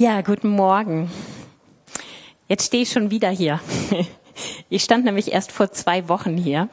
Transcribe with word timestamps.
Ja, 0.00 0.20
guten 0.20 0.50
Morgen. 0.50 1.10
Jetzt 2.46 2.66
stehe 2.66 2.84
ich 2.84 2.92
schon 2.92 3.10
wieder 3.10 3.30
hier. 3.30 3.60
Ich 4.68 4.84
stand 4.84 5.04
nämlich 5.04 5.32
erst 5.32 5.50
vor 5.50 5.72
zwei 5.72 6.08
Wochen 6.08 6.36
hier. 6.36 6.68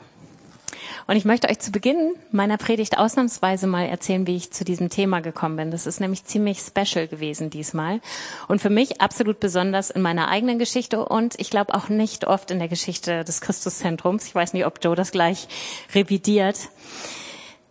Und 1.07 1.15
ich 1.15 1.25
möchte 1.25 1.49
euch 1.49 1.57
zu 1.57 1.71
Beginn 1.71 2.13
meiner 2.31 2.57
Predigt 2.57 2.99
ausnahmsweise 2.99 3.65
mal 3.65 3.87
erzählen, 3.87 4.27
wie 4.27 4.35
ich 4.35 4.53
zu 4.53 4.63
diesem 4.63 4.89
Thema 4.89 5.21
gekommen 5.21 5.55
bin. 5.55 5.71
Das 5.71 5.87
ist 5.87 5.99
nämlich 5.99 6.25
ziemlich 6.25 6.59
special 6.59 7.07
gewesen 7.07 7.49
diesmal. 7.49 8.01
Und 8.47 8.61
für 8.61 8.69
mich 8.69 9.01
absolut 9.01 9.39
besonders 9.39 9.89
in 9.89 10.03
meiner 10.03 10.27
eigenen 10.27 10.59
Geschichte 10.59 11.03
und 11.03 11.33
ich 11.39 11.49
glaube 11.49 11.73
auch 11.73 11.89
nicht 11.89 12.27
oft 12.27 12.51
in 12.51 12.59
der 12.59 12.67
Geschichte 12.67 13.23
des 13.23 13.41
Christuszentrums. 13.41 14.27
Ich 14.27 14.35
weiß 14.35 14.53
nicht, 14.53 14.67
ob 14.67 14.83
Joe 14.83 14.95
das 14.95 15.11
gleich 15.11 15.47
revidiert. 15.95 16.69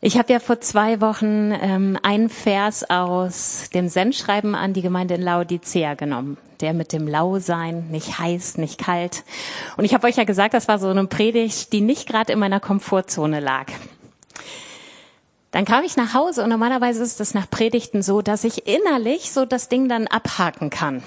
Ich 0.06 0.18
habe 0.18 0.34
ja 0.34 0.38
vor 0.38 0.60
zwei 0.60 1.00
Wochen 1.00 1.50
ähm, 1.50 1.98
einen 2.02 2.28
Vers 2.28 2.90
aus 2.90 3.70
dem 3.72 3.88
Sendschreiben 3.88 4.54
an 4.54 4.74
die 4.74 4.82
Gemeinde 4.82 5.14
in 5.14 5.22
Laodicea 5.22 5.94
genommen, 5.94 6.36
der 6.60 6.74
mit 6.74 6.92
dem 6.92 7.08
Lausein, 7.08 7.88
nicht 7.88 8.18
heiß, 8.18 8.58
nicht 8.58 8.78
kalt. 8.78 9.24
Und 9.78 9.86
ich 9.86 9.94
habe 9.94 10.06
euch 10.06 10.16
ja 10.16 10.24
gesagt, 10.24 10.52
das 10.52 10.68
war 10.68 10.78
so 10.78 10.88
eine 10.88 11.06
Predigt, 11.06 11.72
die 11.72 11.80
nicht 11.80 12.06
gerade 12.06 12.34
in 12.34 12.38
meiner 12.38 12.60
Komfortzone 12.60 13.40
lag. 13.40 13.68
Dann 15.52 15.64
kam 15.64 15.84
ich 15.84 15.96
nach 15.96 16.12
Hause 16.12 16.42
und 16.42 16.50
normalerweise 16.50 17.02
ist 17.02 17.18
es 17.22 17.32
nach 17.32 17.48
Predigten 17.48 18.02
so, 18.02 18.20
dass 18.20 18.44
ich 18.44 18.66
innerlich 18.66 19.32
so 19.32 19.46
das 19.46 19.70
Ding 19.70 19.88
dann 19.88 20.06
abhaken 20.06 20.68
kann. 20.68 21.02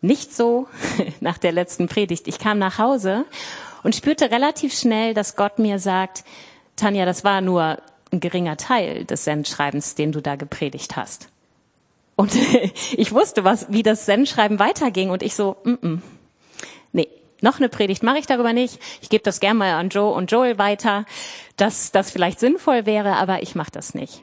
Nicht 0.00 0.34
so 0.34 0.66
nach 1.20 1.36
der 1.36 1.52
letzten 1.52 1.88
Predigt. 1.88 2.26
Ich 2.26 2.38
kam 2.38 2.58
nach 2.58 2.78
Hause 2.78 3.26
und 3.82 3.94
spürte 3.94 4.30
relativ 4.30 4.72
schnell, 4.72 5.12
dass 5.12 5.36
Gott 5.36 5.58
mir 5.58 5.78
sagt, 5.78 6.24
Tanja, 6.76 7.04
das 7.04 7.24
war 7.24 7.40
nur 7.40 7.78
ein 8.12 8.20
geringer 8.20 8.56
Teil 8.56 9.04
des 9.04 9.24
Sendschreibens, 9.24 9.94
den 9.94 10.12
du 10.12 10.20
da 10.20 10.36
gepredigt 10.36 10.96
hast. 10.96 11.28
Und 12.16 12.34
ich 12.96 13.12
wusste, 13.12 13.44
was, 13.44 13.72
wie 13.72 13.82
das 13.82 14.06
Sendschreiben 14.06 14.58
weiterging 14.58 15.10
und 15.10 15.22
ich 15.22 15.34
so, 15.34 15.56
mm 15.64 15.70
-mm. 15.70 15.98
nee, 16.92 17.08
noch 17.40 17.58
eine 17.58 17.68
Predigt 17.68 18.02
mache 18.02 18.18
ich 18.18 18.26
darüber 18.26 18.52
nicht. 18.52 18.78
Ich 19.00 19.08
gebe 19.08 19.24
das 19.24 19.40
gerne 19.40 19.58
mal 19.58 19.72
an 19.72 19.88
Joe 19.88 20.12
und 20.12 20.30
Joel 20.30 20.58
weiter, 20.58 21.04
dass 21.56 21.90
das 21.90 22.10
vielleicht 22.10 22.38
sinnvoll 22.38 22.86
wäre, 22.86 23.16
aber 23.16 23.42
ich 23.42 23.54
mache 23.54 23.70
das 23.72 23.94
nicht. 23.94 24.22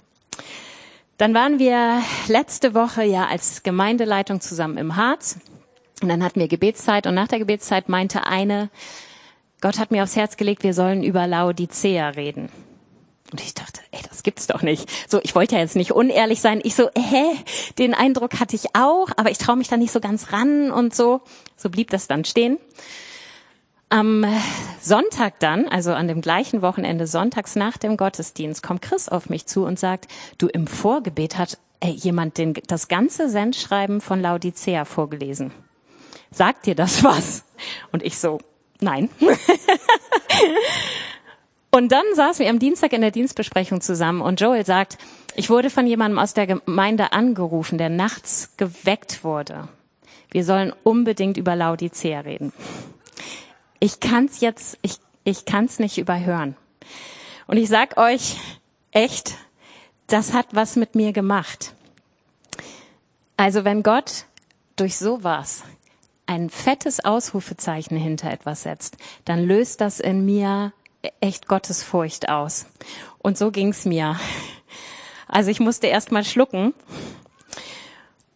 Dann 1.17 1.33
waren 1.33 1.59
wir 1.59 2.01
letzte 2.27 2.73
Woche 2.73 3.03
ja 3.03 3.27
als 3.27 3.63
Gemeindeleitung 3.63 4.39
zusammen 4.39 4.77
im 4.77 4.95
Harz 4.95 5.37
und 6.01 6.07
dann 6.07 6.23
hatten 6.23 6.39
wir 6.39 6.47
Gebetszeit 6.47 7.07
und 7.07 7.15
nach 7.15 7.27
der 7.27 7.39
Gebetszeit 7.39 7.89
meinte 7.89 8.25
eine, 8.25 8.69
Gott 9.61 9.79
hat 9.79 9.91
mir 9.91 10.03
aufs 10.03 10.15
Herz 10.15 10.37
gelegt, 10.37 10.63
wir 10.63 10.73
sollen 10.73 11.03
über 11.03 11.27
Laodicea 11.27 12.09
reden. 12.09 12.49
Und 13.31 13.41
ich 13.41 13.53
dachte, 13.53 13.81
ey, 13.91 13.99
das 14.09 14.23
gibt's 14.23 14.47
doch 14.47 14.63
nicht. 14.63 14.89
So, 15.07 15.19
ich 15.21 15.35
wollte 15.35 15.55
ja 15.55 15.61
jetzt 15.61 15.75
nicht 15.75 15.91
unehrlich 15.91 16.41
sein. 16.41 16.61
Ich 16.63 16.75
so, 16.75 16.89
hä, 16.97 17.25
den 17.77 17.93
Eindruck 17.93 18.39
hatte 18.39 18.55
ich 18.55 18.75
auch, 18.75 19.09
aber 19.17 19.29
ich 19.29 19.37
traue 19.37 19.57
mich 19.57 19.67
da 19.67 19.77
nicht 19.77 19.91
so 19.91 19.99
ganz 19.99 20.31
ran 20.31 20.71
und 20.71 20.95
so. 20.95 21.21
So 21.55 21.69
blieb 21.69 21.91
das 21.91 22.07
dann 22.07 22.25
stehen. 22.25 22.57
Am 23.89 24.25
Sonntag 24.81 25.39
dann, 25.39 25.67
also 25.67 25.93
an 25.93 26.07
dem 26.07 26.21
gleichen 26.21 26.61
Wochenende, 26.61 27.05
sonntags 27.07 27.55
nach 27.55 27.77
dem 27.77 27.97
Gottesdienst, 27.97 28.63
kommt 28.63 28.81
Chris 28.81 29.09
auf 29.09 29.29
mich 29.29 29.45
zu 29.45 29.63
und 29.65 29.79
sagt, 29.79 30.07
du 30.37 30.47
im 30.47 30.67
Vorgebet 30.67 31.37
hat 31.37 31.57
ey, 31.79 31.91
jemand 31.91 32.37
den, 32.37 32.53
das 32.67 32.87
ganze 32.87 33.29
Sendschreiben 33.29 34.01
von 34.01 34.21
Laodicea 34.21 34.85
vorgelesen. 34.85 35.51
Sagt 36.31 36.65
dir 36.65 36.75
das 36.75 37.03
was? 37.03 37.43
Und 37.91 38.03
ich 38.03 38.17
so, 38.19 38.39
Nein. 38.81 39.09
und 41.71 41.91
dann 41.91 42.05
saßen 42.15 42.43
wir 42.43 42.49
am 42.49 42.59
Dienstag 42.59 42.93
in 42.93 43.01
der 43.01 43.11
Dienstbesprechung 43.11 43.81
zusammen 43.81 44.21
und 44.21 44.39
Joel 44.39 44.65
sagt, 44.65 44.97
ich 45.35 45.49
wurde 45.49 45.69
von 45.69 45.85
jemandem 45.85 46.19
aus 46.19 46.33
der 46.33 46.47
Gemeinde 46.47 47.11
angerufen, 47.11 47.77
der 47.77 47.89
nachts 47.89 48.53
geweckt 48.57 49.23
wurde. 49.23 49.67
Wir 50.31 50.43
sollen 50.43 50.73
unbedingt 50.83 51.37
über 51.37 51.55
Laodicea 51.55 52.21
reden. 52.21 52.53
Ich 53.79 53.99
kann's 53.99 54.41
jetzt, 54.41 54.77
ich, 54.81 54.97
ich 55.23 55.45
kann's 55.45 55.79
nicht 55.79 55.97
überhören. 55.97 56.55
Und 57.47 57.57
ich 57.57 57.69
sag 57.69 57.97
euch 57.97 58.37
echt, 58.91 59.35
das 60.07 60.33
hat 60.33 60.47
was 60.51 60.75
mit 60.75 60.95
mir 60.95 61.13
gemacht. 61.13 61.73
Also 63.37 63.63
wenn 63.63 63.83
Gott 63.83 64.25
durch 64.75 64.97
sowas 64.97 65.63
ein 66.29 66.51
fettes 66.51 67.03
Ausrufezeichen 67.03 67.97
hinter 67.97 68.31
etwas 68.31 68.61
setzt, 68.61 68.97
dann 69.25 69.43
löst 69.43 69.81
das 69.81 69.99
in 69.99 70.25
mir 70.25 70.73
echt 71.21 71.47
Gottesfurcht 71.47 72.29
aus. 72.29 72.67
Und 73.17 73.37
so 73.37 73.51
ging's 73.51 73.85
mir. 73.85 74.15
Also 75.27 75.49
ich 75.49 75.59
musste 75.59 75.87
erst 75.87 76.11
mal 76.11 76.23
schlucken. 76.23 76.73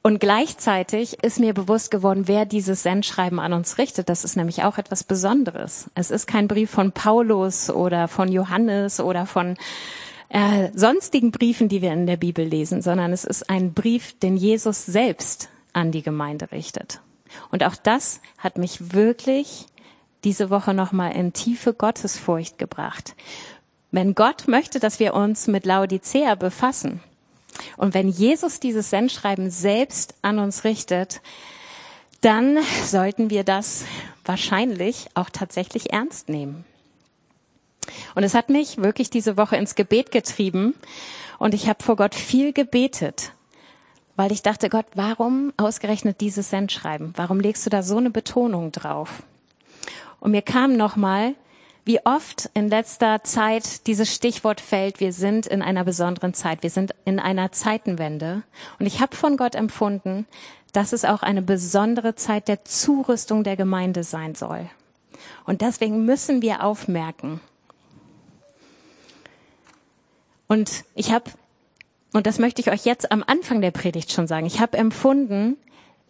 Und 0.01 0.19
gleichzeitig 0.19 1.23
ist 1.23 1.39
mir 1.39 1.53
bewusst 1.53 1.91
geworden, 1.91 2.27
wer 2.27 2.45
dieses 2.45 2.83
Sendschreiben 2.83 3.39
an 3.39 3.53
uns 3.53 3.77
richtet. 3.77 4.09
Das 4.09 4.23
ist 4.23 4.35
nämlich 4.35 4.63
auch 4.63 4.77
etwas 4.77 5.03
Besonderes. 5.03 5.89
Es 5.95 6.11
ist 6.11 6.27
kein 6.27 6.47
Brief 6.47 6.71
von 6.71 6.91
Paulus 6.91 7.69
oder 7.69 8.07
von 8.07 8.31
Johannes 8.31 8.99
oder 8.99 9.25
von 9.25 9.55
äh, 10.29 10.71
sonstigen 10.73 11.31
Briefen, 11.31 11.69
die 11.69 11.81
wir 11.81 11.93
in 11.93 12.07
der 12.07 12.17
Bibel 12.17 12.43
lesen, 12.43 12.81
sondern 12.81 13.13
es 13.13 13.23
ist 13.23 13.49
ein 13.49 13.73
Brief, 13.73 14.17
den 14.19 14.35
Jesus 14.35 14.85
selbst 14.85 15.49
an 15.73 15.91
die 15.91 16.01
Gemeinde 16.01 16.51
richtet. 16.51 16.99
Und 17.51 17.63
auch 17.63 17.75
das 17.75 18.21
hat 18.37 18.57
mich 18.57 18.93
wirklich 18.93 19.65
diese 20.23 20.49
Woche 20.49 20.73
nochmal 20.73 21.13
in 21.13 21.33
tiefe 21.33 21.73
Gottesfurcht 21.73 22.57
gebracht. 22.57 23.15
Wenn 23.91 24.15
Gott 24.15 24.47
möchte, 24.47 24.79
dass 24.79 24.99
wir 24.99 25.13
uns 25.13 25.47
mit 25.47 25.65
Laodicea 25.65 26.35
befassen 26.35 27.01
und 27.77 27.93
wenn 27.93 28.09
Jesus 28.09 28.59
dieses 28.59 28.89
Sendschreiben 28.89 29.51
selbst 29.51 30.15
an 30.21 30.39
uns 30.39 30.63
richtet, 30.63 31.21
dann 32.21 32.57
sollten 32.85 33.29
wir 33.29 33.43
das 33.43 33.85
wahrscheinlich 34.25 35.07
auch 35.13 35.29
tatsächlich 35.29 35.91
ernst 35.91 36.29
nehmen. 36.29 36.65
Und 38.15 38.23
es 38.23 38.33
hat 38.33 38.49
mich 38.49 38.77
wirklich 38.77 39.09
diese 39.09 39.37
Woche 39.37 39.57
ins 39.57 39.75
Gebet 39.75 40.11
getrieben 40.11 40.73
und 41.37 41.53
ich 41.53 41.67
habe 41.67 41.83
vor 41.83 41.97
Gott 41.97 42.15
viel 42.15 42.53
gebetet 42.53 43.33
weil 44.15 44.31
ich 44.31 44.43
dachte, 44.43 44.69
Gott, 44.69 44.85
warum 44.95 45.53
ausgerechnet 45.57 46.21
dieses 46.21 46.49
Sendschreiben? 46.49 47.13
Warum 47.15 47.39
legst 47.39 47.65
du 47.65 47.69
da 47.69 47.81
so 47.81 47.97
eine 47.97 48.09
Betonung 48.09 48.71
drauf? 48.71 49.23
Und 50.19 50.31
mir 50.31 50.41
kam 50.41 50.77
nochmal, 50.77 51.35
wie 51.85 52.05
oft 52.05 52.49
in 52.53 52.69
letzter 52.69 53.23
Zeit 53.23 53.87
dieses 53.87 54.13
Stichwort 54.13 54.61
fällt, 54.61 54.99
wir 54.99 55.11
sind 55.11 55.47
in 55.47 55.61
einer 55.61 55.83
besonderen 55.83 56.33
Zeit, 56.33 56.63
wir 56.63 56.69
sind 56.69 56.95
in 57.03 57.19
einer 57.19 57.51
Zeitenwende. 57.51 58.43
Und 58.79 58.85
ich 58.85 59.01
habe 59.01 59.15
von 59.15 59.35
Gott 59.35 59.55
empfunden, 59.55 60.25
dass 60.71 60.93
es 60.93 61.05
auch 61.05 61.23
eine 61.23 61.41
besondere 61.41 62.15
Zeit 62.15 62.47
der 62.47 62.63
Zurüstung 62.63 63.43
der 63.43 63.57
Gemeinde 63.57 64.03
sein 64.03 64.33
soll. 64.35 64.69
Und 65.45 65.61
deswegen 65.61 66.05
müssen 66.05 66.41
wir 66.41 66.63
aufmerken. 66.63 67.41
Und 70.47 70.85
ich 70.95 71.11
habe 71.11 71.31
und 72.13 72.27
das 72.27 72.39
möchte 72.39 72.61
ich 72.61 72.71
euch 72.71 72.85
jetzt 72.85 73.11
am 73.11 73.23
Anfang 73.25 73.61
der 73.61 73.71
Predigt 73.71 74.11
schon 74.11 74.27
sagen, 74.27 74.45
ich 74.45 74.59
habe 74.59 74.77
empfunden, 74.77 75.57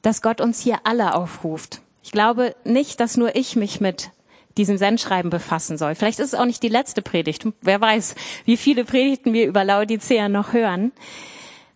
dass 0.01 0.21
Gott 0.21 0.41
uns 0.41 0.59
hier 0.59 0.79
alle 0.83 1.15
aufruft. 1.15 1.81
Ich 2.03 2.11
glaube 2.11 2.55
nicht, 2.65 2.99
dass 2.99 3.17
nur 3.17 3.35
ich 3.35 3.55
mich 3.55 3.79
mit 3.79 4.11
diesem 4.57 4.77
Sendschreiben 4.77 5.31
befassen 5.31 5.77
soll. 5.77 5.95
Vielleicht 5.95 6.19
ist 6.19 6.33
es 6.33 6.39
auch 6.39 6.45
nicht 6.45 6.61
die 6.61 6.69
letzte 6.69 7.01
Predigt. 7.01 7.47
Wer 7.61 7.81
weiß, 7.81 8.15
wie 8.45 8.57
viele 8.57 8.85
Predigten 8.85 9.33
wir 9.33 9.47
über 9.47 9.63
Laodicea 9.63 10.29
noch 10.29 10.53
hören. 10.53 10.91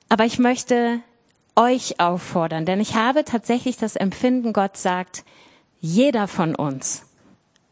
Aber 0.09 0.25
ich 0.25 0.37
möchte 0.37 0.99
euch 1.55 1.99
auffordern, 1.99 2.65
denn 2.65 2.79
ich 2.79 2.93
habe 2.93 3.25
tatsächlich 3.25 3.77
das 3.77 3.95
Empfinden, 3.95 4.53
Gott 4.53 4.77
sagt, 4.77 5.23
jeder 5.79 6.27
von 6.27 6.53
uns 6.53 7.03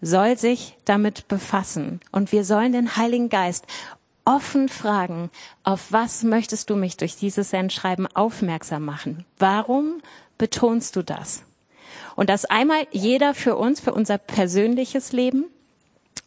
soll 0.02 0.38
sich 0.38 0.78
damit 0.86 1.28
befassen 1.28 2.00
und 2.12 2.32
wir 2.32 2.44
sollen 2.44 2.72
den 2.72 2.98
Heiligen 2.98 3.30
Geist 3.30 3.66
offen 4.25 4.69
fragen, 4.69 5.30
auf 5.63 5.91
was 5.91 6.24
möchtest 6.24 6.69
du 6.69 6.75
mich 6.75 6.97
durch 6.97 7.16
dieses 7.16 7.52
Sendschreiben 7.52 8.08
aufmerksam 8.08 8.84
machen? 8.84 9.25
Warum 9.38 10.02
betonst 10.38 10.96
du 10.96 11.03
das? 11.03 11.44
Und 12.16 12.29
das 12.29 12.46
einmal 12.46 12.88
jeder 12.91 13.34
für 13.34 13.55
uns, 13.55 13.79
für 13.79 13.94
unser 13.94 14.17
persönliches 14.17 15.11
Leben. 15.11 15.46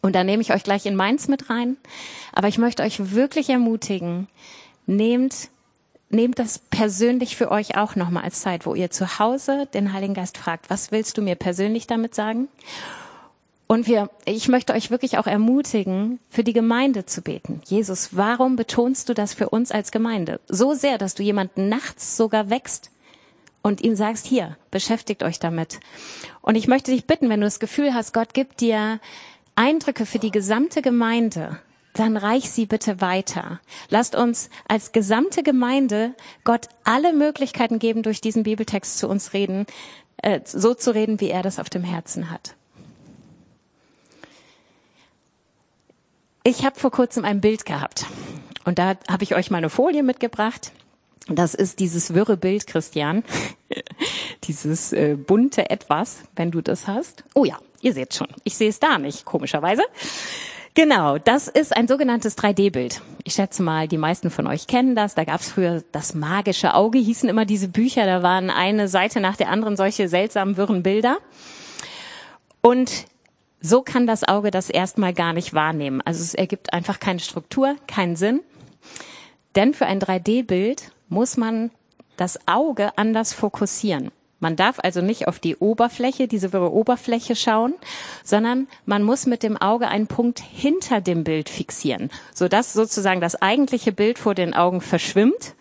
Und 0.01 0.15
da 0.15 0.23
nehme 0.23 0.41
ich 0.41 0.53
euch 0.53 0.63
gleich 0.63 0.85
in 0.85 0.95
meins 0.95 1.27
mit 1.27 1.49
rein. 1.49 1.77
Aber 2.31 2.47
ich 2.47 2.57
möchte 2.57 2.83
euch 2.83 3.11
wirklich 3.13 3.49
ermutigen, 3.49 4.27
nehmt, 4.85 5.49
nehmt 6.09 6.39
das 6.39 6.59
persönlich 6.59 7.35
für 7.35 7.51
euch 7.51 7.75
auch 7.75 7.95
nochmal 7.95 8.23
als 8.23 8.41
Zeit, 8.41 8.65
wo 8.65 8.75
ihr 8.75 8.91
zu 8.91 9.19
Hause 9.19 9.67
den 9.73 9.91
Heiligen 9.91 10.13
Geist 10.13 10.37
fragt, 10.37 10.69
was 10.69 10.91
willst 10.91 11.17
du 11.17 11.21
mir 11.21 11.35
persönlich 11.35 11.87
damit 11.87 12.15
sagen? 12.15 12.47
Und 13.71 13.85
wir, 13.85 14.09
ich 14.25 14.47
möchte 14.47 14.73
euch 14.73 14.89
wirklich 14.89 15.19
auch 15.19 15.27
ermutigen, 15.27 16.19
für 16.27 16.43
die 16.43 16.53
Gemeinde 16.53 17.05
zu 17.05 17.21
beten. 17.21 17.61
Jesus, 17.67 18.17
warum 18.17 18.55
betonst 18.55 19.09
du 19.09 19.13
das 19.13 19.35
für 19.35 19.49
uns 19.49 19.71
als 19.71 19.91
Gemeinde? 19.91 20.39
So 20.47 20.73
sehr, 20.73 20.97
dass 20.97 21.13
du 21.13 21.21
jemanden 21.21 21.69
nachts 21.69 22.17
sogar 22.17 22.49
wächst 22.49 22.89
und 23.61 23.81
ihm 23.81 23.95
sagst, 23.95 24.25
hier, 24.25 24.57
beschäftigt 24.71 25.21
euch 25.21 25.37
damit. 25.37 25.79
Und 26.41 26.55
ich 26.55 26.67
möchte 26.67 26.89
dich 26.89 27.05
bitten, 27.05 27.29
wenn 27.29 27.41
du 27.41 27.45
das 27.45 27.59
Gefühl 27.59 27.93
hast, 27.93 28.11
Gott 28.11 28.33
gibt 28.33 28.59
dir 28.61 28.99
Eindrücke 29.53 30.07
für 30.07 30.17
die 30.17 30.31
gesamte 30.31 30.81
Gemeinde, 30.81 31.59
dann 31.93 32.17
reich 32.17 32.49
sie 32.49 32.65
bitte 32.65 33.01
weiter. 33.01 33.59
Lasst 33.89 34.15
uns 34.15 34.49
als 34.67 34.93
gesamte 34.93 35.43
Gemeinde 35.43 36.15
Gott 36.43 36.69
alle 36.85 37.13
Möglichkeiten 37.13 37.77
geben, 37.77 38.01
durch 38.01 38.19
diesen 38.19 38.41
Bibeltext 38.41 38.97
zu 38.97 39.07
uns 39.07 39.33
reden, 39.33 39.67
äh, 40.23 40.39
so 40.43 40.73
zu 40.73 40.89
reden, 40.95 41.21
wie 41.21 41.29
er 41.29 41.43
das 41.43 41.59
auf 41.59 41.69
dem 41.69 41.83
Herzen 41.83 42.31
hat. 42.31 42.55
Ich 46.49 46.65
habe 46.65 46.79
vor 46.79 46.89
kurzem 46.89 47.25
ein 47.25 47.41
Bild 47.41 47.63
gehabt 47.63 48.07
und 48.65 48.79
da 48.79 48.95
habe 49.07 49.21
ich 49.21 49.35
euch 49.35 49.51
mal 49.51 49.59
eine 49.59 49.69
Folie 49.69 50.01
mitgebracht. 50.01 50.71
Das 51.27 51.53
ist 51.53 51.79
dieses 51.79 52.15
wirre 52.15 52.37
Bild, 52.37 52.65
Christian. 52.65 53.23
dieses 54.45 54.91
äh, 54.91 55.13
bunte 55.15 55.69
Etwas, 55.69 56.23
wenn 56.35 56.49
du 56.49 56.61
das 56.61 56.87
hast. 56.87 57.23
Oh 57.35 57.45
ja, 57.45 57.59
ihr 57.81 57.93
seht 57.93 58.15
schon. 58.15 58.29
Ich 58.45 58.57
sehe 58.57 58.67
es 58.67 58.79
da 58.79 58.97
nicht, 58.97 59.25
komischerweise. 59.25 59.83
Genau, 60.73 61.19
das 61.19 61.49
ist 61.49 61.77
ein 61.77 61.87
sogenanntes 61.87 62.35
3D-Bild. 62.35 63.03
Ich 63.25 63.33
schätze 63.33 63.61
mal, 63.61 63.87
die 63.87 63.99
meisten 63.99 64.31
von 64.31 64.47
euch 64.47 64.65
kennen 64.65 64.95
das. 64.95 65.13
Da 65.13 65.25
gab 65.25 65.41
es 65.41 65.51
früher 65.51 65.83
das 65.91 66.15
magische 66.15 66.73
Auge, 66.73 66.97
hießen 66.97 67.29
immer 67.29 67.45
diese 67.45 67.67
Bücher. 67.67 68.07
Da 68.07 68.23
waren 68.23 68.49
eine 68.49 68.87
Seite 68.87 69.19
nach 69.19 69.35
der 69.35 69.49
anderen 69.49 69.77
solche 69.77 70.09
seltsamen, 70.09 70.57
wirren 70.57 70.81
Bilder. 70.81 71.19
Und 72.61 73.05
so 73.61 73.81
kann 73.81 74.07
das 74.07 74.27
Auge 74.27 74.51
das 74.51 74.69
erstmal 74.69 75.13
gar 75.13 75.33
nicht 75.33 75.53
wahrnehmen. 75.53 76.01
Also 76.01 76.21
es 76.21 76.33
ergibt 76.33 76.73
einfach 76.73 76.99
keine 76.99 77.19
Struktur, 77.19 77.75
keinen 77.87 78.15
Sinn. 78.15 78.41
Denn 79.55 79.73
für 79.73 79.85
ein 79.85 79.99
3D-Bild 79.99 80.91
muss 81.09 81.37
man 81.37 81.71
das 82.17 82.39
Auge 82.47 82.97
anders 82.97 83.33
fokussieren. 83.33 84.11
Man 84.39 84.55
darf 84.55 84.79
also 84.81 85.01
nicht 85.01 85.27
auf 85.27 85.39
die 85.39 85.57
Oberfläche, 85.57 86.27
diese 86.27 86.53
wirre 86.53 86.71
Oberfläche 86.71 87.35
schauen, 87.35 87.73
sondern 88.23 88.67
man 88.85 89.03
muss 89.03 89.25
mit 89.25 89.43
dem 89.43 89.57
Auge 89.57 89.89
einen 89.89 90.07
Punkt 90.07 90.39
hinter 90.39 91.01
dem 91.01 91.25
Bild 91.25 91.49
fixieren, 91.49 92.09
sodass 92.33 92.71
sozusagen 92.71 93.19
das 93.19 93.41
eigentliche 93.41 93.91
Bild 93.91 94.17
vor 94.17 94.35
den 94.35 94.53
Augen 94.53 94.79
verschwimmt 94.79 95.55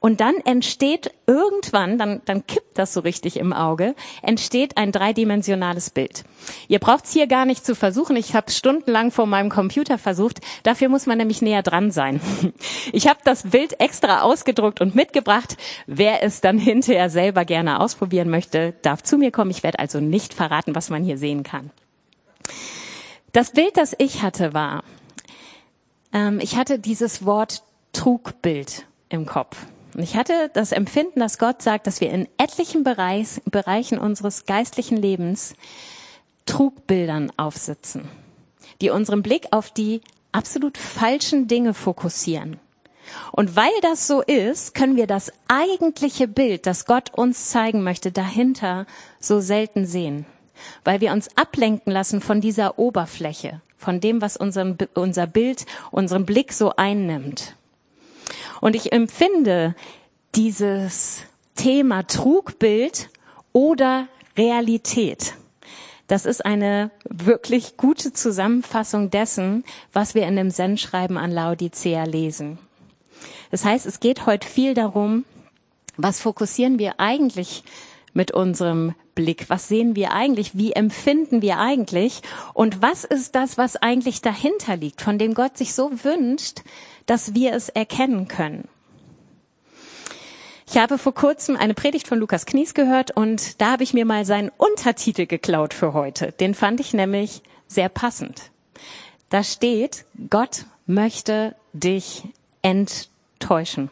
und 0.00 0.20
dann 0.20 0.36
entsteht 0.46 1.12
irgendwann, 1.26 1.98
dann, 1.98 2.22
dann 2.24 2.46
kippt 2.46 2.78
das 2.78 2.94
so 2.94 3.00
richtig 3.00 3.36
im 3.36 3.52
Auge, 3.52 3.94
entsteht 4.22 4.78
ein 4.78 4.92
dreidimensionales 4.92 5.90
Bild. 5.90 6.24
Ihr 6.68 6.78
braucht's 6.78 7.12
hier 7.12 7.26
gar 7.26 7.44
nicht 7.44 7.66
zu 7.66 7.74
versuchen. 7.74 8.16
Ich 8.16 8.34
habe 8.34 8.50
stundenlang 8.50 9.10
vor 9.10 9.26
meinem 9.26 9.50
Computer 9.50 9.98
versucht. 9.98 10.40
Dafür 10.62 10.88
muss 10.88 11.04
man 11.04 11.18
nämlich 11.18 11.42
näher 11.42 11.62
dran 11.62 11.90
sein. 11.90 12.20
Ich 12.92 13.06
habe 13.06 13.20
das 13.24 13.50
Bild 13.50 13.78
extra 13.78 14.22
ausgedruckt 14.22 14.80
und 14.80 14.94
mitgebracht. 14.94 15.56
Wer 15.86 16.22
es 16.22 16.40
dann 16.40 16.58
hinterher 16.58 17.10
selber 17.10 17.44
gerne 17.44 17.78
ausprobieren 17.78 18.30
möchte, 18.30 18.74
darf 18.82 19.02
zu 19.02 19.18
mir 19.18 19.30
kommen. 19.30 19.50
Ich 19.50 19.62
werde 19.62 19.78
also 19.78 20.00
nicht 20.00 20.34
verraten, 20.34 20.74
was 20.74 20.90
man 20.90 21.04
hier 21.04 21.18
sehen 21.18 21.42
kann. 21.42 21.70
Das 23.32 23.52
Bild, 23.52 23.76
das 23.76 23.94
ich 23.98 24.22
hatte, 24.22 24.54
war, 24.54 24.82
ähm, 26.12 26.40
ich 26.40 26.56
hatte 26.56 26.78
dieses 26.78 27.24
Wort 27.24 27.62
Trugbild 27.92 28.86
im 29.08 29.26
Kopf. 29.26 29.56
Und 29.94 30.02
ich 30.02 30.16
hatte 30.16 30.50
das 30.52 30.72
Empfinden, 30.72 31.20
dass 31.20 31.38
Gott 31.38 31.62
sagt, 31.62 31.86
dass 31.86 32.00
wir 32.00 32.10
in 32.10 32.28
etlichen 32.38 32.84
Bereich, 32.84 33.40
Bereichen 33.44 33.98
unseres 33.98 34.46
geistlichen 34.46 34.96
Lebens 34.96 35.54
Trugbildern 36.46 37.32
aufsitzen, 37.36 38.08
die 38.80 38.90
unseren 38.90 39.22
Blick 39.22 39.48
auf 39.50 39.70
die 39.70 40.00
absolut 40.32 40.78
falschen 40.78 41.48
Dinge 41.48 41.74
fokussieren. 41.74 42.58
Und 43.32 43.56
weil 43.56 43.72
das 43.82 44.06
so 44.06 44.22
ist, 44.22 44.74
können 44.74 44.96
wir 44.96 45.06
das 45.06 45.32
eigentliche 45.48 46.28
Bild, 46.28 46.66
das 46.66 46.86
Gott 46.86 47.12
uns 47.12 47.50
zeigen 47.50 47.82
möchte, 47.82 48.12
dahinter 48.12 48.86
so 49.18 49.40
selten 49.40 49.86
sehen. 49.86 50.26
Weil 50.84 51.00
wir 51.00 51.12
uns 51.12 51.36
ablenken 51.36 51.92
lassen 51.92 52.20
von 52.20 52.40
dieser 52.40 52.78
Oberfläche, 52.78 53.60
von 53.76 54.00
dem, 54.00 54.20
was 54.20 54.36
unseren, 54.36 54.76
unser 54.94 55.26
Bild, 55.26 55.66
unseren 55.90 56.26
Blick 56.26 56.52
so 56.52 56.72
einnimmt. 56.76 57.56
Und 58.60 58.76
ich 58.76 58.92
empfinde 58.92 59.74
dieses 60.34 61.22
Thema 61.54 62.06
Trugbild 62.06 63.10
oder 63.52 64.08
Realität. 64.36 65.34
Das 66.06 66.26
ist 66.26 66.44
eine 66.44 66.90
wirklich 67.08 67.76
gute 67.76 68.12
Zusammenfassung 68.12 69.10
dessen, 69.10 69.64
was 69.92 70.14
wir 70.14 70.26
in 70.26 70.36
dem 70.36 70.50
Sendschreiben 70.50 71.16
an 71.16 71.30
Laodicea 71.30 72.04
lesen. 72.04 72.58
Das 73.50 73.64
heißt, 73.64 73.86
es 73.86 74.00
geht 74.00 74.26
heute 74.26 74.48
viel 74.48 74.74
darum, 74.74 75.24
was 75.96 76.20
fokussieren 76.20 76.78
wir 76.78 76.98
eigentlich 76.98 77.62
mit 78.12 78.32
unserem 78.32 78.94
Blick? 79.20 79.50
Was 79.50 79.68
sehen 79.68 79.94
wir 79.96 80.12
eigentlich? 80.12 80.56
Wie 80.56 80.72
empfinden 80.72 81.42
wir 81.42 81.58
eigentlich? 81.58 82.22
Und 82.54 82.80
was 82.80 83.04
ist 83.04 83.34
das, 83.34 83.58
was 83.58 83.76
eigentlich 83.76 84.22
dahinter 84.22 84.76
liegt, 84.76 85.02
von 85.02 85.18
dem 85.18 85.34
Gott 85.34 85.58
sich 85.58 85.74
so 85.74 85.90
wünscht, 86.04 86.62
dass 87.04 87.34
wir 87.34 87.52
es 87.52 87.68
erkennen 87.68 88.28
können? 88.28 88.66
Ich 90.66 90.78
habe 90.78 90.96
vor 90.96 91.12
kurzem 91.12 91.56
eine 91.56 91.74
Predigt 91.74 92.08
von 92.08 92.18
Lukas 92.18 92.46
Knies 92.46 92.72
gehört 92.72 93.10
und 93.10 93.60
da 93.60 93.72
habe 93.72 93.82
ich 93.82 93.92
mir 93.92 94.06
mal 94.06 94.24
seinen 94.24 94.50
Untertitel 94.56 95.26
geklaut 95.26 95.74
für 95.74 95.92
heute. 95.92 96.32
Den 96.32 96.54
fand 96.54 96.80
ich 96.80 96.94
nämlich 96.94 97.42
sehr 97.66 97.90
passend. 97.90 98.50
Da 99.28 99.44
steht, 99.44 100.06
Gott 100.30 100.64
möchte 100.86 101.54
dich 101.74 102.22
enttäuschen. 102.62 103.90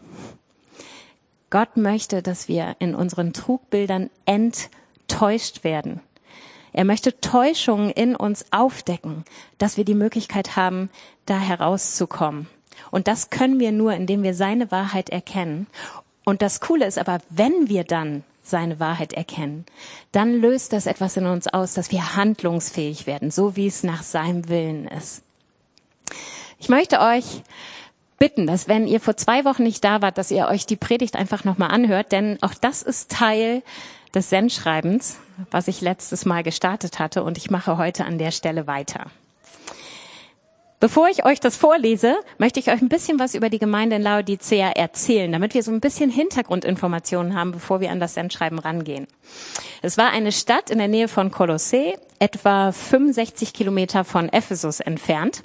Gott 1.50 1.76
möchte, 1.76 2.22
dass 2.22 2.48
wir 2.48 2.76
in 2.78 2.94
unseren 2.94 3.32
Trugbildern 3.32 4.08
enttäuscht 5.08 5.64
werden. 5.64 6.00
Er 6.72 6.84
möchte 6.84 7.20
Täuschungen 7.20 7.90
in 7.90 8.14
uns 8.14 8.46
aufdecken, 8.52 9.24
dass 9.56 9.76
wir 9.76 9.84
die 9.84 9.94
Möglichkeit 9.94 10.54
haben, 10.54 10.90
da 11.26 11.38
herauszukommen. 11.38 12.46
Und 12.90 13.08
das 13.08 13.30
können 13.30 13.58
wir 13.58 13.72
nur, 13.72 13.94
indem 13.94 14.22
wir 14.22 14.34
seine 14.34 14.70
Wahrheit 14.70 15.10
erkennen 15.10 15.66
und 16.28 16.42
das 16.42 16.60
Coole 16.60 16.84
ist 16.84 16.98
aber, 16.98 17.20
wenn 17.30 17.70
wir 17.70 17.84
dann 17.84 18.22
seine 18.42 18.78
Wahrheit 18.78 19.14
erkennen, 19.14 19.64
dann 20.12 20.42
löst 20.42 20.74
das 20.74 20.84
etwas 20.84 21.16
in 21.16 21.24
uns 21.24 21.46
aus, 21.48 21.72
dass 21.72 21.90
wir 21.90 22.16
handlungsfähig 22.16 23.06
werden, 23.06 23.30
so 23.30 23.56
wie 23.56 23.66
es 23.66 23.82
nach 23.82 24.02
seinem 24.02 24.46
Willen 24.50 24.86
ist. 24.88 25.22
Ich 26.58 26.68
möchte 26.68 27.00
euch 27.00 27.24
bitten, 28.18 28.46
dass 28.46 28.68
wenn 28.68 28.86
ihr 28.86 29.00
vor 29.00 29.16
zwei 29.16 29.46
Wochen 29.46 29.62
nicht 29.62 29.82
da 29.84 30.02
wart, 30.02 30.18
dass 30.18 30.30
ihr 30.30 30.48
euch 30.48 30.66
die 30.66 30.76
Predigt 30.76 31.16
einfach 31.16 31.44
nochmal 31.44 31.70
anhört, 31.70 32.12
denn 32.12 32.36
auch 32.42 32.52
das 32.52 32.82
ist 32.82 33.10
Teil 33.10 33.62
des 34.14 34.30
Sendschreibens, 34.30 35.18
was 35.50 35.68
ich 35.68 35.80
letztes 35.80 36.24
Mal 36.24 36.42
gestartet 36.42 36.98
hatte 36.98 37.22
und 37.22 37.38
ich 37.38 37.50
mache 37.50 37.78
heute 37.78 38.04
an 38.04 38.18
der 38.18 38.30
Stelle 38.30 38.66
weiter. 38.66 39.06
Bevor 40.80 41.08
ich 41.08 41.24
euch 41.24 41.40
das 41.40 41.56
vorlese, 41.56 42.14
möchte 42.38 42.60
ich 42.60 42.70
euch 42.70 42.80
ein 42.80 42.88
bisschen 42.88 43.18
was 43.18 43.34
über 43.34 43.50
die 43.50 43.58
Gemeinde 43.58 43.96
in 43.96 44.02
Laodicea 44.02 44.70
erzählen, 44.70 45.32
damit 45.32 45.54
wir 45.54 45.64
so 45.64 45.72
ein 45.72 45.80
bisschen 45.80 46.08
Hintergrundinformationen 46.08 47.34
haben, 47.34 47.50
bevor 47.50 47.80
wir 47.80 47.90
an 47.90 47.98
das 47.98 48.14
Sendschreiben 48.14 48.60
rangehen. 48.60 49.08
Es 49.82 49.98
war 49.98 50.10
eine 50.10 50.30
Stadt 50.30 50.70
in 50.70 50.78
der 50.78 50.86
Nähe 50.86 51.08
von 51.08 51.32
Kolossee, 51.32 51.96
etwa 52.20 52.70
65 52.70 53.52
Kilometer 53.52 54.04
von 54.04 54.28
Ephesus 54.28 54.78
entfernt. 54.78 55.42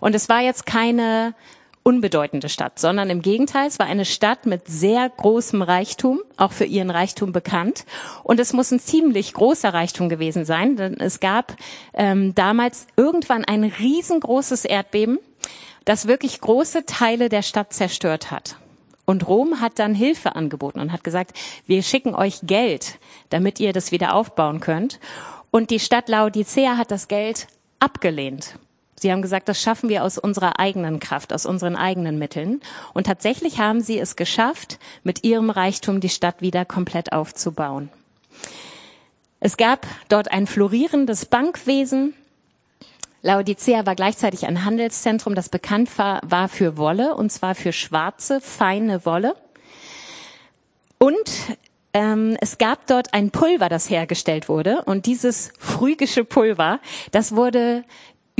Und 0.00 0.14
es 0.14 0.30
war 0.30 0.40
jetzt 0.40 0.64
keine 0.64 1.34
unbedeutende 1.82 2.48
Stadt, 2.48 2.78
sondern 2.78 3.08
im 3.10 3.22
Gegenteil, 3.22 3.66
es 3.66 3.78
war 3.78 3.86
eine 3.86 4.04
Stadt 4.04 4.46
mit 4.46 4.68
sehr 4.68 5.08
großem 5.08 5.62
Reichtum, 5.62 6.20
auch 6.36 6.52
für 6.52 6.64
ihren 6.64 6.90
Reichtum 6.90 7.32
bekannt. 7.32 7.84
Und 8.22 8.38
es 8.38 8.52
muss 8.52 8.70
ein 8.70 8.80
ziemlich 8.80 9.32
großer 9.32 9.72
Reichtum 9.72 10.08
gewesen 10.08 10.44
sein, 10.44 10.76
denn 10.76 11.00
es 11.00 11.20
gab 11.20 11.56
ähm, 11.94 12.34
damals 12.34 12.86
irgendwann 12.96 13.44
ein 13.44 13.64
riesengroßes 13.64 14.66
Erdbeben, 14.66 15.18
das 15.84 16.06
wirklich 16.06 16.40
große 16.40 16.84
Teile 16.84 17.28
der 17.28 17.42
Stadt 17.42 17.72
zerstört 17.72 18.30
hat. 18.30 18.56
Und 19.06 19.26
Rom 19.26 19.60
hat 19.60 19.78
dann 19.78 19.94
Hilfe 19.94 20.36
angeboten 20.36 20.78
und 20.78 20.92
hat 20.92 21.02
gesagt, 21.02 21.32
wir 21.66 21.82
schicken 21.82 22.14
euch 22.14 22.40
Geld, 22.42 22.98
damit 23.30 23.58
ihr 23.58 23.72
das 23.72 23.90
wieder 23.90 24.14
aufbauen 24.14 24.60
könnt. 24.60 25.00
Und 25.50 25.70
die 25.70 25.80
Stadt 25.80 26.08
Laodicea 26.08 26.76
hat 26.76 26.90
das 26.92 27.08
Geld 27.08 27.48
abgelehnt. 27.80 28.54
Sie 29.00 29.10
haben 29.10 29.22
gesagt, 29.22 29.48
das 29.48 29.62
schaffen 29.62 29.88
wir 29.88 30.04
aus 30.04 30.18
unserer 30.18 30.60
eigenen 30.60 31.00
Kraft, 31.00 31.32
aus 31.32 31.46
unseren 31.46 31.74
eigenen 31.74 32.18
Mitteln. 32.18 32.60
Und 32.92 33.06
tatsächlich 33.06 33.58
haben 33.58 33.80
sie 33.80 33.98
es 33.98 34.14
geschafft, 34.14 34.78
mit 35.04 35.24
ihrem 35.24 35.48
Reichtum 35.48 36.00
die 36.00 36.10
Stadt 36.10 36.42
wieder 36.42 36.66
komplett 36.66 37.14
aufzubauen. 37.14 37.88
Es 39.40 39.56
gab 39.56 39.86
dort 40.10 40.30
ein 40.30 40.46
florierendes 40.46 41.24
Bankwesen. 41.24 42.12
Laodicea 43.22 43.86
war 43.86 43.94
gleichzeitig 43.94 44.46
ein 44.46 44.66
Handelszentrum, 44.66 45.34
das 45.34 45.48
bekannt 45.48 45.96
war, 45.96 46.20
war 46.22 46.48
für 46.48 46.76
Wolle, 46.76 47.14
und 47.14 47.32
zwar 47.32 47.54
für 47.54 47.72
schwarze, 47.72 48.42
feine 48.42 49.06
Wolle. 49.06 49.34
Und 50.98 51.56
ähm, 51.94 52.36
es 52.42 52.58
gab 52.58 52.86
dort 52.86 53.14
ein 53.14 53.30
Pulver, 53.30 53.70
das 53.70 53.88
hergestellt 53.88 54.50
wurde. 54.50 54.82
Und 54.84 55.06
dieses 55.06 55.52
phrygische 55.58 56.26
Pulver, 56.26 56.80
das 57.12 57.34
wurde 57.34 57.84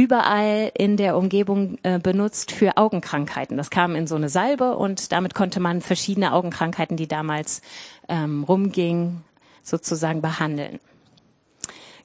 überall 0.00 0.72
in 0.78 0.96
der 0.96 1.14
Umgebung 1.14 1.76
äh, 1.82 1.98
benutzt 1.98 2.52
für 2.52 2.78
Augenkrankheiten. 2.78 3.58
Das 3.58 3.68
kam 3.68 3.94
in 3.94 4.06
so 4.06 4.14
eine 4.14 4.30
Salbe 4.30 4.74
und 4.76 5.12
damit 5.12 5.34
konnte 5.34 5.60
man 5.60 5.82
verschiedene 5.82 6.32
Augenkrankheiten, 6.32 6.96
die 6.96 7.06
damals 7.06 7.60
ähm, 8.08 8.44
rumgingen, 8.44 9.22
sozusagen 9.62 10.22
behandeln. 10.22 10.80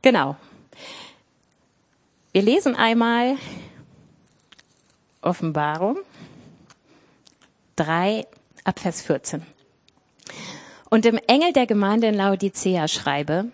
Genau. 0.01 0.35
Wir 2.33 2.41
lesen 2.41 2.75
einmal 2.75 3.37
Offenbarung 5.21 5.97
3 7.77 8.27
ab 8.65 8.79
Vers 8.79 9.01
14. 9.03 9.41
Und 10.89 11.05
dem 11.05 11.17
Engel 11.27 11.53
der 11.53 11.65
Gemeinde 11.65 12.07
in 12.07 12.15
Laodicea 12.15 12.89
schreibe, 12.89 13.45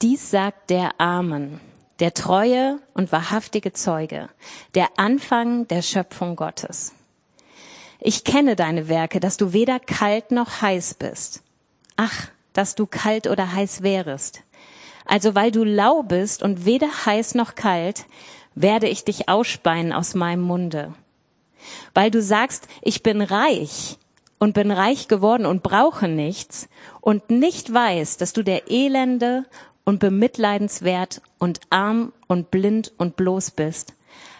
dies 0.00 0.30
sagt 0.30 0.70
der 0.70 1.00
Amen, 1.00 1.60
der 2.00 2.14
treue 2.14 2.80
und 2.94 3.12
wahrhaftige 3.12 3.72
Zeuge, 3.72 4.28
der 4.74 4.88
Anfang 4.96 5.68
der 5.68 5.82
Schöpfung 5.82 6.34
Gottes. 6.34 6.94
Ich 8.00 8.24
kenne 8.24 8.56
deine 8.56 8.88
Werke, 8.88 9.20
dass 9.20 9.36
du 9.36 9.52
weder 9.52 9.78
kalt 9.78 10.30
noch 10.30 10.62
heiß 10.62 10.94
bist. 10.94 11.42
Ach, 11.96 12.28
dass 12.54 12.74
du 12.74 12.86
kalt 12.86 13.26
oder 13.26 13.52
heiß 13.52 13.82
wärest. 13.82 14.42
Also 15.04 15.34
weil 15.34 15.50
du 15.50 15.64
lau 15.64 16.02
bist 16.02 16.42
und 16.42 16.64
weder 16.64 16.88
heiß 17.04 17.34
noch 17.34 17.54
kalt, 17.54 18.06
werde 18.54 18.88
ich 18.88 19.04
dich 19.04 19.28
ausspeien 19.28 19.92
aus 19.92 20.14
meinem 20.14 20.42
Munde. 20.42 20.94
Weil 21.92 22.10
du 22.10 22.22
sagst, 22.22 22.68
ich 22.80 23.02
bin 23.02 23.20
reich 23.20 23.98
und 24.38 24.54
bin 24.54 24.70
reich 24.70 25.08
geworden 25.08 25.44
und 25.44 25.62
brauche 25.62 26.08
nichts 26.08 26.68
und 27.02 27.28
nicht 27.28 27.72
weiß, 27.72 28.16
dass 28.16 28.32
du 28.32 28.42
der 28.42 28.70
Elende 28.70 29.44
und 29.90 29.98
bemitleidenswert 29.98 31.20
und 31.40 31.58
arm 31.68 32.12
und 32.28 32.52
blind 32.52 32.92
und 32.96 33.16
bloß 33.16 33.50
bist, 33.50 33.94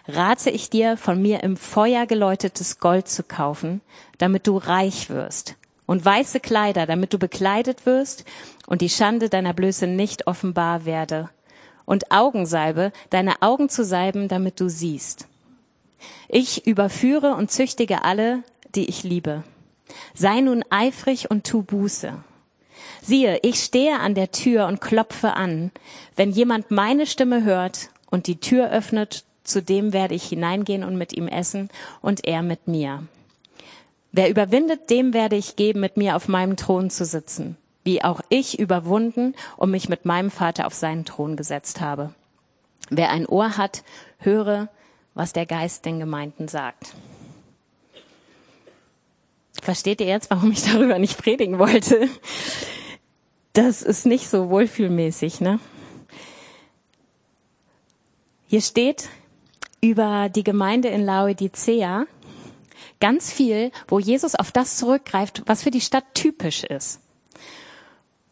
rate 0.07 0.49
ich 0.49 0.71
dir, 0.71 0.97
von 0.97 1.21
mir 1.21 1.43
im 1.43 1.57
Feuer 1.57 2.07
geläutetes 2.07 2.79
Gold 2.79 3.09
zu 3.09 3.25
kaufen, 3.25 3.81
damit 4.19 4.47
du 4.47 4.59
reich 4.59 5.11
wirst, 5.11 5.57
und 5.87 6.05
weiße 6.05 6.39
Kleider, 6.39 6.87
damit 6.87 7.13
du 7.13 7.19
bekleidet 7.19 7.85
wirst 7.85 8.25
und 8.69 8.81
die 8.81 8.89
Schande 8.89 9.29
deiner 9.29 9.53
Blöße 9.53 9.89
nicht 9.89 10.29
offenbar 10.29 10.85
werde, 10.85 11.31
und 11.85 12.13
Augensalbe, 12.13 12.93
deine 13.11 13.43
Augen 13.43 13.69
zu 13.69 13.85
salben, 13.85 14.29
damit 14.29 14.61
du 14.61 14.69
siehst. 14.69 15.27
Ich 16.29 16.65
überführe 16.65 17.35
und 17.35 17.51
züchtige 17.51 18.05
alle, 18.05 18.45
die 18.77 18.89
ich 18.89 19.03
liebe. 19.03 19.43
Sei 20.15 20.43
nun 20.43 20.63
eifrig 20.71 21.29
und 21.29 21.45
tu 21.45 21.65
Buße. 21.65 22.23
Siehe, 23.03 23.39
ich 23.43 23.63
stehe 23.63 23.99
an 23.99 24.15
der 24.15 24.31
Tür 24.31 24.67
und 24.67 24.81
klopfe 24.81 25.35
an. 25.35 25.71
Wenn 26.17 26.31
jemand 26.31 26.71
meine 26.71 27.07
Stimme 27.07 27.45
hört 27.45 27.91
und 28.11 28.27
die 28.27 28.41
Tür 28.41 28.71
öffnet, 28.71 29.25
zu 29.45 29.63
dem 29.63 29.93
werde 29.93 30.15
ich 30.15 30.25
hineingehen 30.25 30.85
und 30.85 30.97
mit 30.97 31.13
ihm 31.13 31.29
essen 31.29 31.71
und 32.01 32.27
er 32.27 32.43
mit 32.43 32.69
mir. 32.69 33.05
Wer 34.13 34.29
überwindet, 34.29 34.91
dem 34.91 35.15
werde 35.15 35.37
ich 35.37 35.57
geben, 35.57 35.81
mit 35.81 35.97
mir 35.97 36.17
auf 36.17 36.29
meinem 36.29 36.57
Thron 36.57 36.91
zu 36.91 37.05
sitzen, 37.05 37.57
wie 37.85 38.03
auch 38.03 38.21
ich 38.29 38.59
überwunden 38.59 39.35
und 39.57 39.71
mich 39.71 39.89
mit 39.89 40.05
meinem 40.05 40.31
Vater 40.31 40.67
auf 40.67 40.75
seinen 40.75 41.05
Thron 41.05 41.37
gesetzt 41.37 41.81
habe. 41.81 42.13
Wer 42.91 43.11
ein 43.11 43.27
Ohr 43.27 43.57
hat, 43.57 43.85
höre, 44.19 44.69
was 45.15 45.33
der 45.33 45.47
Geist 45.47 45.85
den 45.85 46.01
Gemeinden 46.01 46.49
sagt. 46.49 46.95
Versteht 49.63 50.01
ihr 50.01 50.07
jetzt, 50.07 50.31
warum 50.31 50.51
ich 50.53 50.63
darüber 50.63 50.99
nicht 50.99 51.19
predigen 51.19 51.59
wollte? 51.59 52.09
Das 53.53 53.83
ist 53.83 54.07
nicht 54.07 54.29
so 54.29 54.49
wohlfühlmäßig, 54.49 55.41
ne? 55.41 55.59
Hier 58.47 58.61
steht 58.61 59.09
über 59.81 60.29
die 60.29 60.45
Gemeinde 60.45 60.89
in 60.89 61.05
Laodicea 61.05 62.07
ganz 63.01 63.33
viel, 63.33 63.73
wo 63.89 63.99
Jesus 63.99 64.35
auf 64.35 64.53
das 64.53 64.77
zurückgreift, 64.77 65.43
was 65.47 65.63
für 65.63 65.71
die 65.71 65.81
Stadt 65.81 66.05
typisch 66.15 66.65
ist. 66.65 67.01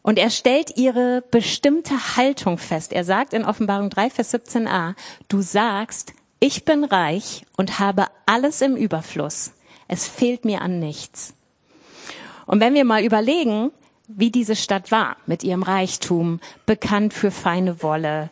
Und 0.03 0.19
er 0.19 0.31
stellt 0.31 0.77
ihre 0.77 1.23
bestimmte 1.31 2.17
Haltung 2.17 2.59
fest. 2.59 2.93
Er 2.93 3.05
sagt 3.05 3.33
in 3.35 3.45
Offenbarung 3.45 3.91
3, 3.91 4.11
Vers 4.11 4.33
17a, 4.33 4.95
du 5.29 5.43
sagst, 5.43 6.13
ich 6.41 6.65
bin 6.65 6.85
reich 6.85 7.45
und 7.57 7.79
habe 7.79 8.07
alles 8.25 8.61
im 8.61 8.77
Überfluss. 8.77 9.53
Es 9.89 10.07
fehlt 10.07 10.45
mir 10.45 10.63
an 10.63 10.79
nichts. 10.79 11.35
Und 12.47 12.61
wenn 12.61 12.75
wir 12.75 12.85
mal 12.85 13.05
überlegen, 13.05 13.71
wie 14.09 14.31
diese 14.31 14.57
Stadt 14.57 14.91
war 14.91 15.17
mit 15.27 15.45
ihrem 15.45 15.63
Reichtum, 15.63 16.41
bekannt 16.67 17.13
für 17.13 17.31
feine 17.31 17.83
Wolle. 17.83 18.31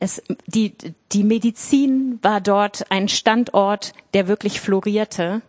Es, 0.00 0.22
die, 0.46 0.74
die 1.12 1.24
Medizin 1.24 2.18
war 2.22 2.40
dort 2.40 2.90
ein 2.90 3.08
Standort, 3.08 3.92
der 4.14 4.28
wirklich 4.28 4.60
florierte. 4.60 5.42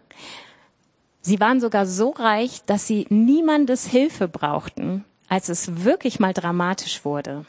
Sie 1.22 1.40
waren 1.40 1.62
sogar 1.62 1.86
so 1.86 2.10
reich, 2.10 2.62
dass 2.66 2.86
sie 2.86 3.08
niemandes 3.10 3.88
Hilfe 3.88 4.28
brauchten, 4.28 5.06
als 5.30 5.48
es 5.48 5.84
wirklich 5.84 6.20
mal 6.20 6.34
dramatisch 6.34 7.06
wurde. 7.06 7.46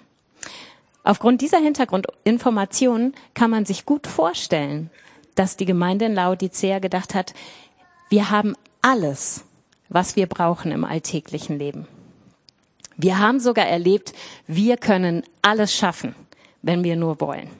Aufgrund 1.03 1.41
dieser 1.41 1.59
Hintergrundinformationen 1.59 3.15
kann 3.35 3.51
man 3.51 3.65
sich 3.65 3.85
gut 3.85 4.07
vorstellen, 4.07 4.91
dass 5.35 5.57
die 5.57 5.65
Gemeinde 5.65 6.05
in 6.05 6.15
Laodicea 6.15 6.79
gedacht 6.79 7.17
hat, 7.17 7.35
wir 8.11 8.31
haben 8.31 8.55
alles, 8.83 9.45
was 9.89 10.15
wir 10.15 10.27
brauchen 10.27 10.71
im 10.71 10.85
alltäglichen 10.85 11.59
Leben. 11.59 11.89
Wir 13.03 13.19
haben 13.19 13.41
sogar 13.41 13.67
erlebt, 13.67 14.13
wir 14.47 14.77
können 14.77 15.25
alles 15.43 15.75
schaffen, 15.75 16.15
wenn 16.63 16.85
wir 16.85 16.95
nur 16.95 17.21
wollen. 17.21 17.51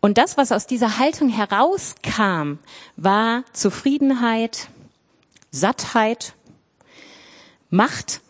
Und 0.00 0.16
das, 0.16 0.38
was 0.38 0.52
aus 0.52 0.66
dieser 0.66 0.96
Haltung 0.98 1.28
herauskam, 1.28 2.54
war 2.96 3.44
Zufriedenheit, 3.52 4.68
Sattheit, 5.50 6.32
Macht, 7.68 8.22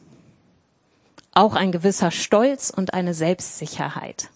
auch 1.33 1.55
ein 1.55 1.71
gewisser 1.71 2.11
Stolz 2.11 2.71
und 2.71 2.93
eine 2.93 3.15
Selbstsicherheit. 3.15 4.29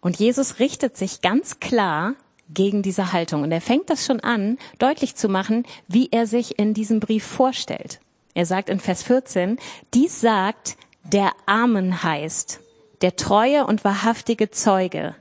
Und 0.00 0.18
Jesus 0.18 0.58
richtet 0.58 0.96
sich 0.96 1.20
ganz 1.20 1.60
klar 1.60 2.14
gegen 2.50 2.82
diese 2.82 3.12
Haltung. 3.12 3.44
Und 3.44 3.52
er 3.52 3.60
fängt 3.60 3.88
das 3.88 4.04
schon 4.04 4.18
an, 4.18 4.58
deutlich 4.80 5.14
zu 5.14 5.28
machen, 5.28 5.64
wie 5.86 6.08
er 6.10 6.26
sich 6.26 6.58
in 6.58 6.74
diesem 6.74 6.98
Brief 6.98 7.24
vorstellt. 7.24 8.00
Er 8.34 8.46
sagt 8.46 8.68
in 8.68 8.80
Vers 8.80 9.02
14, 9.02 9.58
dies 9.94 10.20
sagt, 10.20 10.76
der 11.04 11.32
Amen 11.46 12.02
heißt, 12.02 12.60
der 13.02 13.16
treue 13.16 13.66
und 13.66 13.84
wahrhaftige 13.84 14.50
Zeuge, 14.50 15.14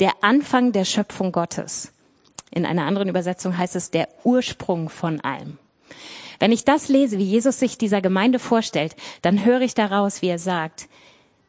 der 0.00 0.12
Anfang 0.22 0.72
der 0.72 0.84
Schöpfung 0.84 1.32
Gottes. 1.32 1.92
In 2.50 2.64
einer 2.64 2.86
anderen 2.86 3.08
Übersetzung 3.08 3.58
heißt 3.58 3.76
es 3.76 3.90
der 3.90 4.08
Ursprung 4.24 4.88
von 4.88 5.20
allem. 5.20 5.58
Wenn 6.38 6.52
ich 6.52 6.64
das 6.64 6.88
lese, 6.88 7.18
wie 7.18 7.24
Jesus 7.24 7.58
sich 7.58 7.78
dieser 7.78 8.00
Gemeinde 8.00 8.38
vorstellt, 8.38 8.94
dann 9.22 9.44
höre 9.44 9.62
ich 9.62 9.74
daraus, 9.74 10.22
wie 10.22 10.28
er 10.28 10.38
sagt, 10.38 10.88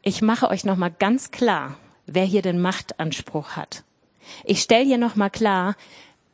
ich 0.01 0.21
mache 0.21 0.49
euch 0.49 0.63
nochmal 0.63 0.91
ganz 0.97 1.31
klar, 1.31 1.77
wer 2.05 2.23
hier 2.23 2.41
den 2.41 2.61
Machtanspruch 2.61 3.51
hat. 3.51 3.83
Ich 4.43 4.61
stelle 4.61 4.85
hier 4.85 4.97
nochmal 4.97 5.29
klar, 5.29 5.75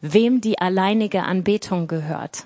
wem 0.02 0.42
die 0.42 0.60
alleinige 0.60 1.24
Anbetung 1.24 1.88
gehört. 1.88 2.46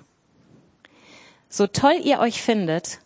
So 1.50 1.68
toll 1.68 2.00
ihr 2.04 2.20
euch 2.20 2.42
findet, 2.42 3.00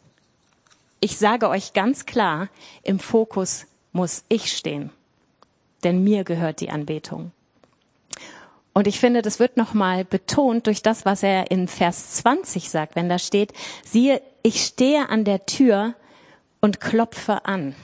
ich 1.00 1.18
sage 1.18 1.50
euch 1.50 1.74
ganz 1.74 2.06
klar, 2.06 2.50
im 2.84 3.00
Fokus 3.00 3.66
muss 3.92 4.24
ich 4.30 4.52
stehen, 4.52 4.92
denn 5.84 6.04
mir 6.04 6.24
gehört 6.24 6.60
die 6.60 6.70
Anbetung. 6.70 7.32
Und 8.74 8.88
ich 8.88 9.00
finde, 9.00 9.22
das 9.22 9.40
wird 9.40 9.58
nochmal 9.58 10.06
betont 10.06 10.68
durch 10.68 10.82
das, 10.82 11.06
was 11.06 11.24
er 11.24 11.52
in 11.52 11.68
Vers 11.68 12.12
20 12.14 12.70
sagt, 12.70 12.96
wenn 12.96 13.10
da 13.10 13.20
steht, 13.20 13.52
siehe, 13.84 14.22
ich 14.44 14.64
stehe 14.64 15.10
an 15.10 15.26
der 15.26 15.46
Tür 15.46 15.94
und 16.62 16.80
klopfe 16.80 17.46
an. 17.46 17.76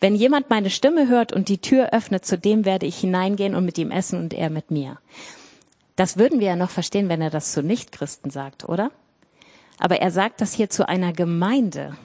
Wenn 0.00 0.14
jemand 0.14 0.50
meine 0.50 0.70
Stimme 0.70 1.08
hört 1.08 1.32
und 1.32 1.48
die 1.48 1.58
Tür 1.58 1.92
öffnet, 1.92 2.24
zu 2.24 2.38
dem 2.38 2.64
werde 2.64 2.86
ich 2.86 2.98
hineingehen 2.98 3.54
und 3.54 3.64
mit 3.64 3.76
ihm 3.76 3.90
essen 3.90 4.20
und 4.20 4.34
er 4.34 4.50
mit 4.50 4.70
mir. 4.70 4.98
Das 5.96 6.16
würden 6.16 6.40
wir 6.40 6.48
ja 6.48 6.56
noch 6.56 6.70
verstehen, 6.70 7.08
wenn 7.08 7.20
er 7.20 7.30
das 7.30 7.52
zu 7.52 7.62
Nichtchristen 7.62 8.30
sagt, 8.30 8.68
oder? 8.68 8.90
Aber 9.78 10.00
er 10.00 10.10
sagt 10.10 10.40
das 10.40 10.52
hier 10.52 10.70
zu 10.70 10.88
einer 10.88 11.12
Gemeinde. 11.12 11.96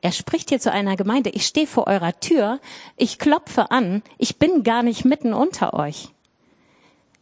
Er 0.00 0.12
spricht 0.12 0.48
hier 0.48 0.60
zu 0.60 0.72
einer 0.72 0.96
Gemeinde. 0.96 1.30
Ich 1.30 1.46
stehe 1.46 1.66
vor 1.66 1.86
eurer 1.86 2.18
Tür, 2.20 2.60
ich 2.96 3.18
klopfe 3.18 3.70
an, 3.70 4.02
ich 4.16 4.38
bin 4.38 4.62
gar 4.62 4.82
nicht 4.82 5.04
mitten 5.04 5.32
unter 5.32 5.74
euch. 5.74 6.08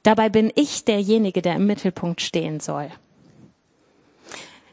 Dabei 0.02 0.28
bin 0.28 0.52
ich 0.54 0.84
derjenige, 0.84 1.42
der 1.42 1.56
im 1.56 1.66
Mittelpunkt 1.66 2.20
stehen 2.20 2.60
soll. 2.60 2.90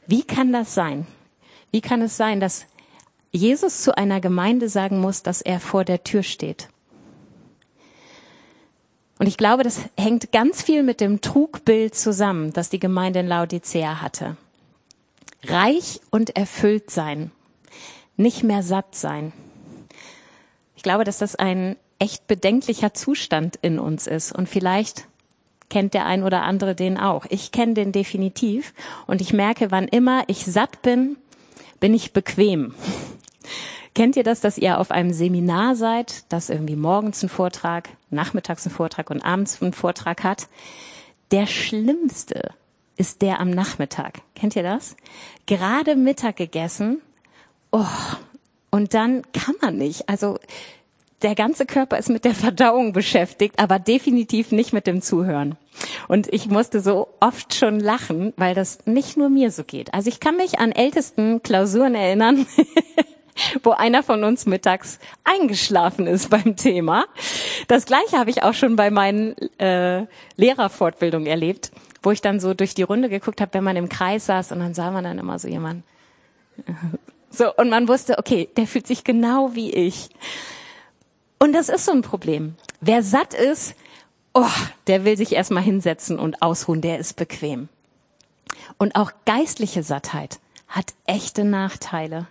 Wie 0.05 0.23
kann 0.23 0.51
das 0.51 0.75
sein? 0.75 1.07
Wie 1.71 1.81
kann 1.81 2.01
es 2.01 2.17
sein, 2.17 2.39
dass 2.39 2.65
Jesus 3.31 3.81
zu 3.81 3.97
einer 3.97 4.19
Gemeinde 4.19 4.69
sagen 4.69 4.99
muss, 4.99 5.23
dass 5.23 5.41
er 5.41 5.59
vor 5.59 5.85
der 5.85 6.03
Tür 6.03 6.21
steht? 6.21 6.67
Und 9.17 9.27
ich 9.27 9.37
glaube, 9.37 9.63
das 9.63 9.79
hängt 9.97 10.31
ganz 10.31 10.61
viel 10.61 10.83
mit 10.83 10.99
dem 10.99 11.21
Trugbild 11.21 11.95
zusammen, 11.95 12.51
das 12.51 12.69
die 12.69 12.79
Gemeinde 12.79 13.21
in 13.21 13.27
Laodicea 13.27 14.01
hatte 14.01 14.37
reich 15.45 15.99
und 16.11 16.35
erfüllt 16.35 16.89
sein, 16.89 17.31
nicht 18.17 18.43
mehr 18.43 18.63
satt 18.63 18.95
sein. 18.95 19.33
Ich 20.75 20.83
glaube, 20.83 21.03
dass 21.03 21.17
das 21.17 21.35
ein 21.35 21.75
echt 21.99 22.27
bedenklicher 22.27 22.93
Zustand 22.93 23.57
in 23.61 23.79
uns 23.79 24.07
ist 24.07 24.31
und 24.31 24.49
vielleicht 24.49 25.07
kennt 25.69 25.93
der 25.93 26.05
ein 26.05 26.23
oder 26.23 26.43
andere 26.43 26.75
den 26.75 26.99
auch. 26.99 27.25
Ich 27.29 27.51
kenne 27.51 27.73
den 27.73 27.91
definitiv 27.91 28.73
und 29.07 29.21
ich 29.21 29.33
merke, 29.33 29.71
wann 29.71 29.87
immer 29.87 30.23
ich 30.27 30.45
satt 30.45 30.81
bin, 30.81 31.17
bin 31.79 31.93
ich 31.93 32.13
bequem. 32.13 32.75
Kennt 33.95 34.15
ihr 34.15 34.23
das, 34.23 34.41
dass 34.41 34.57
ihr 34.57 34.79
auf 34.79 34.89
einem 34.89 35.13
Seminar 35.13 35.75
seid, 35.75 36.23
das 36.29 36.49
irgendwie 36.49 36.75
morgens 36.75 37.21
einen 37.21 37.29
Vortrag, 37.29 37.89
nachmittags 38.09 38.65
einen 38.65 38.75
Vortrag 38.75 39.11
und 39.11 39.21
abends 39.23 39.61
einen 39.61 39.71
Vortrag 39.71 40.23
hat? 40.23 40.47
Der 41.31 41.45
schlimmste 41.45 42.53
ist 42.97 43.21
der 43.21 43.39
am 43.39 43.49
Nachmittag. 43.49 44.21
Kennt 44.35 44.55
ihr 44.55 44.63
das? 44.63 44.95
Gerade 45.45 45.95
Mittag 45.95 46.37
gegessen. 46.37 47.01
Oh, 47.71 47.85
und 48.71 48.93
dann 48.93 49.23
kann 49.33 49.55
man 49.61 49.77
nicht. 49.77 50.09
Also 50.09 50.37
der 51.23 51.35
ganze 51.35 51.65
Körper 51.65 51.97
ist 51.97 52.09
mit 52.09 52.25
der 52.25 52.35
Verdauung 52.35 52.91
beschäftigt, 52.93 53.59
aber 53.59 53.79
definitiv 53.79 54.51
nicht 54.51 54.73
mit 54.73 54.87
dem 54.87 55.01
Zuhören. 55.01 55.55
Und 56.07 56.31
ich 56.31 56.49
musste 56.49 56.81
so 56.81 57.07
oft 57.19 57.55
schon 57.55 57.79
lachen, 57.79 58.33
weil 58.35 58.53
das 58.53 58.85
nicht 58.85 59.17
nur 59.17 59.29
mir 59.29 59.51
so 59.51 59.63
geht. 59.63 59.93
Also 59.93 60.09
ich 60.09 60.19
kann 60.19 60.37
mich 60.37 60.59
an 60.59 60.71
ältesten 60.71 61.41
Klausuren 61.41 61.95
erinnern, 61.95 62.45
wo 63.63 63.71
einer 63.71 64.03
von 64.03 64.23
uns 64.23 64.45
mittags 64.45 64.99
eingeschlafen 65.23 66.07
ist 66.07 66.29
beim 66.29 66.55
Thema. 66.55 67.05
Das 67.67 67.85
gleiche 67.85 68.17
habe 68.17 68.29
ich 68.29 68.43
auch 68.43 68.53
schon 68.53 68.75
bei 68.75 68.91
meinen 68.91 69.35
äh, 69.59 70.05
Lehrerfortbildungen 70.35 71.27
erlebt, 71.27 71.71
wo 72.03 72.11
ich 72.11 72.21
dann 72.21 72.39
so 72.39 72.53
durch 72.53 72.75
die 72.75 72.83
Runde 72.83 73.09
geguckt 73.09 73.41
habe, 73.41 73.53
wenn 73.55 73.63
man 73.63 73.75
im 73.75 73.89
Kreis 73.89 74.27
saß 74.27 74.51
und 74.51 74.59
dann 74.59 74.73
sah 74.73 74.91
man 74.91 75.03
dann 75.03 75.17
immer 75.17 75.39
so 75.39 75.47
jemand. 75.47 75.83
So, 77.35 77.51
und 77.55 77.71
man 77.71 77.87
wusste, 77.87 78.19
okay, 78.19 78.47
der 78.57 78.67
fühlt 78.67 78.85
sich 78.85 79.03
genau 79.03 79.55
wie 79.55 79.71
ich. 79.71 80.09
Und 81.39 81.53
das 81.53 81.67
ist 81.67 81.85
so 81.85 81.91
ein 81.91 82.03
Problem. 82.03 82.53
Wer 82.79 83.01
satt 83.01 83.33
ist, 83.33 83.73
oh, 84.35 84.45
der 84.85 85.03
will 85.03 85.17
sich 85.17 85.33
erstmal 85.33 85.63
hinsetzen 85.63 86.19
und 86.19 86.43
ausruhen, 86.43 86.81
der 86.81 86.99
ist 86.99 87.15
bequem. 87.15 87.69
Und 88.77 88.95
auch 88.95 89.11
geistliche 89.25 89.81
Sattheit 89.81 90.39
hat 90.67 90.93
echte 91.05 91.43
Nachteile. 91.43 92.27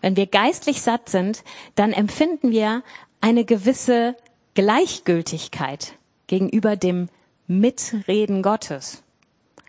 Wenn 0.00 0.16
wir 0.16 0.26
geistlich 0.26 0.80
satt 0.80 1.10
sind, 1.10 1.44
dann 1.74 1.92
empfinden 1.92 2.50
wir 2.50 2.82
eine 3.20 3.44
gewisse 3.44 4.16
Gleichgültigkeit 4.54 5.92
gegenüber 6.28 6.76
dem 6.76 7.08
Mitreden 7.46 8.42
Gottes. 8.42 9.02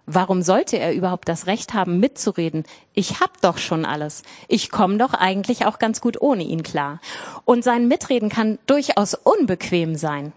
Warum 0.09 0.41
sollte 0.41 0.79
er 0.79 0.93
überhaupt 0.93 1.27
das 1.27 1.47
Recht 1.47 1.73
haben, 1.73 1.99
mitzureden? 1.99 2.63
Ich 2.93 3.19
hab 3.19 3.41
doch 3.41 3.57
schon 3.57 3.83
alles. 3.83 4.23
Ich 4.47 4.71
komme 4.71 4.97
doch 4.97 5.13
eigentlich 5.13 5.65
auch 5.65 5.79
ganz 5.79 5.99
gut 5.99 6.21
ohne 6.21 6.43
ihn 6.43 6.63
klar. 6.63 7.01
Und 7.43 7.61
sein 7.61 7.89
Mitreden 7.89 8.29
kann 8.29 8.57
durchaus 8.67 9.15
unbequem 9.15 9.95
sein. 9.95 10.31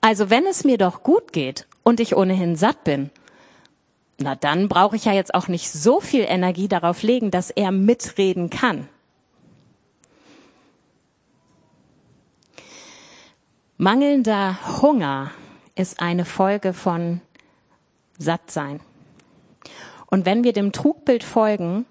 Also 0.00 0.30
wenn 0.30 0.46
es 0.46 0.62
mir 0.62 0.78
doch 0.78 1.02
gut 1.02 1.32
geht 1.32 1.66
und 1.82 1.98
ich 1.98 2.16
ohnehin 2.16 2.54
satt 2.54 2.84
bin, 2.84 3.10
na 4.16 4.36
dann 4.36 4.68
brauche 4.68 4.94
ich 4.94 5.06
ja 5.06 5.12
jetzt 5.12 5.34
auch 5.34 5.48
nicht 5.48 5.72
so 5.72 6.00
viel 6.00 6.24
Energie 6.28 6.68
darauf 6.68 7.02
legen, 7.02 7.32
dass 7.32 7.50
er 7.50 7.72
mitreden 7.72 8.48
kann. 8.48 8.88
Mangelnder 13.76 14.56
Hunger 14.82 15.32
ist 15.74 15.98
eine 16.00 16.24
Folge 16.24 16.72
von 16.72 17.20
satt 18.18 18.50
sein. 18.50 18.80
Und 20.06 20.26
wenn 20.26 20.44
wir 20.44 20.52
dem 20.52 20.72
Trugbild 20.72 21.24
folgen, 21.24 21.86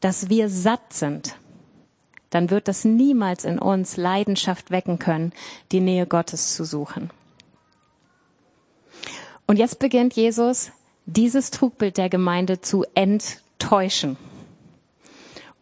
dass 0.00 0.28
wir 0.28 0.48
satt 0.48 0.92
sind, 0.92 1.36
dann 2.30 2.50
wird 2.50 2.68
das 2.68 2.84
niemals 2.84 3.44
in 3.44 3.58
uns 3.58 3.96
Leidenschaft 3.96 4.70
wecken 4.70 4.98
können, 4.98 5.32
die 5.72 5.80
Nähe 5.80 6.06
Gottes 6.06 6.54
zu 6.54 6.64
suchen. 6.64 7.10
Und 9.46 9.58
jetzt 9.58 9.80
beginnt 9.80 10.14
Jesus, 10.14 10.70
dieses 11.06 11.50
Trugbild 11.50 11.98
der 11.98 12.08
Gemeinde 12.08 12.60
zu 12.60 12.84
enttäuschen. 12.94 14.16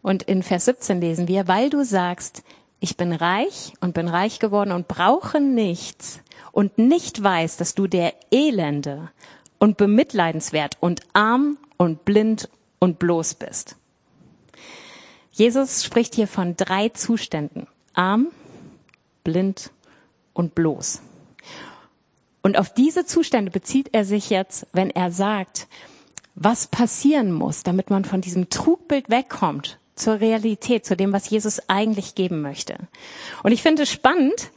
Und 0.01 0.23
in 0.23 0.43
Vers 0.43 0.65
17 0.65 1.01
lesen 1.01 1.27
wir, 1.27 1.47
weil 1.47 1.69
du 1.69 1.83
sagst, 1.83 2.43
ich 2.79 2.95
bin 2.95 3.11
reich 3.11 3.73
und 3.81 3.93
bin 3.93 4.07
reich 4.07 4.39
geworden 4.39 4.71
und 4.71 4.87
brauche 4.87 5.41
nichts 5.41 6.21
und 6.51 6.77
nicht 6.77 7.21
weiß, 7.21 7.57
dass 7.57 7.75
du 7.75 7.87
der 7.87 8.13
Elende 8.31 9.09
und 9.59 9.77
bemitleidenswert 9.77 10.77
und 10.79 11.01
arm 11.13 11.57
und 11.77 12.05
blind 12.05 12.49
und 12.79 12.97
bloß 12.97 13.35
bist. 13.35 13.75
Jesus 15.31 15.83
spricht 15.83 16.15
hier 16.15 16.27
von 16.27 16.55
drei 16.57 16.89
Zuständen. 16.89 17.67
Arm, 17.93 18.27
blind 19.23 19.71
und 20.33 20.55
bloß. 20.55 21.01
Und 22.41 22.57
auf 22.57 22.73
diese 22.73 23.05
Zustände 23.05 23.51
bezieht 23.51 23.89
er 23.93 24.05
sich 24.05 24.29
jetzt, 24.29 24.67
wenn 24.73 24.89
er 24.89 25.11
sagt, 25.11 25.67
was 26.35 26.67
passieren 26.67 27.31
muss, 27.31 27.63
damit 27.63 27.89
man 27.89 28.05
von 28.05 28.21
diesem 28.21 28.49
Trugbild 28.49 29.09
wegkommt 29.09 29.77
zur 29.95 30.21
Realität, 30.21 30.85
zu 30.85 30.95
dem, 30.95 31.11
was 31.11 31.29
Jesus 31.29 31.67
eigentlich 31.67 32.15
geben 32.15 32.41
möchte. 32.41 32.77
Und 33.43 33.51
ich 33.51 33.61
finde 33.61 33.83
es 33.83 33.91
spannend, 33.91 34.51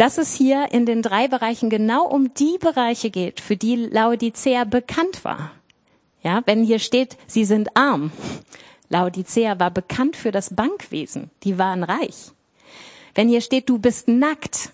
dass 0.00 0.16
es 0.16 0.32
hier 0.34 0.68
in 0.72 0.86
den 0.86 1.02
drei 1.02 1.28
Bereichen 1.28 1.68
genau 1.68 2.06
um 2.06 2.32
die 2.32 2.56
Bereiche 2.58 3.10
geht, 3.10 3.38
für 3.38 3.58
die 3.58 3.76
Laodicea 3.76 4.64
bekannt 4.64 5.26
war. 5.26 5.50
Ja, 6.22 6.40
wenn 6.46 6.64
hier 6.64 6.78
steht, 6.78 7.18
sie 7.26 7.44
sind 7.44 7.76
arm. 7.76 8.10
Laodicea 8.88 9.60
war 9.60 9.70
bekannt 9.70 10.16
für 10.16 10.30
das 10.32 10.56
Bankwesen. 10.56 11.30
Die 11.42 11.58
waren 11.58 11.82
reich. 11.82 12.32
Wenn 13.14 13.28
hier 13.28 13.42
steht, 13.42 13.68
du 13.68 13.78
bist 13.78 14.08
nackt. 14.08 14.70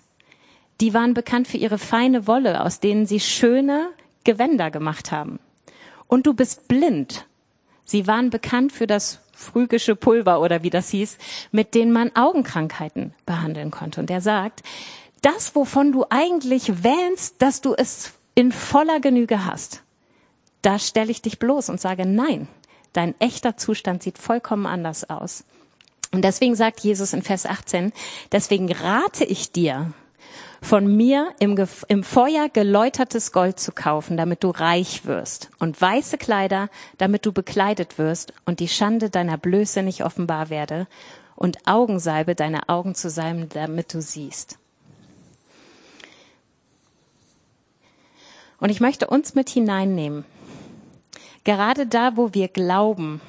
Die 0.79 0.93
waren 0.93 1.13
bekannt 1.13 1.49
für 1.49 1.57
ihre 1.57 1.77
feine 1.77 2.25
Wolle, 2.25 2.63
aus 2.63 2.79
denen 2.79 3.05
sie 3.05 3.19
schöne 3.19 3.89
Gewänder 4.23 4.71
gemacht 4.71 5.11
haben. 5.11 5.39
Und 6.07 6.25
du 6.25 6.33
bist 6.33 6.69
blind. 6.69 7.25
Sie 7.83 8.07
waren 8.07 8.29
bekannt 8.29 8.71
für 8.71 8.87
das 8.87 9.19
phrygische 9.33 9.97
Pulver 9.97 10.39
oder 10.39 10.63
wie 10.63 10.69
das 10.69 10.87
hieß, 10.89 11.17
mit 11.51 11.75
denen 11.75 11.91
man 11.91 12.15
Augenkrankheiten 12.15 13.13
behandeln 13.25 13.71
konnte. 13.71 13.99
Und 13.99 14.09
er 14.09 14.21
sagt, 14.21 14.63
das, 15.21 15.55
wovon 15.55 15.91
du 15.91 16.05
eigentlich 16.09 16.83
wähnst, 16.83 17.41
dass 17.41 17.61
du 17.61 17.73
es 17.73 18.13
in 18.35 18.51
voller 18.51 18.99
Genüge 18.99 19.45
hast, 19.45 19.83
da 20.61 20.79
stelle 20.79 21.11
ich 21.11 21.21
dich 21.21 21.39
bloß 21.39 21.69
und 21.69 21.79
sage, 21.79 22.05
nein, 22.05 22.47
dein 22.93 23.19
echter 23.19 23.57
Zustand 23.57 24.03
sieht 24.03 24.17
vollkommen 24.17 24.65
anders 24.65 25.09
aus. 25.09 25.43
Und 26.11 26.23
deswegen 26.23 26.55
sagt 26.55 26.79
Jesus 26.81 27.13
in 27.13 27.21
Vers 27.21 27.45
18, 27.45 27.91
deswegen 28.31 28.71
rate 28.71 29.25
ich 29.25 29.51
dir, 29.51 29.93
von 30.61 30.95
mir 30.95 31.33
im, 31.39 31.55
im 31.87 32.03
Feuer 32.03 32.49
geläutertes 32.49 33.31
Gold 33.31 33.59
zu 33.59 33.71
kaufen, 33.71 34.17
damit 34.17 34.43
du 34.43 34.49
reich 34.49 35.05
wirst, 35.05 35.49
und 35.59 35.79
weiße 35.79 36.17
Kleider, 36.17 36.69
damit 36.97 37.25
du 37.25 37.31
bekleidet 37.31 37.97
wirst 37.97 38.33
und 38.45 38.59
die 38.59 38.67
Schande 38.67 39.09
deiner 39.09 39.37
Blöße 39.37 39.83
nicht 39.83 40.03
offenbar 40.03 40.49
werde, 40.49 40.87
und 41.35 41.67
Augensalbe 41.67 42.33
deine 42.33 42.67
Augen 42.67 42.95
zu 42.95 43.11
sein, 43.11 43.47
damit 43.53 43.93
du 43.93 44.01
siehst. 44.01 44.57
Und 48.59 48.69
ich 48.69 48.79
möchte 48.79 49.07
uns 49.07 49.35
mit 49.35 49.49
hineinnehmen. 49.49 50.25
Gerade 51.43 51.87
da, 51.87 52.17
wo 52.17 52.33
wir 52.33 52.47
glauben, 52.47 53.21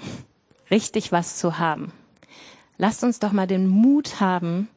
richtig 0.70 1.12
was 1.12 1.36
zu 1.36 1.58
haben. 1.58 1.92
Lasst 2.78 3.04
uns 3.04 3.18
doch 3.18 3.32
mal 3.32 3.46
den 3.46 3.66
Mut 3.66 4.20
haben, 4.20 4.68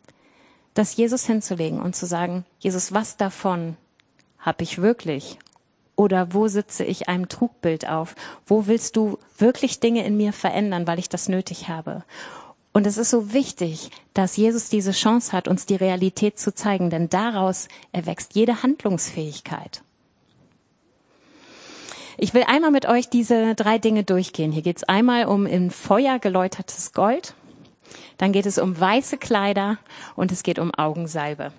das 0.73 0.95
Jesus 0.95 1.25
hinzulegen 1.25 1.81
und 1.81 1.95
zu 1.95 2.05
sagen, 2.05 2.45
Jesus, 2.59 2.93
was 2.93 3.17
davon 3.17 3.77
habe 4.39 4.63
ich 4.63 4.81
wirklich? 4.81 5.37
Oder 5.95 6.33
wo 6.33 6.47
sitze 6.47 6.83
ich 6.83 7.09
einem 7.09 7.29
Trugbild 7.29 7.87
auf? 7.87 8.15
Wo 8.47 8.65
willst 8.65 8.95
du 8.95 9.19
wirklich 9.37 9.79
Dinge 9.79 10.05
in 10.05 10.17
mir 10.17 10.33
verändern, 10.33 10.87
weil 10.87 10.99
ich 10.99 11.09
das 11.09 11.29
nötig 11.29 11.67
habe? 11.67 12.03
Und 12.73 12.87
es 12.87 12.97
ist 12.97 13.09
so 13.09 13.33
wichtig, 13.33 13.91
dass 14.13 14.37
Jesus 14.37 14.69
diese 14.69 14.91
Chance 14.91 15.33
hat, 15.33 15.47
uns 15.47 15.65
die 15.65 15.75
Realität 15.75 16.39
zu 16.39 16.55
zeigen, 16.55 16.89
denn 16.89 17.09
daraus 17.09 17.67
erwächst 17.91 18.33
jede 18.33 18.63
Handlungsfähigkeit. 18.63 19.83
Ich 22.23 22.36
will 22.36 22.43
einmal 22.45 22.69
mit 22.69 22.86
euch 22.86 23.10
diese 23.10 23.55
drei 23.55 23.79
Dinge 23.79 24.03
durchgehen. 24.03 24.51
Hier 24.51 24.62
geht 24.62 24.77
es 24.77 24.84
einmal 24.84 25.25
um 25.25 25.47
in 25.47 25.71
Feuer 25.71 26.19
geläutertes 26.19 26.93
Gold, 26.93 27.34
dann 28.19 28.31
geht 28.31 28.45
es 28.45 28.60
um 28.60 28.79
weiße 28.79 29.17
Kleider 29.17 29.79
und 30.15 30.31
es 30.31 30.43
geht 30.43 30.60
um 30.60 30.71
Augensalbe. 30.71 31.51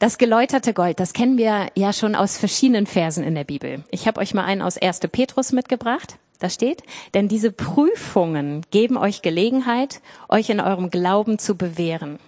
Das 0.00 0.18
geläuterte 0.18 0.74
Gold, 0.74 1.00
das 1.00 1.14
kennen 1.14 1.38
wir 1.38 1.68
ja 1.74 1.94
schon 1.94 2.14
aus 2.14 2.36
verschiedenen 2.36 2.86
Versen 2.86 3.24
in 3.24 3.34
der 3.34 3.44
Bibel. 3.44 3.84
Ich 3.90 4.06
habe 4.06 4.20
euch 4.20 4.34
mal 4.34 4.44
einen 4.44 4.60
aus 4.60 4.76
1. 4.76 5.00
Petrus 5.10 5.52
mitgebracht. 5.52 6.18
Da 6.38 6.50
steht, 6.50 6.82
denn 7.14 7.26
diese 7.26 7.52
Prüfungen 7.52 8.66
geben 8.70 8.98
euch 8.98 9.22
Gelegenheit, 9.22 10.02
euch 10.28 10.50
in 10.50 10.60
eurem 10.60 10.90
Glauben 10.90 11.38
zu 11.38 11.56
bewähren. 11.56 12.18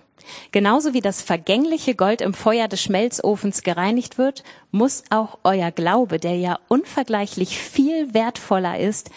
Genauso 0.51 0.95
wie 0.95 1.01
das 1.01 1.23
vergängliche 1.23 1.95
Gold 1.95 2.21
im 2.21 2.35
Feuer 2.35 2.69
des 2.69 2.83
Schmelzofens 2.83 3.63
gereinigt 3.63 4.19
wird, 4.19 4.45
muss 4.71 5.05
auch 5.11 5.39
euer 5.45 5.71
Glaube, 5.71 6.19
der 6.19 6.37
ja 6.37 6.59
unvergleichlich 6.69 7.59
viel 7.59 8.15
wertvoller 8.15 8.79
ist, 8.79 9.11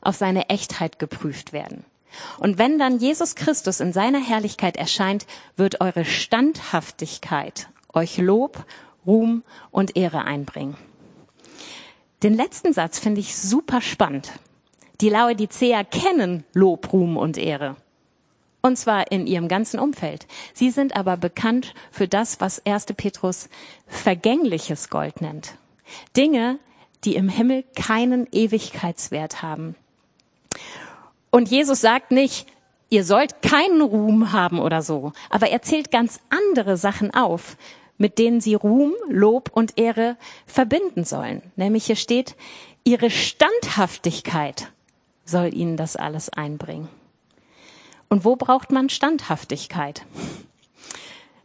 auf 0.00 0.16
seine 0.16 0.48
Echtheit 0.48 0.98
geprüft 0.98 1.52
werden. 1.52 1.84
Und 2.38 2.58
wenn 2.58 2.78
dann 2.78 2.98
Jesus 2.98 3.34
Christus 3.34 3.80
in 3.80 3.92
seiner 3.92 4.20
Herrlichkeit 4.20 4.76
erscheint, 4.76 5.26
wird 5.56 5.80
eure 5.80 6.04
Standhaftigkeit 6.04 7.68
euch 7.92 8.18
Lob, 8.18 8.64
Ruhm 9.06 9.42
und 9.70 9.96
Ehre 9.96 10.24
einbringen. 10.24 10.76
Den 12.22 12.34
letzten 12.34 12.72
Satz 12.72 12.98
finde 12.98 13.20
ich 13.20 13.36
super 13.36 13.80
spannend. 13.80 14.32
Die 15.00 15.08
Laodiceer 15.08 15.84
kennen 15.84 16.44
Lob, 16.52 16.92
Ruhm 16.92 17.16
und 17.16 17.36
Ehre. 17.36 17.76
Und 18.62 18.76
zwar 18.76 19.10
in 19.10 19.26
ihrem 19.26 19.48
ganzen 19.48 19.80
Umfeld. 19.80 20.26
Sie 20.54 20.70
sind 20.70 20.94
aber 20.96 21.16
bekannt 21.16 21.74
für 21.90 22.06
das, 22.06 22.40
was 22.40 22.64
1. 22.64 22.86
Petrus 22.96 23.48
vergängliches 23.88 24.88
Gold 24.88 25.20
nennt. 25.20 25.56
Dinge, 26.16 26.58
die 27.04 27.16
im 27.16 27.28
Himmel 27.28 27.64
keinen 27.76 28.28
Ewigkeitswert 28.30 29.42
haben. 29.42 29.74
Und 31.30 31.50
Jesus 31.50 31.80
sagt 31.80 32.12
nicht, 32.12 32.46
ihr 32.88 33.04
sollt 33.04 33.42
keinen 33.42 33.80
Ruhm 33.80 34.32
haben 34.32 34.60
oder 34.60 34.82
so, 34.82 35.12
aber 35.30 35.48
er 35.48 35.62
zählt 35.62 35.90
ganz 35.90 36.20
andere 36.30 36.76
Sachen 36.76 37.12
auf, 37.12 37.56
mit 37.98 38.18
denen 38.18 38.40
sie 38.40 38.54
Ruhm, 38.54 38.92
Lob 39.08 39.50
und 39.52 39.78
Ehre 39.78 40.16
verbinden 40.46 41.04
sollen. 41.04 41.42
Nämlich 41.56 41.86
hier 41.86 41.96
steht, 41.96 42.36
ihre 42.84 43.10
Standhaftigkeit 43.10 44.72
soll 45.24 45.54
ihnen 45.54 45.76
das 45.76 45.96
alles 45.96 46.28
einbringen. 46.28 46.88
Und 48.12 48.26
wo 48.26 48.36
braucht 48.36 48.70
man 48.70 48.90
Standhaftigkeit? 48.90 50.04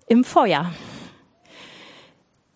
Im 0.06 0.26
Feuer. 0.26 0.74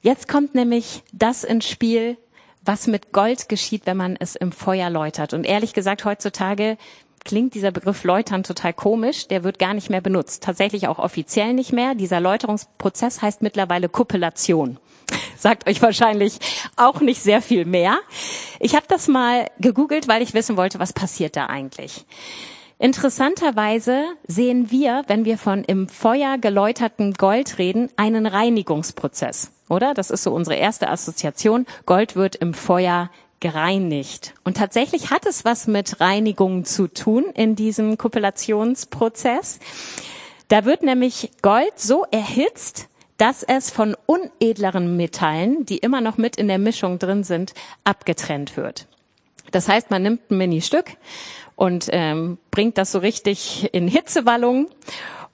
Jetzt 0.02 0.28
kommt 0.28 0.54
nämlich 0.54 1.04
das 1.14 1.46
ins 1.46 1.66
Spiel, 1.66 2.18
was 2.62 2.88
mit 2.88 3.14
Gold 3.14 3.48
geschieht, 3.48 3.86
wenn 3.86 3.96
man 3.96 4.18
es 4.20 4.36
im 4.36 4.52
Feuer 4.52 4.90
läutert. 4.90 5.34
Und 5.34 5.46
ehrlich 5.46 5.72
gesagt, 5.72 6.04
heutzutage 6.04 6.78
klingt 7.24 7.54
dieser 7.54 7.72
Begriff 7.72 8.04
Läutern 8.04 8.44
total 8.44 8.74
komisch. 8.74 9.30
Der 9.30 9.46
wird 9.46 9.60
gar 9.60 9.74
nicht 9.74 9.90
mehr 9.90 10.02
benutzt. 10.02 10.44
Tatsächlich 10.44 10.90
auch 10.90 11.00
offiziell 11.00 11.54
nicht 11.54 11.72
mehr. 11.72 11.96
Dieser 11.96 12.20
Läuterungsprozess 12.20 13.22
heißt 13.22 13.42
mittlerweile 13.42 13.88
Kuppelation. 13.88 14.78
Sagt 15.38 15.70
euch 15.70 15.82
wahrscheinlich 15.82 16.38
auch 16.76 17.00
nicht 17.00 17.24
sehr 17.24 17.42
viel 17.42 17.64
mehr. 17.64 17.98
Ich 18.60 18.76
habe 18.76 18.88
das 18.90 19.08
mal 19.08 19.50
gegoogelt, 19.60 20.10
weil 20.10 20.22
ich 20.22 20.34
wissen 20.34 20.58
wollte, 20.58 20.80
was 20.80 20.92
passiert 20.92 21.38
da 21.38 21.46
eigentlich. 21.46 22.06
Interessanterweise 22.82 24.06
sehen 24.26 24.72
wir, 24.72 25.04
wenn 25.06 25.24
wir 25.24 25.38
von 25.38 25.64
im 25.64 25.88
Feuer 25.88 26.40
geläuterten 26.40 27.14
Gold 27.14 27.60
reden, 27.60 27.90
einen 27.96 28.26
Reinigungsprozess, 28.26 29.52
oder? 29.70 29.94
Das 29.94 30.10
ist 30.10 30.24
so 30.24 30.34
unsere 30.34 30.56
erste 30.56 30.90
Assoziation. 30.90 31.68
Gold 31.86 32.16
wird 32.16 32.38
im 32.38 32.56
Feuer 32.56 33.12
gereinigt. 33.40 34.34
Und 34.44 34.58
tatsächlich 34.58 35.12
hat 35.12 35.28
es 35.28 35.46
was 35.46 35.68
mit 35.68 36.02
Reinigung 36.02 36.66
zu 36.66 36.88
tun 36.88 37.26
in 37.36 37.56
diesem 37.56 38.00
Kuppelationsprozess. 38.00 39.60
Da 40.48 40.66
wird 40.66 40.82
nämlich 40.82 41.30
Gold 41.44 41.74
so 41.80 42.06
erhitzt, 42.10 42.88
dass 43.18 43.44
es 43.44 43.70
von 43.70 43.96
unedleren 44.08 44.98
Metallen, 44.98 45.68
die 45.68 45.78
immer 45.78 46.02
noch 46.02 46.18
mit 46.18 46.36
in 46.36 46.48
der 46.48 46.58
Mischung 46.58 46.98
drin 46.98 47.24
sind, 47.24 47.54
abgetrennt 47.84 48.58
wird. 48.58 48.88
Das 49.52 49.68
heißt, 49.68 49.92
man 49.92 50.02
nimmt 50.02 50.32
ein 50.32 50.38
Mini-Stück 50.38 50.96
und 51.62 51.90
ähm, 51.92 52.40
bringt 52.50 52.80
das 52.80 52.92
so 52.92 52.98
richtig 52.98 53.72
in 53.72 53.88
Hitzewallung. 53.88 54.68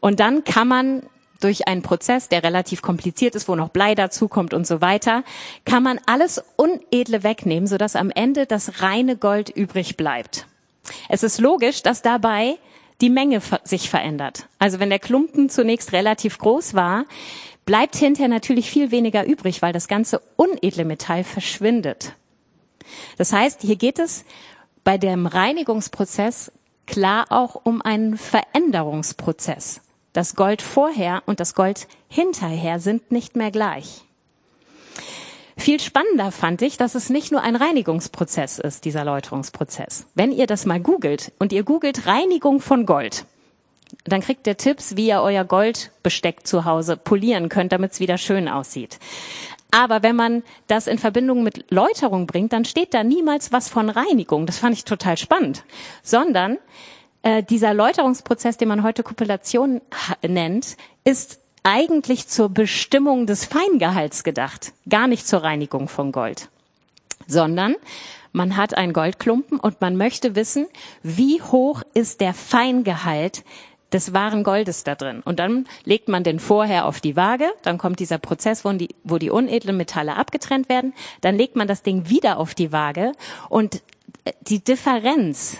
Und 0.02 0.20
dann 0.20 0.44
kann 0.44 0.68
man 0.68 1.04
durch 1.40 1.70
einen 1.70 1.84
Prozess, 1.84 2.28
der 2.28 2.44
relativ 2.44 2.82
kompliziert 2.82 3.34
ist, 3.34 3.48
wo 3.48 3.56
noch 3.56 3.70
Blei 3.70 3.96
dazukommt 3.96 4.54
und 4.54 4.68
so 4.68 4.82
weiter, 4.82 5.24
kann 5.64 5.84
man 5.84 6.02
alles 6.06 6.44
Unedle 6.58 7.24
wegnehmen, 7.24 7.66
sodass 7.66 7.96
am 7.96 8.12
Ende 8.12 8.46
das 8.46 8.82
reine 8.82 9.16
Gold 9.16 9.48
übrig 9.48 9.96
bleibt. 9.96 10.48
Es 11.08 11.24
ist 11.24 11.40
logisch, 11.40 11.82
dass 11.82 12.02
dabei 12.02 12.58
die 13.00 13.10
Menge 13.10 13.42
sich 13.64 13.90
verändert. 13.90 14.48
Also 14.60 14.82
wenn 14.82 14.90
der 14.90 15.00
Klumpen 15.00 15.50
zunächst 15.50 15.94
relativ 15.94 16.40
groß 16.40 16.74
war, 16.74 17.06
bleibt 17.66 17.96
hinterher 17.96 18.28
natürlich 18.28 18.70
viel 18.70 18.92
weniger 18.92 19.26
übrig, 19.26 19.62
weil 19.62 19.72
das 19.72 19.88
ganze 19.88 20.22
unedle 20.36 20.84
Metall 20.84 21.24
verschwindet. 21.24 22.16
Das 23.18 23.32
heißt, 23.32 23.62
hier 23.62 23.78
geht 23.78 23.98
es 23.98 24.26
bei 24.88 24.98
dem 24.98 25.26
Reinigungsprozess 25.26 26.50
klar 26.86 27.26
auch 27.28 27.60
um 27.66 27.82
einen 27.82 28.18
Veränderungsprozess. 28.18 29.82
Das 30.14 30.34
Gold 30.34 30.62
vorher 30.62 31.24
und 31.26 31.42
das 31.42 31.56
Gold 31.56 31.90
hinterher 32.08 32.80
sind 32.80 33.12
nicht 33.12 33.36
mehr 33.36 33.52
gleich. 33.52 34.06
Viel 35.58 35.82
spannender 35.82 36.32
fand 36.32 36.62
ich, 36.62 36.78
dass 36.78 36.96
es 36.96 37.10
nicht 37.10 37.34
nur 37.34 37.42
ein 37.42 37.58
Reinigungsprozess 37.58 38.60
ist, 38.60 38.86
dieser 38.86 39.04
Läuterungsprozess. 39.04 40.06
Wenn 40.16 40.32
ihr 40.32 40.48
das 40.48 40.66
mal 40.66 40.80
googelt 40.80 41.34
und 41.38 41.52
ihr 41.52 41.64
googelt 41.64 42.06
Reinigung 42.06 42.62
von 42.62 42.86
Gold, 42.86 43.26
dann 44.06 44.22
kriegt 44.22 44.48
ihr 44.48 44.56
Tipps, 44.56 44.96
wie 44.96 45.10
ihr 45.10 45.22
euer 45.22 45.44
Goldbesteck 45.44 46.48
zu 46.48 46.64
Hause 46.64 46.96
polieren 46.96 47.50
könnt, 47.50 47.74
damit 47.74 47.92
es 47.92 48.00
wieder 48.00 48.18
schön 48.18 48.48
aussieht. 48.48 49.00
Aber 49.72 50.02
wenn 50.02 50.16
man 50.16 50.44
das 50.68 50.88
in 50.88 50.98
Verbindung 50.98 51.44
mit 51.44 51.70
Läuterung 51.72 52.26
bringt, 52.26 52.54
dann 52.54 52.66
steht 52.66 52.94
da 52.94 53.04
niemals 53.04 53.52
was 53.52 53.70
von 53.70 53.90
Reinigung. 53.90 54.46
Das 54.46 54.58
fand 54.60 54.74
ich 54.74 54.86
total 54.86 55.18
spannend. 55.18 55.64
Sondern 56.04 56.58
äh, 57.22 57.44
dieser 57.44 57.74
Läuterungsprozess, 57.74 58.58
den 58.58 58.70
man 58.70 58.84
heute 58.84 59.04
Kupulation 59.04 59.82
nennt, 60.26 60.78
ist 61.04 61.40
eigentlich 61.64 62.28
zur 62.30 62.48
Bestimmung 62.48 63.26
des 63.26 63.44
Feingehalts 63.44 64.24
gedacht, 64.24 64.72
gar 64.88 65.08
nicht 65.08 65.28
zur 65.28 65.44
Reinigung 65.44 65.90
von 65.90 66.14
Gold, 66.14 66.48
sondern 67.28 67.76
man 68.32 68.56
hat 68.56 68.78
einen 68.78 68.94
Goldklumpen 68.94 69.60
und 69.60 69.82
man 69.82 69.98
möchte 69.98 70.36
wissen, 70.36 70.68
wie 71.04 71.42
hoch 71.42 71.82
ist 71.94 72.22
der 72.22 72.34
Feingehalt 72.34 73.44
des 73.94 74.14
wahren 74.14 74.44
Goldes 74.44 74.84
da 74.84 74.96
drin. 74.96 75.22
Und 75.24 75.40
dann 75.40 75.66
legt 75.86 76.10
man 76.10 76.24
den 76.24 76.40
vorher 76.40 76.86
auf 76.86 77.00
die 77.00 77.16
Waage, 77.16 77.50
dann 77.62 77.78
kommt 77.78 78.00
dieser 78.00 78.18
Prozess, 78.18 78.66
wo 78.66 78.72
die, 78.74 78.90
wo 79.04 79.18
die 79.18 79.30
unedlen 79.30 79.78
Metalle 79.78 80.16
abgetrennt 80.16 80.70
werden, 80.70 80.94
dann 81.22 81.36
legt 81.36 81.56
man 81.56 81.68
das 81.68 81.84
Ding 81.84 82.10
wieder 82.10 82.38
auf 82.38 82.54
die 82.54 82.72
Waage 82.72 83.14
und 83.50 83.82
äh, 84.26 84.34
die 84.42 84.64
Differenz 84.64 85.58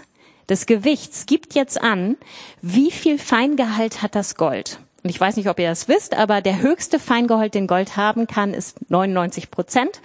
des 0.50 0.66
Gewichts 0.66 1.26
gibt 1.26 1.56
jetzt 1.56 1.82
an, 1.82 2.18
wie 2.62 2.92
viel 2.92 3.20
Feingehalt 3.20 4.02
hat 4.02 4.16
das 4.16 4.36
Gold. 4.36 4.80
Und 5.04 5.10
ich 5.10 5.20
weiß 5.20 5.36
nicht, 5.38 5.50
ob 5.50 5.60
ihr 5.60 5.70
das 5.70 5.88
wisst, 5.88 6.16
aber 6.16 6.42
der 6.42 6.60
höchste 6.62 7.00
Feingehalt, 7.00 7.54
den 7.54 7.68
Gold 7.68 7.98
haben 7.98 8.28
kann, 8.28 8.54
ist 8.54 8.90
99 8.90 9.52
Prozent. 9.52 10.02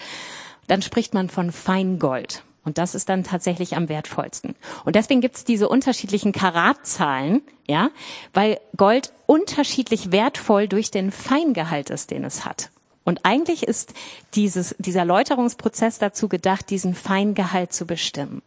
Dann 0.69 0.83
spricht 0.83 1.15
man 1.15 1.29
von 1.29 1.51
Feingold. 1.51 2.45
Und 2.65 2.79
das 2.79 2.95
ist 2.95 3.09
dann 3.09 3.25
tatsächlich 3.25 3.77
am 3.77 3.89
wertvollsten. 3.89 4.55
Und 4.85 4.95
deswegen 4.95 5.21
gibt 5.21 5.37
es 5.37 5.45
diese 5.45 5.69
unterschiedlichen 5.69 6.33
Karatzahlen, 6.33 7.43
ja, 7.67 7.91
weil 8.33 8.61
Gold 8.77 9.13
unterschiedlich 9.27 10.13
wertvoll 10.13 10.69
durch 10.69 10.91
den 10.91 11.11
Feingehalt 11.11 11.91
ist, 11.91 12.11
den 12.11 12.25
es 12.25 12.45
hat. 12.45 12.71
Und 13.05 13.25
eigentlich 13.25 13.65
ist 13.65 13.95
dieses, 14.35 14.77
dieser 14.79 15.05
Läuterungsprozess 15.05 15.99
dazu 15.99 16.29
gedacht, 16.29 16.71
diesen 16.71 16.95
Feingehalt 16.95 17.73
zu 17.73 17.85
bestimmen. 17.85 18.43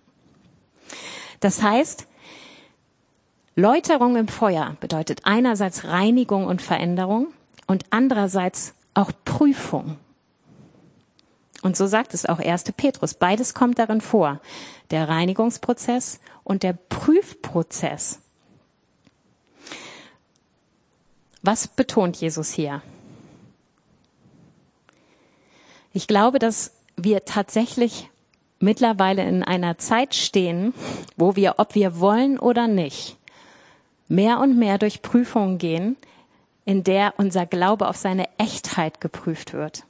Das 1.41 1.61
heißt, 1.61 2.07
Läuterung 3.55 4.15
im 4.15 4.27
Feuer 4.27 4.77
bedeutet 4.79 5.21
einerseits 5.23 5.85
Reinigung 5.85 6.45
und 6.45 6.61
Veränderung 6.61 7.27
und 7.67 7.85
andererseits 7.89 8.73
auch 8.93 9.11
Prüfung. 9.25 9.97
Und 11.65 11.75
so 11.75 11.87
sagt 11.87 12.13
es 12.13 12.27
auch 12.27 12.37
1. 12.37 12.73
Petrus. 12.77 13.15
Beides 13.15 13.55
kommt 13.55 13.79
darin 13.79 13.99
vor. 13.99 14.39
Der 14.91 15.09
Reinigungsprozess 15.09 16.19
und 16.43 16.61
der 16.61 16.73
Prüfprozess. 16.73 18.19
Was 21.41 21.67
betont 21.67 22.17
Jesus 22.17 22.51
hier? 22.51 22.83
Ich 25.91 26.05
glaube, 26.05 26.37
dass 26.37 26.71
wir 26.97 27.25
tatsächlich 27.25 28.11
mittlerweile 28.59 29.27
in 29.27 29.41
einer 29.41 29.79
Zeit 29.79 30.13
stehen, 30.13 30.71
wo 31.17 31.35
wir, 31.35 31.55
ob 31.57 31.73
wir 31.73 31.99
wollen 31.99 32.37
oder 32.37 32.67
nicht, 32.67 33.17
mehr 34.07 34.39
und 34.39 34.55
mehr 34.55 34.77
durch 34.77 35.01
Prüfungen 35.01 35.57
gehen, 35.57 35.97
in 36.63 36.83
der 36.83 37.15
unser 37.17 37.47
Glaube 37.47 37.87
auf 37.87 37.97
seine 37.97 38.27
Echtheit 38.37 39.01
geprüft 39.01 39.53
wird. 39.53 39.83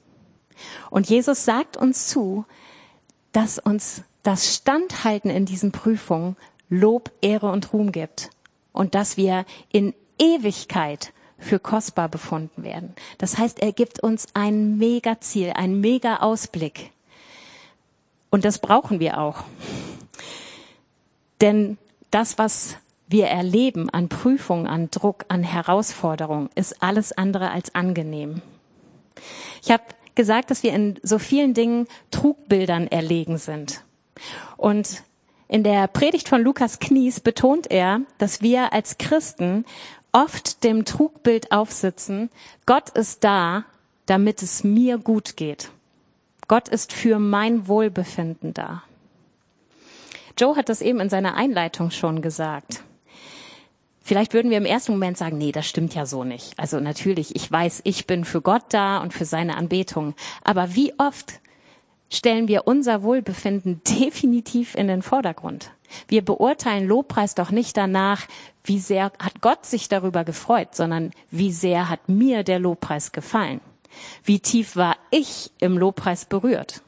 Und 0.89 1.09
Jesus 1.09 1.45
sagt 1.45 1.77
uns 1.77 2.07
zu, 2.07 2.45
dass 3.31 3.59
uns 3.59 4.03
das 4.23 4.55
Standhalten 4.55 5.29
in 5.29 5.45
diesen 5.45 5.71
Prüfungen 5.71 6.35
Lob, 6.69 7.11
Ehre 7.21 7.51
und 7.51 7.73
Ruhm 7.73 7.91
gibt 7.91 8.29
und 8.73 8.95
dass 8.95 9.17
wir 9.17 9.45
in 9.71 9.93
Ewigkeit 10.17 11.13
für 11.37 11.59
kostbar 11.59 12.09
befunden 12.09 12.63
werden. 12.63 12.95
Das 13.17 13.37
heißt, 13.37 13.59
er 13.59 13.71
gibt 13.71 13.99
uns 14.01 14.27
ein 14.33 14.77
Mega-Ziel, 14.77 15.51
einen 15.51 15.79
Mega-Ausblick. 15.79 16.91
Und 18.29 18.45
das 18.45 18.59
brauchen 18.59 18.99
wir 18.99 19.19
auch. 19.19 19.43
Denn 21.41 21.77
das, 22.11 22.37
was 22.37 22.77
wir 23.07 23.27
erleben 23.27 23.89
an 23.89 24.09
Prüfung, 24.09 24.67
an 24.67 24.89
Druck, 24.89 25.25
an 25.27 25.43
Herausforderung, 25.43 26.49
ist 26.55 26.81
alles 26.81 27.11
andere 27.11 27.51
als 27.51 27.75
angenehm. 27.75 28.41
Ich 29.61 29.71
habe 29.71 29.83
gesagt, 30.15 30.51
dass 30.51 30.63
wir 30.63 30.73
in 30.73 30.99
so 31.03 31.19
vielen 31.19 31.53
Dingen 31.53 31.87
Trugbildern 32.11 32.87
erlegen 32.87 33.37
sind. 33.37 33.83
Und 34.57 35.03
in 35.47 35.63
der 35.63 35.87
Predigt 35.87 36.27
von 36.27 36.41
Lukas 36.41 36.79
Knies 36.79 37.19
betont 37.19 37.69
er, 37.69 38.01
dass 38.17 38.41
wir 38.41 38.73
als 38.73 38.97
Christen 38.97 39.65
oft 40.11 40.63
dem 40.63 40.85
Trugbild 40.85 41.51
aufsitzen, 41.51 42.29
Gott 42.65 42.89
ist 42.89 43.23
da, 43.23 43.65
damit 44.05 44.41
es 44.41 44.63
mir 44.63 44.97
gut 44.97 45.35
geht. 45.35 45.69
Gott 46.47 46.69
ist 46.69 46.93
für 46.93 47.19
mein 47.19 47.67
Wohlbefinden 47.67 48.53
da. 48.53 48.83
Joe 50.37 50.55
hat 50.55 50.69
das 50.69 50.81
eben 50.81 50.99
in 50.99 51.09
seiner 51.09 51.35
Einleitung 51.35 51.91
schon 51.91 52.21
gesagt. 52.21 52.83
Vielleicht 54.07 54.35
würden 54.35 54.51
wir 54.51 54.59
im 54.59 54.65
ersten 54.65 54.91
Moment 54.91 55.17
sagen, 55.17 55.39
nee, 55.39 55.51
das 55.51 55.65
stimmt 55.65 55.95
ja 55.95 56.05
so 56.05 56.23
nicht. 56.23 56.59
Also 56.59 56.79
natürlich, 56.79 57.35
ich 57.35 57.51
weiß, 57.51 57.81
ich 57.85 58.05
bin 58.05 58.23
für 58.23 58.39
Gott 58.39 58.65
da 58.69 58.99
und 58.99 59.15
für 59.15 59.25
seine 59.25 59.57
Anbetung. 59.57 60.13
Aber 60.43 60.75
wie 60.75 60.93
oft 60.99 61.39
stellen 62.11 62.47
wir 62.47 62.67
unser 62.67 63.01
Wohlbefinden 63.01 63.81
definitiv 63.99 64.75
in 64.75 64.87
den 64.87 65.01
Vordergrund? 65.01 65.71
Wir 66.07 66.23
beurteilen 66.23 66.87
Lobpreis 66.87 67.33
doch 67.33 67.49
nicht 67.49 67.77
danach, 67.77 68.27
wie 68.63 68.77
sehr 68.77 69.05
hat 69.05 69.41
Gott 69.41 69.65
sich 69.65 69.89
darüber 69.89 70.23
gefreut, 70.23 70.75
sondern 70.75 71.09
wie 71.31 71.51
sehr 71.51 71.89
hat 71.89 72.07
mir 72.07 72.43
der 72.43 72.59
Lobpreis 72.59 73.11
gefallen. 73.11 73.59
Wie 74.23 74.39
tief 74.39 74.75
war 74.75 74.97
ich 75.09 75.49
im 75.59 75.79
Lobpreis 75.79 76.25
berührt? 76.25 76.83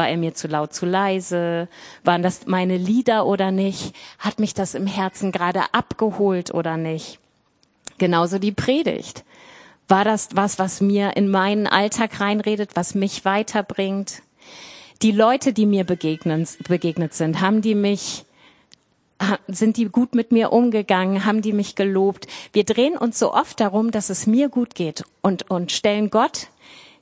War 0.00 0.08
er 0.08 0.16
mir 0.16 0.32
zu 0.32 0.48
laut, 0.48 0.72
zu 0.72 0.86
leise? 0.86 1.68
Waren 2.04 2.22
das 2.22 2.46
meine 2.46 2.78
Lieder 2.78 3.26
oder 3.26 3.50
nicht? 3.50 3.94
Hat 4.18 4.38
mich 4.38 4.54
das 4.54 4.74
im 4.74 4.86
Herzen 4.86 5.30
gerade 5.30 5.74
abgeholt 5.74 6.54
oder 6.54 6.78
nicht? 6.78 7.18
Genauso 7.98 8.38
die 8.38 8.52
Predigt. 8.52 9.24
War 9.88 10.04
das 10.04 10.30
was, 10.32 10.58
was 10.58 10.80
mir 10.80 11.18
in 11.18 11.30
meinen 11.30 11.66
Alltag 11.66 12.18
reinredet, 12.18 12.76
was 12.76 12.94
mich 12.94 13.26
weiterbringt? 13.26 14.22
Die 15.02 15.12
Leute, 15.12 15.52
die 15.52 15.66
mir 15.66 15.84
begegnen, 15.84 16.48
begegnet 16.66 17.12
sind, 17.12 17.42
haben 17.42 17.60
die 17.60 17.74
mich 17.74 18.24
sind 19.48 19.76
die 19.76 19.84
gut 19.84 20.14
mit 20.14 20.32
mir 20.32 20.50
umgegangen, 20.50 21.26
haben 21.26 21.42
die 21.42 21.52
mich 21.52 21.74
gelobt. 21.74 22.26
Wir 22.54 22.64
drehen 22.64 22.96
uns 22.96 23.18
so 23.18 23.34
oft 23.34 23.60
darum, 23.60 23.90
dass 23.90 24.08
es 24.08 24.26
mir 24.26 24.48
gut 24.48 24.74
geht 24.74 25.04
und, 25.20 25.50
und 25.50 25.72
stellen 25.72 26.08
Gott 26.08 26.46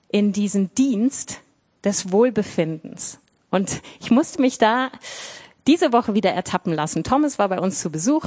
in 0.08 0.32
diesen 0.32 0.74
Dienst, 0.74 1.42
des 1.88 2.12
Wohlbefindens. 2.12 3.18
Und 3.51 3.81
ich 3.98 4.11
musste 4.11 4.42
mich 4.42 4.59
da 4.59 4.90
diese 5.66 5.92
Woche 5.92 6.14
wieder 6.14 6.31
ertappen 6.31 6.72
lassen. 6.72 7.03
Thomas 7.03 7.38
war 7.38 7.48
bei 7.48 7.59
uns 7.59 7.81
zu 7.81 7.90
Besuch 7.90 8.27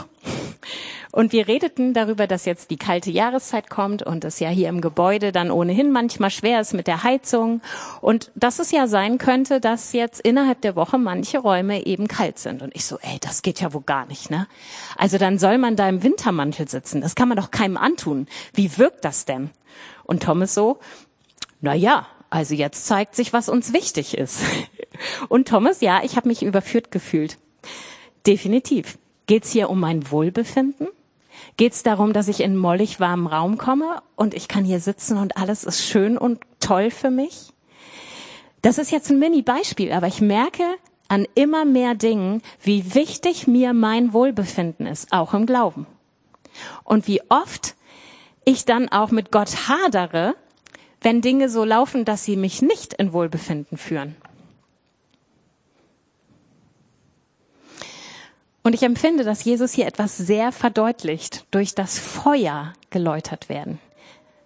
und 1.12 1.32
wir 1.32 1.48
redeten 1.48 1.94
darüber, 1.94 2.26
dass 2.26 2.46
jetzt 2.46 2.72
die 2.72 2.78
kalte 2.78 3.12
Jahreszeit 3.12 3.70
kommt 3.70 4.04
und 4.04 4.26
es 4.26 4.40
ja 4.40 4.50
hier 4.50 4.70
im 4.70 4.82
Gebäude 4.82 5.32
dann 5.32 5.52
ohnehin 5.52 5.92
manchmal 5.92 6.30
schwer 6.32 6.62
ist 6.62 6.74
mit 6.74 6.88
der 6.88 7.04
Heizung 7.04 7.62
und 8.00 8.32
dass 8.36 8.60
es 8.60 8.72
ja 8.72 8.88
sein 8.88 9.18
könnte, 9.18 9.60
dass 9.60 9.94
jetzt 9.94 10.22
innerhalb 10.22 10.62
der 10.62 10.76
Woche 10.76 10.98
manche 10.98 11.40
Räume 11.40 11.86
eben 11.86 12.08
kalt 12.08 12.40
sind. 12.40 12.62
Und 12.62 12.76
ich 12.76 12.86
so, 12.86 12.98
ey, 13.02 13.20
das 13.20 13.42
geht 13.42 13.62
ja 13.62 13.74
wohl 13.74 13.84
gar 13.84 14.06
nicht, 14.08 14.32
ne? 14.32 14.48
Also 14.98 15.18
dann 15.18 15.38
soll 15.38 15.58
man 15.58 15.76
da 15.76 15.88
im 15.88 16.04
Wintermantel 16.04 16.68
sitzen. 16.68 17.02
Das 17.02 17.16
kann 17.16 17.28
man 17.28 17.38
doch 17.38 17.52
keinem 17.52 17.78
antun. 17.78 18.28
Wie 18.54 18.78
wirkt 18.78 19.06
das 19.06 19.26
denn? 19.26 19.52
Und 20.04 20.24
Thomas 20.24 20.54
so, 20.54 20.80
na 21.60 21.74
ja, 21.74 22.08
also 22.32 22.56
jetzt 22.56 22.88
zeigt 22.88 23.14
sich, 23.14 23.34
was 23.34 23.50
uns 23.50 23.74
wichtig 23.74 24.18
ist. 24.18 24.40
Und 25.30 25.50
Thomas, 25.50 25.82
ja, 25.82 26.02
ich 26.04 26.16
habe 26.16 26.30
mich 26.30 26.42
überführt 26.42 26.90
gefühlt. 26.90 27.38
Definitiv. 28.26 28.98
Geht's 29.28 29.52
hier 29.52 29.70
um 29.70 29.80
mein 29.80 30.10
Wohlbefinden? 30.10 30.88
Geht's 31.58 31.84
darum, 31.84 32.14
dass 32.14 32.30
ich 32.30 32.40
in 32.40 32.56
mollig 32.56 33.00
warmen 33.00 33.28
Raum 33.28 33.58
komme 33.58 34.02
und 34.16 34.34
ich 34.34 34.48
kann 34.48 34.64
hier 34.64 34.80
sitzen 34.80 35.18
und 35.18 35.38
alles 35.38 35.66
ist 35.66 35.86
schön 35.86 36.18
und 36.18 36.40
toll 36.60 36.90
für 36.90 37.12
mich? 37.12 37.50
Das 38.62 38.78
ist 38.78 38.92
jetzt 38.92 39.10
ein 39.10 39.20
Mini-Beispiel, 39.20 39.92
aber 39.92 40.08
ich 40.08 40.22
merke 40.22 40.64
an 41.10 41.28
immer 41.36 41.66
mehr 41.66 41.96
Dingen, 41.96 42.42
wie 42.62 42.96
wichtig 42.96 43.46
mir 43.46 43.74
mein 43.74 44.14
Wohlbefinden 44.14 44.86
ist, 44.86 45.12
auch 45.12 45.34
im 45.34 45.46
Glauben. 45.46 45.86
Und 46.86 47.08
wie 47.08 47.22
oft 47.30 47.76
ich 48.46 48.64
dann 48.64 48.88
auch 48.90 49.12
mit 49.12 49.32
Gott 49.32 49.68
hadere, 49.68 50.36
wenn 51.02 51.22
Dinge 51.22 51.50
so 51.50 51.66
laufen, 51.66 52.06
dass 52.06 52.24
sie 52.24 52.38
mich 52.38 52.62
nicht 52.62 52.94
in 52.94 53.12
Wohlbefinden 53.12 53.78
führen. 53.78 54.16
Und 58.64 58.74
ich 58.76 58.84
empfinde, 58.84 59.24
dass 59.24 59.44
Jesus 59.44 59.74
hier 59.74 59.88
etwas 59.88 60.16
sehr 60.18 60.52
verdeutlicht, 60.52 61.46
durch 61.50 61.74
das 61.74 61.98
Feuer 61.98 62.74
geläutert 62.92 63.50
werden. 63.50 63.80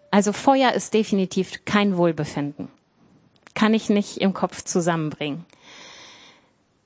Also 0.10 0.32
Feuer 0.32 0.72
ist 0.72 0.94
definitiv 0.94 1.66
kein 1.66 1.98
Wohlbefinden. 1.98 2.70
Kann 3.54 3.74
ich 3.74 3.90
nicht 3.90 4.18
im 4.18 4.34
Kopf 4.34 4.64
zusammenbringen. 4.64 5.46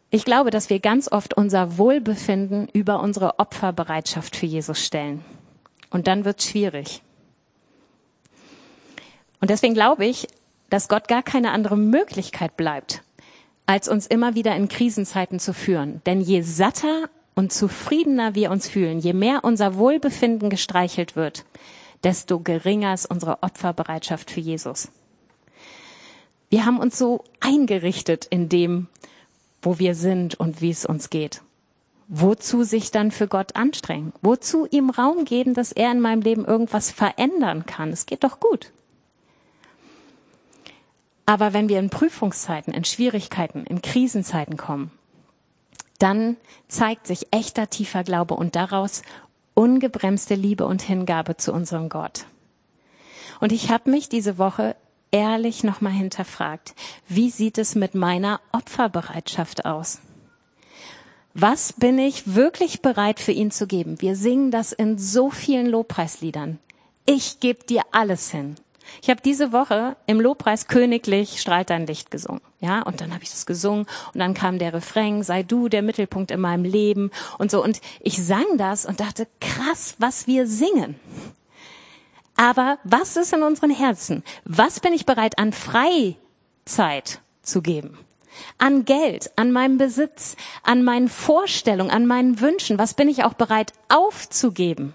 Ich 0.10 0.25
glaube, 0.25 0.49
dass 0.49 0.71
wir 0.71 0.79
ganz 0.79 1.12
oft 1.12 1.36
unser 1.36 1.77
Wohlbefinden 1.77 2.67
über 2.73 2.99
unsere 2.99 3.38
Opferbereitschaft 3.38 4.36
für 4.36 4.47
Jesus 4.47 4.84
stellen. 4.84 5.23
Und 5.91 6.08
dann 6.08 6.25
wird 6.25 6.41
schwierig. 6.41 7.03
Und 9.39 9.49
deswegen 9.49 9.73
glaube 9.73 10.06
ich, 10.06 10.28
dass 10.69 10.88
Gott 10.88 11.08
gar 11.08 11.23
keine 11.23 11.52
andere 11.52 11.78
Möglichkeit 11.78 12.58
bleibt, 12.58 13.02
als 13.65 13.88
uns 13.88 14.08
immer 14.08 14.36
wieder 14.36 14.56
in 14.56 14.67
Krisenzeiten 14.67 15.39
zu 15.39 15.54
führen. 15.54 16.02
Denn 16.06 16.21
je 16.21 16.41
satter 16.41 17.10
und 17.36 17.54
zufriedener 17.54 18.36
wir 18.36 18.52
uns 18.52 18.67
fühlen, 18.67 18.99
je 18.99 19.13
mehr 19.13 19.43
unser 19.43 19.75
Wohlbefinden 19.75 20.49
gestreichelt 20.49 21.15
wird, 21.15 21.45
desto 22.04 22.39
geringer 22.39 22.93
ist 22.93 23.06
unsere 23.06 23.43
Opferbereitschaft 23.43 24.32
für 24.32 24.39
Jesus. 24.39 24.89
Wir 26.49 26.65
haben 26.65 26.80
uns 26.80 26.97
so 26.97 27.23
eingerichtet 27.39 28.25
in 28.25 28.49
dem, 28.49 28.88
wo 29.62 29.80
wir 29.80 29.95
sind 29.95 30.39
und 30.39 30.62
wie 30.62 30.71
es 30.71 30.86
uns 30.86 31.10
geht. 31.10 31.41
Wozu 32.08 32.63
sich 32.63 32.89
dann 32.89 33.12
für 33.12 33.28
Gott 33.28 33.56
anstrengen? 33.56 34.13
Wozu 34.21 34.65
ihm 34.71 34.89
Raum 34.89 35.25
geben, 35.25 35.54
dass 35.54 35.71
er 35.71 35.91
in 35.91 35.99
meinem 35.99 36.21
Leben 36.21 36.43
irgendwas 36.43 36.89
verändern 36.89 37.67
kann? 37.67 37.91
Es 37.91 38.08
geht 38.08 38.23
doch 38.23 38.39
gut. 38.39 38.71
Aber 41.30 41.54
wenn 41.54 41.70
wir 41.70 41.78
in 41.78 41.92
Prüfungszeiten, 41.92 42.74
in 42.74 42.86
Schwierigkeiten, 42.86 43.63
in 43.63 43.84
Krisenzeiten 43.84 44.58
kommen, 44.58 44.89
dann 46.00 46.38
zeigt 46.68 47.06
sich 47.06 47.28
echter 47.30 47.70
tiefer 47.70 48.04
Glaube 48.04 48.34
und 48.34 48.56
daraus 48.56 49.04
ungebremste 49.54 50.34
Liebe 50.34 50.65
und 50.65 50.82
Hingabe 50.82 51.38
zu 51.38 51.54
unserem 51.54 51.88
Gott. 51.88 52.26
Und 53.39 53.52
ich 53.52 53.70
habe 53.70 53.92
mich 53.92 54.10
diese 54.10 54.39
Woche 54.39 54.76
ehrlich 55.12 55.63
nochmal 55.63 55.92
hinterfragt, 55.92 56.74
wie 57.08 57.30
sieht 57.30 57.60
es 57.60 57.76
mit 57.76 57.94
meiner 57.94 58.42
Opferbereitschaft 58.52 59.65
aus? 59.65 60.00
Was 61.36 61.74
bin 61.74 62.00
ich 62.00 62.34
wirklich 62.34 62.82
bereit 62.82 63.20
für 63.20 63.34
ihn 63.34 63.52
zu 63.52 63.68
geben? 63.68 64.02
Wir 64.02 64.15
singen 64.15 64.50
das 64.50 64.72
in 64.72 64.98
so 64.98 65.30
vielen 65.30 65.68
Lobpreisliedern. 65.68 66.58
Ich 67.06 67.39
gebe 67.39 67.63
dir 67.65 67.84
alles 67.92 68.32
hin. 68.32 68.56
Ich 69.02 69.10
habe 69.10 69.21
diese 69.21 69.52
Woche 69.52 69.95
im 70.06 70.19
Lobpreis 70.19 70.67
Königlich 70.67 71.41
strahlt 71.41 71.69
dein 71.69 71.88
Licht 71.88 72.12
gesungen. 72.12 72.41
Ja, 72.60 72.82
und 72.82 73.02
dann 73.02 73.13
habe 73.13 73.23
ich 73.23 73.30
das 73.30 73.45
gesungen 73.45 73.86
und 74.13 74.19
dann 74.19 74.34
kam 74.34 74.60
der 74.60 74.73
Refrain, 74.73 75.23
sei 75.23 75.43
du 75.43 75.69
der 75.69 75.82
Mittelpunkt 75.82 76.32
in 76.32 76.41
meinem 76.41 76.65
Leben 76.65 77.12
und 77.38 77.52
so. 77.52 77.63
Und 77.63 77.80
ich 78.02 78.23
sang 78.23 78.58
das 78.58 78.86
und 78.86 78.99
dachte, 78.99 79.28
krass, 79.39 79.95
was 79.97 80.28
wir 80.28 80.45
singen. 80.47 80.95
Aber 82.36 82.80
was 82.84 83.17
ist 83.17 83.34
in 83.34 83.43
unseren 83.43 83.69
Herzen? 83.71 84.23
Was 84.45 84.80
bin 84.80 84.93
ich 84.93 85.06
bereit 85.06 85.38
an 85.38 85.52
Freizeit 85.52 87.21
zu 87.41 87.62
geben? 87.62 87.97
An 88.58 88.86
Geld, 88.86 89.32
an 89.36 89.52
meinem 89.52 89.78
Besitz, 89.78 90.38
an 90.63 90.84
meinen 90.84 91.10
Vorstellungen, 91.10 91.91
an 91.91 92.06
meinen 92.06 92.39
Wünschen? 92.39 92.80
Was 92.80 92.93
bin 92.93 93.10
ich 93.10 93.25
auch 93.25 93.34
bereit 93.34 93.73
aufzugeben? 93.89 94.93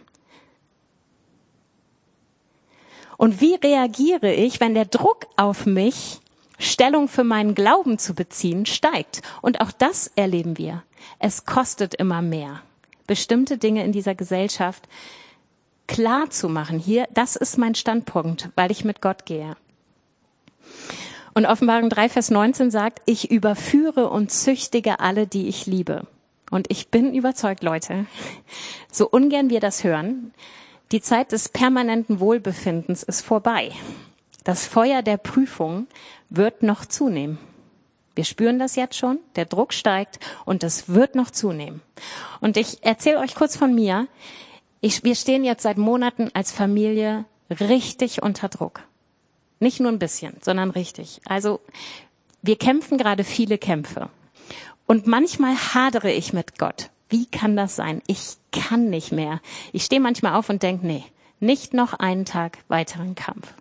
Und 3.24 3.40
wie 3.40 3.54
reagiere 3.54 4.34
ich, 4.34 4.60
wenn 4.60 4.74
der 4.74 4.84
Druck 4.84 5.28
auf 5.38 5.64
mich, 5.64 6.20
Stellung 6.58 7.08
für 7.08 7.24
meinen 7.24 7.54
Glauben 7.54 7.98
zu 7.98 8.14
beziehen, 8.14 8.66
steigt? 8.66 9.22
Und 9.40 9.62
auch 9.62 9.72
das 9.72 10.08
erleben 10.14 10.58
wir. 10.58 10.82
Es 11.18 11.46
kostet 11.46 11.94
immer 11.94 12.20
mehr, 12.20 12.60
bestimmte 13.06 13.56
Dinge 13.56 13.82
in 13.82 13.92
dieser 13.92 14.14
Gesellschaft 14.14 14.86
klar 15.86 16.28
zu 16.28 16.50
machen. 16.50 16.78
Hier, 16.78 17.08
das 17.14 17.34
ist 17.34 17.56
mein 17.56 17.74
Standpunkt, 17.74 18.50
weil 18.56 18.70
ich 18.70 18.84
mit 18.84 19.00
Gott 19.00 19.24
gehe. 19.24 19.56
Und 21.32 21.46
Offenbarung 21.46 21.88
3, 21.88 22.10
Vers 22.10 22.30
19 22.30 22.70
sagt, 22.70 23.00
ich 23.06 23.30
überführe 23.30 24.10
und 24.10 24.32
züchtige 24.32 25.00
alle, 25.00 25.26
die 25.26 25.48
ich 25.48 25.64
liebe. 25.64 26.06
Und 26.50 26.70
ich 26.70 26.88
bin 26.88 27.14
überzeugt, 27.14 27.62
Leute, 27.62 28.04
so 28.92 29.08
ungern 29.08 29.48
wir 29.48 29.60
das 29.60 29.82
hören, 29.82 30.34
die 30.92 31.00
Zeit 31.00 31.32
des 31.32 31.48
permanenten 31.48 32.20
Wohlbefindens 32.20 33.02
ist 33.02 33.22
vorbei. 33.22 33.72
Das 34.44 34.66
Feuer 34.66 35.02
der 35.02 35.16
Prüfung 35.16 35.86
wird 36.28 36.62
noch 36.62 36.84
zunehmen. 36.84 37.38
Wir 38.14 38.24
spüren 38.24 38.58
das 38.58 38.76
jetzt 38.76 38.96
schon, 38.96 39.18
der 39.34 39.46
Druck 39.46 39.72
steigt 39.72 40.20
und 40.44 40.62
es 40.62 40.88
wird 40.88 41.14
noch 41.14 41.30
zunehmen. 41.30 41.82
Und 42.40 42.56
ich 42.56 42.84
erzähle 42.84 43.18
euch 43.18 43.34
kurz 43.34 43.56
von 43.56 43.74
mir. 43.74 44.06
Ich, 44.80 45.02
wir 45.02 45.16
stehen 45.16 45.44
jetzt 45.44 45.62
seit 45.62 45.78
Monaten 45.78 46.30
als 46.34 46.52
Familie 46.52 47.24
richtig 47.50 48.22
unter 48.22 48.48
Druck. 48.48 48.82
Nicht 49.58 49.80
nur 49.80 49.90
ein 49.90 49.98
bisschen, 49.98 50.36
sondern 50.42 50.70
richtig. 50.70 51.20
Also 51.24 51.60
wir 52.42 52.56
kämpfen 52.56 52.98
gerade 52.98 53.24
viele 53.24 53.58
Kämpfe. 53.58 54.10
Und 54.86 55.06
manchmal 55.06 55.56
hadere 55.56 56.12
ich 56.12 56.32
mit 56.32 56.58
Gott. 56.58 56.90
Wie 57.08 57.26
kann 57.26 57.56
das 57.56 57.76
sein? 57.76 58.02
Ich 58.06 58.36
kann 58.52 58.90
nicht 58.90 59.12
mehr. 59.12 59.40
Ich 59.72 59.84
stehe 59.84 60.00
manchmal 60.00 60.34
auf 60.34 60.48
und 60.48 60.62
denke, 60.62 60.86
nee, 60.86 61.04
nicht 61.40 61.74
noch 61.74 61.94
einen 61.94 62.24
Tag 62.24 62.58
weiteren 62.68 63.14
Kampf. 63.14 63.52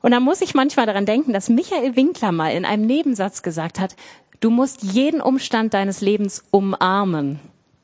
Und 0.00 0.10
dann 0.10 0.22
muss 0.22 0.40
ich 0.40 0.54
manchmal 0.54 0.86
daran 0.86 1.06
denken, 1.06 1.32
dass 1.32 1.48
Michael 1.48 1.94
Winkler 1.94 2.32
mal 2.32 2.52
in 2.52 2.64
einem 2.64 2.86
Nebensatz 2.86 3.42
gesagt 3.42 3.78
hat, 3.78 3.94
du 4.40 4.50
musst 4.50 4.82
jeden 4.82 5.20
Umstand 5.20 5.74
deines 5.74 6.00
Lebens 6.00 6.44
umarmen. 6.50 7.38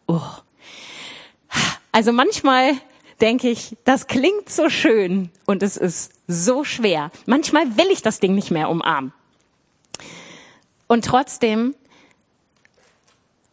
Oh. 0.06 0.20
Also 1.92 2.12
manchmal 2.12 2.72
denke 3.20 3.48
ich, 3.48 3.76
das 3.84 4.06
klingt 4.06 4.50
so 4.50 4.68
schön 4.68 5.30
und 5.46 5.62
es 5.62 5.76
ist 5.76 6.12
so 6.26 6.64
schwer. 6.64 7.10
Manchmal 7.26 7.76
will 7.76 7.88
ich 7.90 8.02
das 8.02 8.20
Ding 8.20 8.34
nicht 8.34 8.50
mehr 8.50 8.68
umarmen. 8.68 9.12
Und 10.86 11.04
trotzdem 11.04 11.74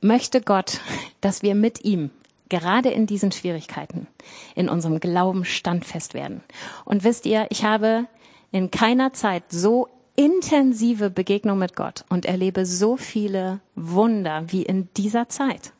möchte 0.05 0.41
Gott, 0.41 0.79
dass 1.21 1.41
wir 1.41 1.55
mit 1.55 1.83
ihm 1.83 2.11
gerade 2.47 2.89
in 2.89 3.07
diesen 3.07 3.31
Schwierigkeiten 3.31 4.07
in 4.55 4.69
unserem 4.69 4.99
Glauben 4.99 5.45
standfest 5.45 6.13
werden. 6.13 6.43
Und 6.85 7.03
wisst 7.03 7.25
ihr, 7.25 7.47
ich 7.49 7.63
habe 7.63 8.05
in 8.51 8.71
keiner 8.71 9.13
Zeit 9.13 9.43
so 9.49 9.89
intensive 10.15 11.09
Begegnung 11.09 11.57
mit 11.57 11.75
Gott 11.75 12.05
und 12.09 12.25
erlebe 12.25 12.65
so 12.65 12.97
viele 12.97 13.59
Wunder 13.75 14.43
wie 14.47 14.63
in 14.63 14.87
dieser 14.95 15.27
Zeit. 15.27 15.73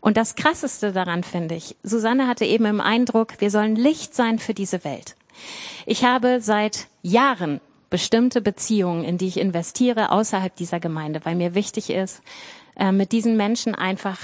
Und 0.00 0.16
das 0.16 0.36
Krasseste 0.36 0.92
daran 0.92 1.24
finde 1.24 1.54
ich, 1.54 1.76
Susanne 1.82 2.26
hatte 2.26 2.44
eben 2.44 2.66
im 2.66 2.80
Eindruck, 2.80 3.40
wir 3.40 3.50
sollen 3.50 3.74
Licht 3.74 4.14
sein 4.14 4.38
für 4.38 4.54
diese 4.54 4.84
Welt. 4.84 5.16
Ich 5.86 6.04
habe 6.04 6.40
seit 6.40 6.88
Jahren 7.02 7.60
bestimmte 7.90 8.40
Beziehungen, 8.40 9.04
in 9.04 9.18
die 9.18 9.28
ich 9.28 9.38
investiere 9.38 10.12
außerhalb 10.12 10.54
dieser 10.54 10.78
Gemeinde, 10.78 11.20
weil 11.24 11.34
mir 11.34 11.54
wichtig 11.54 11.90
ist, 11.90 12.20
äh, 12.78 12.92
mit 12.92 13.12
diesen 13.12 13.36
Menschen 13.36 13.74
einfach 13.74 14.18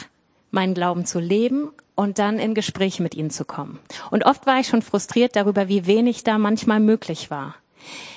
meinen 0.51 0.75
Glauben 0.75 1.05
zu 1.05 1.19
leben 1.19 1.71
und 1.95 2.19
dann 2.19 2.39
in 2.39 2.55
Gespräche 2.55 3.03
mit 3.03 3.15
ihnen 3.15 3.31
zu 3.31 3.45
kommen. 3.45 3.79
Und 4.11 4.25
oft 4.25 4.47
war 4.47 4.61
ich 4.61 4.69
schon 4.69 4.83
frustriert 4.83 5.37
darüber, 5.37 5.69
wie 5.69 5.87
wenig 5.87 6.25
da 6.25 6.39
manchmal 6.39 6.81
möglich 6.81 7.31
war. 7.31 7.57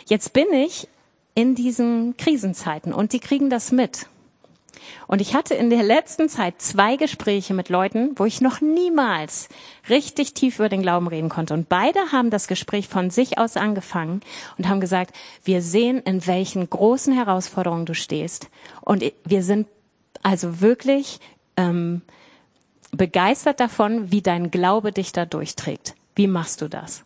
Jetzt 0.07 0.33
bin 0.33 0.51
ich 0.53 0.87
in 1.35 1.55
diesen 1.55 2.15
Krisenzeiten 2.17 2.93
und 2.93 3.13
die 3.13 3.19
kriegen 3.19 3.49
das 3.49 3.71
mit. 3.71 4.07
Und 5.07 5.21
ich 5.21 5.35
hatte 5.35 5.53
in 5.53 5.69
der 5.69 5.83
letzten 5.83 6.29
Zeit 6.29 6.61
zwei 6.61 6.95
Gespräche 6.95 7.53
mit 7.53 7.69
Leuten, 7.69 8.11
wo 8.15 8.25
ich 8.25 8.41
noch 8.41 8.61
niemals 8.61 9.49
richtig 9.89 10.33
tief 10.33 10.59
über 10.59 10.69
den 10.69 10.81
Glauben 10.81 11.07
reden 11.07 11.29
konnte. 11.29 11.53
Und 11.53 11.69
beide 11.69 11.99
haben 12.11 12.29
das 12.29 12.47
Gespräch 12.47 12.87
von 12.87 13.09
sich 13.09 13.37
aus 13.37 13.57
angefangen 13.57 14.21
und 14.57 14.67
haben 14.67 14.81
gesagt, 14.81 15.15
wir 15.43 15.61
sehen, 15.61 15.99
in 15.99 16.25
welchen 16.27 16.69
großen 16.69 17.13
Herausforderungen 17.13 17.85
du 17.85 17.93
stehst. 17.93 18.49
Und 18.81 19.03
wir 19.25 19.43
sind 19.43 19.67
also 20.23 20.61
wirklich 20.61 21.19
ähm, 21.55 22.01
begeistert 22.91 23.59
davon, 23.59 24.11
wie 24.11 24.21
dein 24.21 24.51
Glaube 24.51 24.91
dich 24.91 25.11
da 25.11 25.25
durchträgt. 25.25 25.95
Wie 26.15 26.27
machst 26.27 26.61
du 26.61 26.67
das? 26.67 27.03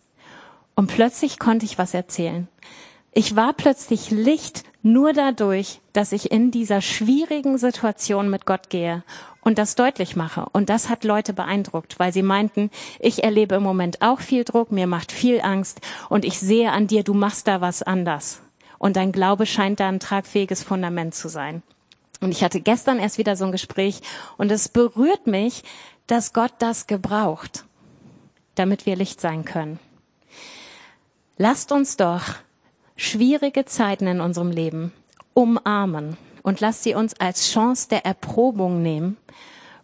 Und 0.75 0.87
plötzlich 0.87 1.39
konnte 1.39 1.65
ich 1.65 1.77
was 1.77 1.93
erzählen. 1.93 2.47
Ich 3.13 3.35
war 3.35 3.53
plötzlich 3.53 4.09
Licht 4.09 4.63
nur 4.83 5.11
dadurch, 5.11 5.81
dass 5.91 6.13
ich 6.13 6.31
in 6.31 6.49
dieser 6.49 6.81
schwierigen 6.81 7.57
Situation 7.57 8.29
mit 8.29 8.45
Gott 8.45 8.69
gehe 8.69 9.03
und 9.41 9.57
das 9.57 9.75
deutlich 9.75 10.15
mache. 10.15 10.45
Und 10.53 10.69
das 10.69 10.89
hat 10.89 11.03
Leute 11.03 11.33
beeindruckt, 11.33 11.99
weil 11.99 12.13
sie 12.13 12.23
meinten, 12.23 12.71
ich 12.99 13.23
erlebe 13.23 13.55
im 13.55 13.63
Moment 13.63 14.01
auch 14.01 14.21
viel 14.21 14.43
Druck, 14.45 14.71
mir 14.71 14.87
macht 14.87 15.11
viel 15.11 15.41
Angst 15.41 15.81
und 16.09 16.23
ich 16.23 16.39
sehe 16.39 16.71
an 16.71 16.87
dir, 16.87 17.03
du 17.03 17.13
machst 17.13 17.47
da 17.47 17.59
was 17.59 17.83
anders. 17.83 18.41
Und 18.77 18.95
dein 18.95 19.11
Glaube 19.11 19.45
scheint 19.45 19.79
da 19.79 19.89
ein 19.89 19.99
tragfähiges 19.99 20.63
Fundament 20.63 21.13
zu 21.13 21.27
sein. 21.27 21.63
Und 22.21 22.31
ich 22.31 22.43
hatte 22.43 22.61
gestern 22.61 22.99
erst 22.99 23.17
wieder 23.17 23.35
so 23.35 23.45
ein 23.45 23.51
Gespräch 23.51 24.01
und 24.37 24.51
es 24.51 24.69
berührt 24.69 25.25
mich, 25.27 25.63
dass 26.05 26.33
Gott 26.33 26.53
das 26.59 26.87
gebraucht, 26.87 27.65
damit 28.55 28.85
wir 28.85 28.95
Licht 28.95 29.19
sein 29.19 29.43
können. 29.43 29.79
Lasst 31.37 31.71
uns 31.71 31.97
doch 31.97 32.21
schwierige 32.95 33.65
Zeiten 33.65 34.05
in 34.05 34.21
unserem 34.21 34.51
Leben 34.51 34.93
umarmen 35.33 36.15
und 36.43 36.59
lasst 36.59 36.83
sie 36.83 36.93
uns 36.93 37.19
als 37.19 37.49
Chance 37.51 37.89
der 37.89 38.05
Erprobung 38.05 38.83
nehmen, 38.83 39.17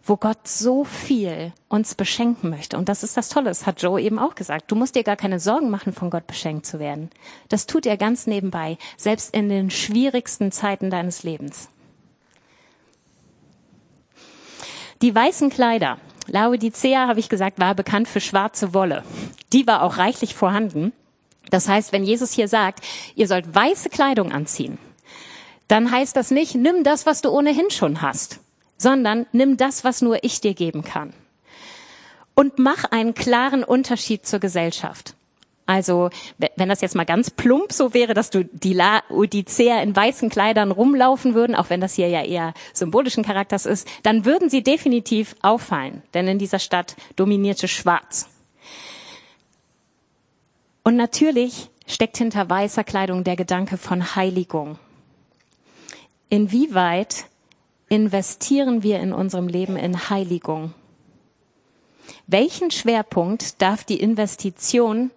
wo 0.04 0.16
Gott 0.16 0.46
so 0.46 0.84
viel 0.84 1.52
uns 1.68 1.96
beschenken 1.96 2.50
möchte. 2.50 2.78
Und 2.78 2.88
das 2.88 3.02
ist 3.02 3.16
das 3.16 3.28
Tolle, 3.28 3.46
das 3.46 3.66
hat 3.66 3.82
Joe 3.82 4.00
eben 4.00 4.20
auch 4.20 4.36
gesagt. 4.36 4.70
Du 4.70 4.76
musst 4.76 4.94
dir 4.94 5.02
gar 5.02 5.16
keine 5.16 5.40
Sorgen 5.40 5.70
machen, 5.70 5.92
von 5.92 6.10
Gott 6.10 6.28
beschenkt 6.28 6.66
zu 6.66 6.78
werden. 6.78 7.10
Das 7.48 7.66
tut 7.66 7.84
er 7.84 7.96
ganz 7.96 8.28
nebenbei, 8.28 8.78
selbst 8.96 9.34
in 9.34 9.48
den 9.48 9.70
schwierigsten 9.70 10.52
Zeiten 10.52 10.90
deines 10.90 11.24
Lebens. 11.24 11.68
Die 15.00 15.14
weißen 15.14 15.50
Kleider. 15.50 15.98
Laodicea, 16.26 17.06
habe 17.06 17.20
ich 17.20 17.28
gesagt, 17.28 17.60
war 17.60 17.74
bekannt 17.74 18.08
für 18.08 18.20
schwarze 18.20 18.74
Wolle. 18.74 19.04
Die 19.52 19.66
war 19.66 19.82
auch 19.82 19.96
reichlich 19.96 20.34
vorhanden. 20.34 20.92
Das 21.50 21.68
heißt, 21.68 21.92
wenn 21.92 22.04
Jesus 22.04 22.32
hier 22.32 22.48
sagt, 22.48 22.84
ihr 23.14 23.28
sollt 23.28 23.54
weiße 23.54 23.90
Kleidung 23.90 24.32
anziehen, 24.32 24.78
dann 25.68 25.90
heißt 25.90 26.16
das 26.16 26.30
nicht, 26.30 26.54
nimm 26.54 26.82
das, 26.82 27.06
was 27.06 27.22
du 27.22 27.30
ohnehin 27.30 27.70
schon 27.70 28.02
hast, 28.02 28.40
sondern 28.76 29.26
nimm 29.32 29.56
das, 29.56 29.84
was 29.84 30.02
nur 30.02 30.24
ich 30.24 30.40
dir 30.40 30.54
geben 30.54 30.82
kann. 30.82 31.12
Und 32.34 32.58
mach 32.58 32.84
einen 32.84 33.14
klaren 33.14 33.64
Unterschied 33.64 34.26
zur 34.26 34.40
Gesellschaft. 34.40 35.14
Also, 35.68 36.08
wenn 36.56 36.70
das 36.70 36.80
jetzt 36.80 36.94
mal 36.94 37.04
ganz 37.04 37.28
plump 37.28 37.74
so 37.74 37.92
wäre, 37.92 38.14
dass 38.14 38.30
du 38.30 38.42
die 38.42 38.72
Laodicea 38.72 39.82
in 39.82 39.94
weißen 39.94 40.30
Kleidern 40.30 40.70
rumlaufen 40.70 41.34
würden, 41.34 41.54
auch 41.54 41.68
wenn 41.68 41.82
das 41.82 41.92
hier 41.92 42.08
ja 42.08 42.24
eher 42.24 42.54
symbolischen 42.72 43.22
Charakters 43.22 43.66
ist, 43.66 43.86
dann 44.02 44.24
würden 44.24 44.48
sie 44.48 44.62
definitiv 44.62 45.36
auffallen, 45.42 46.02
denn 46.14 46.26
in 46.26 46.38
dieser 46.38 46.58
Stadt 46.58 46.96
dominierte 47.16 47.68
Schwarz. 47.68 48.30
Und 50.84 50.96
natürlich 50.96 51.68
steckt 51.86 52.16
hinter 52.16 52.48
weißer 52.48 52.82
Kleidung 52.82 53.22
der 53.22 53.36
Gedanke 53.36 53.76
von 53.76 54.16
Heiligung. 54.16 54.78
Inwieweit 56.30 57.26
investieren 57.90 58.82
wir 58.82 59.00
in 59.00 59.12
unserem 59.12 59.48
Leben 59.48 59.76
in 59.76 60.08
Heiligung? 60.08 60.72
Welchen 62.26 62.70
Schwerpunkt 62.70 63.60
darf 63.60 63.84
die 63.84 64.00
Investition 64.00 65.10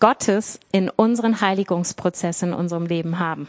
Gottes 0.00 0.60
in 0.72 0.90
unseren 0.90 1.40
Heiligungsprozess 1.40 2.42
in 2.42 2.52
unserem 2.52 2.86
Leben 2.86 3.18
haben. 3.18 3.48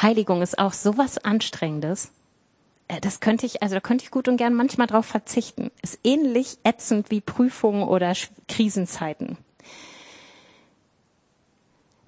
Heiligung 0.00 0.42
ist 0.42 0.58
auch 0.58 0.72
sowas 0.72 1.18
Anstrengendes. 1.18 2.10
Äh, 2.88 3.00
das 3.00 3.20
könnte 3.20 3.46
ich, 3.46 3.62
also 3.62 3.74
da 3.74 3.80
könnte 3.80 4.04
ich 4.04 4.10
gut 4.10 4.28
und 4.28 4.36
gern 4.36 4.54
manchmal 4.54 4.86
drauf 4.86 5.06
verzichten. 5.06 5.70
Ist 5.82 5.98
ähnlich 6.04 6.58
ätzend 6.64 7.10
wie 7.10 7.20
Prüfungen 7.20 7.82
oder 7.82 8.12
Krisenzeiten. 8.48 9.36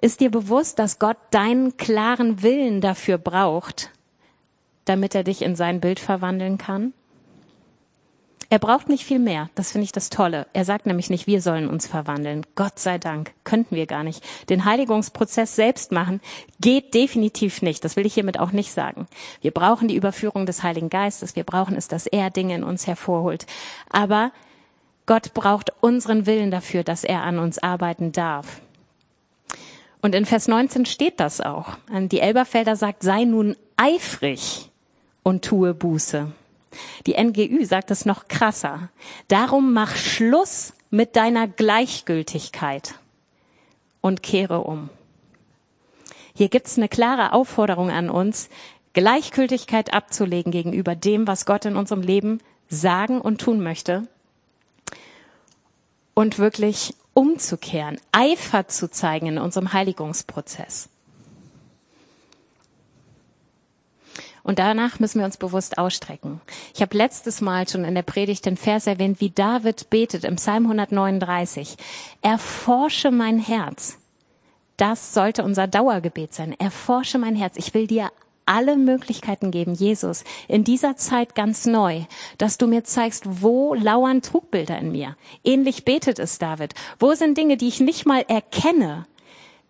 Ist 0.00 0.20
dir 0.20 0.30
bewusst, 0.30 0.78
dass 0.78 0.98
Gott 0.98 1.18
deinen 1.30 1.76
klaren 1.76 2.42
Willen 2.42 2.80
dafür 2.80 3.18
braucht, 3.18 3.90
damit 4.86 5.14
er 5.14 5.24
dich 5.24 5.42
in 5.42 5.56
sein 5.56 5.80
Bild 5.80 6.00
verwandeln 6.00 6.56
kann? 6.56 6.94
Er 8.52 8.58
braucht 8.58 8.88
nicht 8.88 9.04
viel 9.04 9.20
mehr. 9.20 9.48
Das 9.54 9.70
finde 9.70 9.84
ich 9.84 9.92
das 9.92 10.10
Tolle. 10.10 10.48
Er 10.52 10.64
sagt 10.64 10.84
nämlich 10.84 11.08
nicht, 11.08 11.28
wir 11.28 11.40
sollen 11.40 11.68
uns 11.68 11.86
verwandeln. 11.86 12.44
Gott 12.56 12.80
sei 12.80 12.98
Dank. 12.98 13.32
Könnten 13.44 13.76
wir 13.76 13.86
gar 13.86 14.02
nicht. 14.02 14.24
Den 14.48 14.64
Heiligungsprozess 14.64 15.54
selbst 15.54 15.92
machen 15.92 16.20
geht 16.60 16.92
definitiv 16.92 17.62
nicht. 17.62 17.84
Das 17.84 17.94
will 17.94 18.06
ich 18.06 18.14
hiermit 18.14 18.40
auch 18.40 18.50
nicht 18.50 18.72
sagen. 18.72 19.06
Wir 19.40 19.52
brauchen 19.52 19.86
die 19.86 19.94
Überführung 19.94 20.46
des 20.46 20.64
Heiligen 20.64 20.90
Geistes. 20.90 21.36
Wir 21.36 21.44
brauchen 21.44 21.76
es, 21.76 21.86
dass 21.86 22.08
er 22.08 22.30
Dinge 22.30 22.56
in 22.56 22.64
uns 22.64 22.88
hervorholt. 22.88 23.46
Aber 23.88 24.32
Gott 25.06 25.32
braucht 25.32 25.72
unseren 25.80 26.26
Willen 26.26 26.50
dafür, 26.50 26.82
dass 26.82 27.04
er 27.04 27.22
an 27.22 27.38
uns 27.38 27.58
arbeiten 27.58 28.10
darf. 28.10 28.60
Und 30.02 30.12
in 30.14 30.26
Vers 30.26 30.48
19 30.48 30.86
steht 30.86 31.20
das 31.20 31.40
auch. 31.40 31.78
Die 31.88 32.20
Elberfelder 32.20 32.74
sagt, 32.74 33.04
sei 33.04 33.22
nun 33.24 33.54
eifrig 33.76 34.70
und 35.22 35.44
tue 35.44 35.72
Buße. 35.72 36.32
Die 37.06 37.14
NGÜ 37.22 37.64
sagt 37.64 37.90
es 37.90 38.04
noch 38.04 38.28
krasser. 38.28 38.90
Darum 39.28 39.72
mach 39.72 39.96
Schluss 39.96 40.72
mit 40.90 41.16
deiner 41.16 41.48
Gleichgültigkeit 41.48 42.94
und 44.00 44.22
kehre 44.22 44.61
um. 44.61 44.90
Hier 46.35 46.48
gibt's 46.48 46.76
eine 46.76 46.88
klare 46.88 47.33
Aufforderung 47.33 47.90
an 47.90 48.09
uns, 48.09 48.48
Gleichgültigkeit 48.92 49.92
abzulegen 49.92 50.52
gegenüber 50.52 50.94
dem, 50.94 51.26
was 51.26 51.46
Gott 51.46 51.64
in 51.64 51.76
unserem 51.76 52.02
Leben 52.02 52.40
sagen 52.68 53.20
und 53.20 53.40
tun 53.40 53.62
möchte 53.62 54.09
und 56.14 56.38
wirklich 56.38 56.94
umzukehren, 57.14 58.00
Eifer 58.12 58.68
zu 58.68 58.90
zeigen 58.90 59.26
in 59.26 59.38
unserem 59.38 59.72
Heiligungsprozess. 59.72 60.88
Und 64.51 64.59
danach 64.59 64.98
müssen 64.98 65.20
wir 65.20 65.26
uns 65.26 65.36
bewusst 65.36 65.78
ausstrecken. 65.78 66.40
Ich 66.74 66.82
habe 66.82 66.96
letztes 66.96 67.40
Mal 67.40 67.68
schon 67.68 67.84
in 67.84 67.94
der 67.94 68.03
Predigt 68.03 68.46
den 68.46 68.57
Vers 68.57 68.88
erwähnt, 68.88 69.20
wie 69.20 69.30
David 69.30 69.90
betet 69.90 70.24
im 70.24 70.34
Psalm 70.34 70.64
139. 70.64 71.76
Erforsche 72.20 73.12
mein 73.12 73.38
Herz. 73.38 73.98
Das 74.76 75.14
sollte 75.14 75.44
unser 75.44 75.68
Dauergebet 75.68 76.34
sein. 76.34 76.59
Erforsche 76.59 77.20
mein 77.20 77.36
Herz. 77.36 77.55
Ich 77.59 77.74
will 77.74 77.86
dir 77.86 78.11
alle 78.44 78.76
Möglichkeiten 78.76 79.53
geben, 79.53 79.74
Jesus, 79.74 80.24
in 80.48 80.64
dieser 80.64 80.96
Zeit 80.96 81.36
ganz 81.36 81.64
neu, 81.64 82.03
dass 82.36 82.59
du 82.59 82.66
mir 82.66 82.82
zeigst, 82.82 83.42
wo 83.42 83.74
lauern 83.74 84.20
Trugbilder 84.20 84.76
in 84.78 84.90
mir. 84.90 85.16
Ähnlich 85.44 85.84
betet 85.84 86.18
es 86.18 86.40
David. 86.40 86.74
Wo 86.98 87.14
sind 87.14 87.38
Dinge, 87.38 87.57
die 87.57 87.68
ich 87.68 87.78
nicht 87.78 88.05
mal 88.05 88.24
erkenne, 88.26 89.07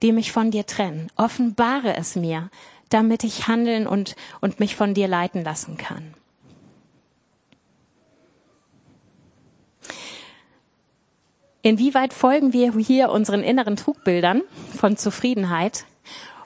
die 0.01 0.12
mich 0.12 0.33
von 0.33 0.51
dir 0.51 0.64
trennen? 0.64 1.12
Offenbare 1.16 1.99
es 1.99 2.16
mir, 2.16 2.49
damit 2.91 3.24
ich 3.24 3.49
handeln 3.49 3.86
und, 3.86 4.16
und 4.41 4.61
mich 4.61 4.76
von 4.76 4.95
dir 4.95 5.09
leiten 5.09 5.43
lassen 5.43 5.76
kann. 5.76 6.14
Inwieweit 11.62 12.14
folgen 12.14 12.53
wir 12.53 12.72
hier 12.72 13.11
unseren 13.11 13.43
inneren 13.43 13.76
Trugbildern 13.76 14.43
von 14.76 14.97
Zufriedenheit 14.97 15.84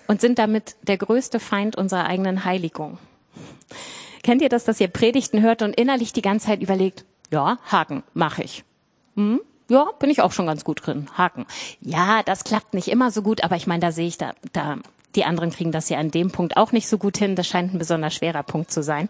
und 0.08 0.20
sind 0.20 0.38
damit 0.38 0.76
der 0.82 0.98
größte 0.98 1.38
Feind 1.38 1.76
unserer 1.76 2.06
eigenen 2.06 2.44
Heiligung? 2.44 2.98
Kennt 4.22 4.42
ihr 4.42 4.48
das, 4.48 4.64
dass 4.64 4.80
ihr 4.80 4.88
Predigten 4.88 5.40
hört 5.42 5.62
und 5.62 5.76
innerlich 5.76 6.12
die 6.12 6.22
ganze 6.22 6.46
Zeit 6.46 6.62
überlegt, 6.62 7.04
ja, 7.30 7.58
Haken, 7.70 8.02
mache 8.12 8.42
ich. 8.42 8.64
Hm? 9.16 9.40
Ja, 9.68 9.90
bin 9.98 10.10
ich 10.10 10.20
auch 10.20 10.32
schon 10.32 10.46
ganz 10.46 10.64
gut 10.64 10.86
drin. 10.86 11.08
Haken. 11.16 11.46
Ja, 11.80 12.22
das 12.22 12.44
klappt 12.44 12.74
nicht 12.74 12.88
immer 12.88 13.10
so 13.10 13.22
gut, 13.22 13.44
aber 13.44 13.56
ich 13.56 13.66
meine, 13.66 13.80
da 13.80 13.92
sehe 13.92 14.08
ich 14.08 14.18
da, 14.18 14.32
da, 14.52 14.78
die 15.14 15.24
anderen 15.24 15.50
kriegen 15.50 15.72
das 15.72 15.88
ja 15.88 15.98
an 15.98 16.10
dem 16.10 16.30
Punkt 16.30 16.56
auch 16.56 16.72
nicht 16.72 16.88
so 16.88 16.98
gut 16.98 17.18
hin. 17.18 17.36
Das 17.36 17.46
scheint 17.46 17.74
ein 17.74 17.78
besonders 17.78 18.14
schwerer 18.14 18.42
Punkt 18.42 18.70
zu 18.70 18.82
sein. 18.82 19.08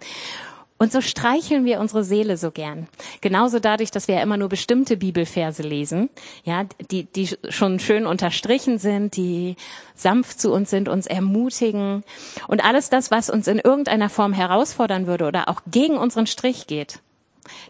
Und 0.77 0.91
so 0.91 1.01
streicheln 1.01 1.65
wir 1.65 1.79
unsere 1.79 2.03
Seele 2.03 2.37
so 2.37 2.51
gern. 2.51 2.89
Genauso 3.21 3.61
dadurch, 3.61 3.93
dass 3.93 4.09
wir 4.09 4.17
ja 4.17 4.23
immer 4.23 4.37
nur 4.37 4.49
bestimmte 4.49 4.97
Bibelverse 4.97 5.63
lesen, 5.63 6.11
ja, 6.45 6.65
die, 6.91 7.05
die 7.05 7.31
schon 7.49 7.79
schön 7.79 8.07
unterstrichen 8.07 8.79
sind, 8.79 9.17
die 9.17 9.55
sanft 9.95 10.41
zu 10.41 10.53
uns 10.53 10.71
sind, 10.71 10.89
uns 10.89 11.07
ermutigen. 11.07 12.03
Und 12.49 12.65
alles 12.65 12.91
das, 12.91 13.13
was 13.13 13.31
uns 13.31 13.47
in 13.47 13.61
irgendeiner 13.61 14.11
Form 14.11 14.33
herausfordern 14.33 15.07
würde 15.07 15.27
oder 15.27 15.49
auch 15.49 15.63
gegen 15.71 15.97
unseren 15.97 16.27
Strich 16.27 16.67
geht, 16.67 16.99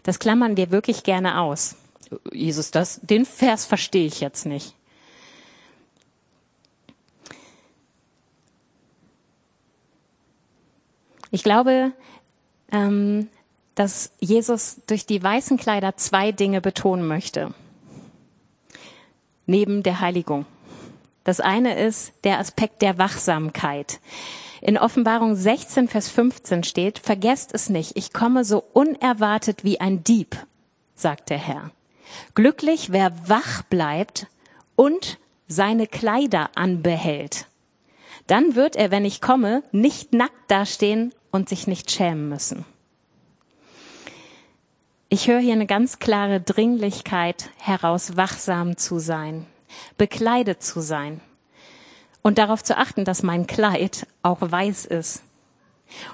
das 0.01 0.17
klammern 0.17 0.57
wir 0.57 0.71
wirklich 0.71 1.03
gerne 1.03 1.39
aus. 1.39 1.75
Jesus, 2.31 2.71
das, 2.71 2.99
den 3.03 3.25
Vers 3.25 3.65
verstehe 3.65 4.07
ich 4.07 4.19
jetzt 4.19 4.45
nicht. 4.45 4.73
Ich 11.31 11.43
glaube, 11.43 11.91
ähm, 12.71 13.29
dass 13.75 14.11
Jesus 14.19 14.81
durch 14.87 15.05
die 15.05 15.21
weißen 15.21 15.57
Kleider 15.57 15.97
zwei 15.97 16.31
Dinge 16.31 16.61
betonen 16.61 17.07
möchte. 17.07 17.53
Neben 19.45 19.83
der 19.83 19.99
Heiligung. 19.99 20.45
Das 21.23 21.39
eine 21.39 21.77
ist 21.77 22.13
der 22.23 22.39
Aspekt 22.39 22.81
der 22.81 22.97
Wachsamkeit. 22.97 23.99
In 24.61 24.77
Offenbarung 24.77 25.35
16, 25.35 25.87
Vers 25.87 26.09
15 26.09 26.63
steht, 26.63 26.99
vergesst 26.99 27.53
es 27.53 27.69
nicht, 27.69 27.97
ich 27.97 28.13
komme 28.13 28.45
so 28.45 28.63
unerwartet 28.73 29.63
wie 29.63 29.79
ein 29.79 30.03
Dieb, 30.03 30.37
sagt 30.95 31.29
der 31.29 31.37
Herr. 31.37 31.71
Glücklich, 32.33 32.91
wer 32.91 33.11
wach 33.27 33.63
bleibt 33.63 34.27
und 34.75 35.19
seine 35.47 35.87
Kleider 35.87 36.49
anbehält. 36.55 37.47
Dann 38.27 38.55
wird 38.55 38.75
er, 38.75 38.91
wenn 38.91 39.05
ich 39.05 39.21
komme, 39.21 39.63
nicht 39.71 40.13
nackt 40.13 40.49
dastehen 40.49 41.13
und 41.31 41.49
sich 41.49 41.67
nicht 41.67 41.91
schämen 41.91 42.29
müssen. 42.29 42.65
Ich 45.09 45.27
höre 45.27 45.39
hier 45.39 45.53
eine 45.53 45.67
ganz 45.67 45.99
klare 45.99 46.41
Dringlichkeit 46.41 47.49
heraus, 47.57 48.17
wachsam 48.17 48.75
zu 48.77 48.99
sein, 48.99 49.45
bekleidet 49.97 50.63
zu 50.63 50.81
sein 50.81 51.21
und 52.23 52.39
darauf 52.39 52.63
zu 52.63 52.75
achten, 52.75 53.05
dass 53.05 53.21
mein 53.21 53.45
Kleid 53.45 54.07
auch 54.23 54.39
weiß 54.41 54.85
ist. 54.85 55.21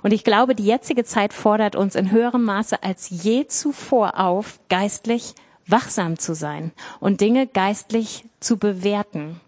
Und 0.03 0.11
ich 0.11 0.25
glaube, 0.25 0.55
die 0.55 0.65
jetzige 0.65 1.05
Zeit 1.05 1.31
fordert 1.31 1.77
uns 1.77 1.95
in 1.95 2.11
höherem 2.11 2.43
Maße 2.43 2.83
als 2.83 3.09
je 3.09 3.47
zuvor 3.47 4.19
auf, 4.19 4.59
geistlich 4.67 5.35
wachsam 5.67 6.19
zu 6.19 6.35
sein 6.35 6.71
und 6.99 7.21
Dinge 7.21 7.47
geistlich 7.47 8.25
zu 8.41 8.57
bewerten. 8.57 9.39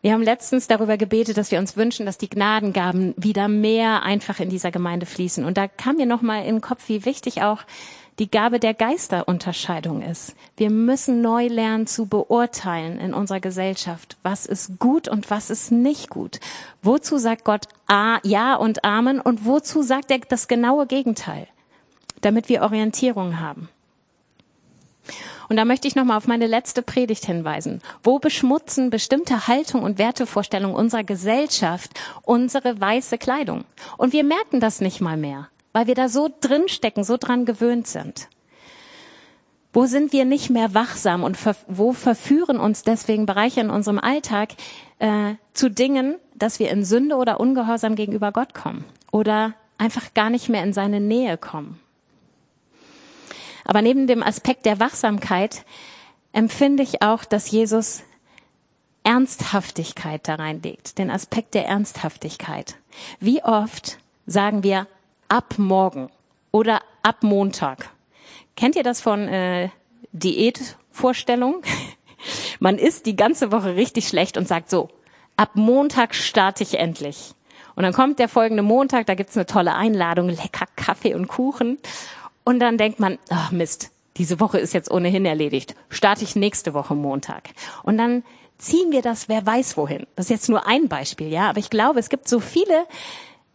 Wir 0.00 0.12
haben 0.12 0.22
letztens 0.22 0.68
darüber 0.68 0.96
gebetet, 0.96 1.36
dass 1.36 1.50
wir 1.50 1.58
uns 1.58 1.76
wünschen, 1.76 2.06
dass 2.06 2.18
die 2.18 2.30
Gnadengaben 2.30 3.14
wieder 3.16 3.48
mehr 3.48 4.04
einfach 4.04 4.38
in 4.38 4.48
dieser 4.48 4.70
Gemeinde 4.70 5.06
fließen. 5.06 5.44
Und 5.44 5.58
da 5.58 5.66
kam 5.66 5.96
mir 5.96 6.06
nochmal 6.06 6.42
in 6.42 6.56
den 6.56 6.60
Kopf, 6.60 6.88
wie 6.88 7.04
wichtig 7.04 7.42
auch 7.42 7.62
die 8.18 8.30
Gabe 8.30 8.58
der 8.58 8.74
Geisterunterscheidung 8.74 10.02
ist. 10.02 10.34
Wir 10.56 10.70
müssen 10.70 11.20
neu 11.20 11.46
lernen 11.46 11.86
zu 11.86 12.06
beurteilen 12.06 12.98
in 12.98 13.14
unserer 13.14 13.40
Gesellschaft, 13.40 14.16
was 14.22 14.46
ist 14.46 14.78
gut 14.78 15.08
und 15.08 15.30
was 15.30 15.50
ist 15.50 15.70
nicht 15.70 16.10
gut. 16.10 16.40
Wozu 16.82 17.18
sagt 17.18 17.44
Gott 17.44 17.66
Ja 17.88 18.54
und 18.56 18.84
Amen 18.84 19.20
und 19.20 19.44
wozu 19.44 19.82
sagt 19.82 20.10
er 20.10 20.18
das 20.18 20.48
genaue 20.48 20.86
Gegenteil, 20.86 21.46
damit 22.20 22.48
wir 22.48 22.62
Orientierung 22.62 23.40
haben. 23.40 23.68
Und 25.48 25.56
da 25.56 25.64
möchte 25.64 25.88
ich 25.88 25.96
nochmal 25.96 26.16
auf 26.16 26.26
meine 26.26 26.46
letzte 26.46 26.82
Predigt 26.82 27.24
hinweisen. 27.24 27.80
Wo 28.02 28.18
beschmutzen 28.18 28.90
bestimmte 28.90 29.48
Haltung 29.48 29.82
und 29.82 29.98
Wertevorstellungen 29.98 30.76
unserer 30.76 31.04
Gesellschaft 31.04 31.98
unsere 32.22 32.80
weiße 32.80 33.18
Kleidung? 33.18 33.64
Und 33.96 34.12
wir 34.12 34.24
merken 34.24 34.60
das 34.60 34.80
nicht 34.80 35.00
mal 35.00 35.16
mehr 35.16 35.48
weil 35.78 35.86
wir 35.86 35.94
da 35.94 36.08
so 36.08 36.28
drinstecken, 36.40 37.04
so 37.04 37.16
dran 37.16 37.44
gewöhnt 37.44 37.86
sind? 37.86 38.28
Wo 39.72 39.86
sind 39.86 40.12
wir 40.12 40.24
nicht 40.24 40.50
mehr 40.50 40.74
wachsam 40.74 41.22
und 41.22 41.36
ver 41.36 41.54
wo 41.68 41.92
verführen 41.92 42.58
uns 42.58 42.82
deswegen 42.82 43.26
Bereiche 43.26 43.60
in 43.60 43.70
unserem 43.70 44.00
Alltag 44.00 44.54
äh, 44.98 45.34
zu 45.52 45.70
Dingen, 45.70 46.16
dass 46.34 46.58
wir 46.58 46.70
in 46.70 46.84
Sünde 46.84 47.14
oder 47.14 47.38
Ungehorsam 47.38 47.94
gegenüber 47.94 48.32
Gott 48.32 48.54
kommen 48.54 48.84
oder 49.12 49.54
einfach 49.76 50.14
gar 50.14 50.30
nicht 50.30 50.48
mehr 50.48 50.64
in 50.64 50.72
seine 50.72 51.00
Nähe 51.00 51.36
kommen? 51.36 51.78
Aber 53.68 53.82
neben 53.82 54.06
dem 54.06 54.22
Aspekt 54.22 54.64
der 54.64 54.80
Wachsamkeit 54.80 55.64
empfinde 56.32 56.82
ich 56.82 57.02
auch, 57.02 57.24
dass 57.24 57.50
Jesus 57.50 58.02
Ernsthaftigkeit 59.04 60.26
da 60.26 60.36
reinlegt, 60.36 60.96
den 60.98 61.10
Aspekt 61.10 61.54
der 61.54 61.66
Ernsthaftigkeit. 61.66 62.76
Wie 63.20 63.44
oft 63.44 63.98
sagen 64.26 64.62
wir, 64.62 64.86
ab 65.28 65.54
morgen 65.58 66.08
oder 66.50 66.80
ab 67.02 67.22
Montag. 67.22 67.90
Kennt 68.56 68.74
ihr 68.74 68.82
das 68.82 69.02
von 69.02 69.28
äh, 69.28 69.68
Diätvorstellung? 70.12 71.62
Man 72.60 72.78
isst 72.78 73.04
die 73.04 73.16
ganze 73.16 73.52
Woche 73.52 73.76
richtig 73.76 74.08
schlecht 74.08 74.38
und 74.38 74.48
sagt 74.48 74.70
so, 74.70 74.88
ab 75.36 75.50
Montag 75.54 76.14
starte 76.14 76.62
ich 76.62 76.78
endlich. 76.78 77.34
Und 77.76 77.84
dann 77.84 77.92
kommt 77.92 78.18
der 78.18 78.28
folgende 78.28 78.62
Montag, 78.62 79.06
da 79.06 79.14
gibt's 79.14 79.36
eine 79.36 79.46
tolle 79.46 79.74
Einladung, 79.74 80.30
lecker 80.30 80.66
Kaffee 80.74 81.14
und 81.14 81.28
Kuchen. 81.28 81.78
Und 82.48 82.60
dann 82.60 82.78
denkt 82.78 82.98
man, 82.98 83.18
ach 83.28 83.52
Mist, 83.52 83.90
diese 84.16 84.40
Woche 84.40 84.58
ist 84.58 84.72
jetzt 84.72 84.90
ohnehin 84.90 85.26
erledigt. 85.26 85.74
Starte 85.90 86.24
ich 86.24 86.34
nächste 86.34 86.72
Woche 86.72 86.94
Montag. 86.94 87.50
Und 87.82 87.98
dann 87.98 88.24
ziehen 88.56 88.90
wir 88.90 89.02
das, 89.02 89.28
wer 89.28 89.44
weiß 89.44 89.76
wohin. 89.76 90.06
Das 90.16 90.24
ist 90.24 90.30
jetzt 90.30 90.48
nur 90.48 90.66
ein 90.66 90.88
Beispiel, 90.88 91.28
ja. 91.28 91.50
Aber 91.50 91.58
ich 91.58 91.68
glaube, 91.68 92.00
es 92.00 92.08
gibt 92.08 92.26
so 92.26 92.40
viele 92.40 92.86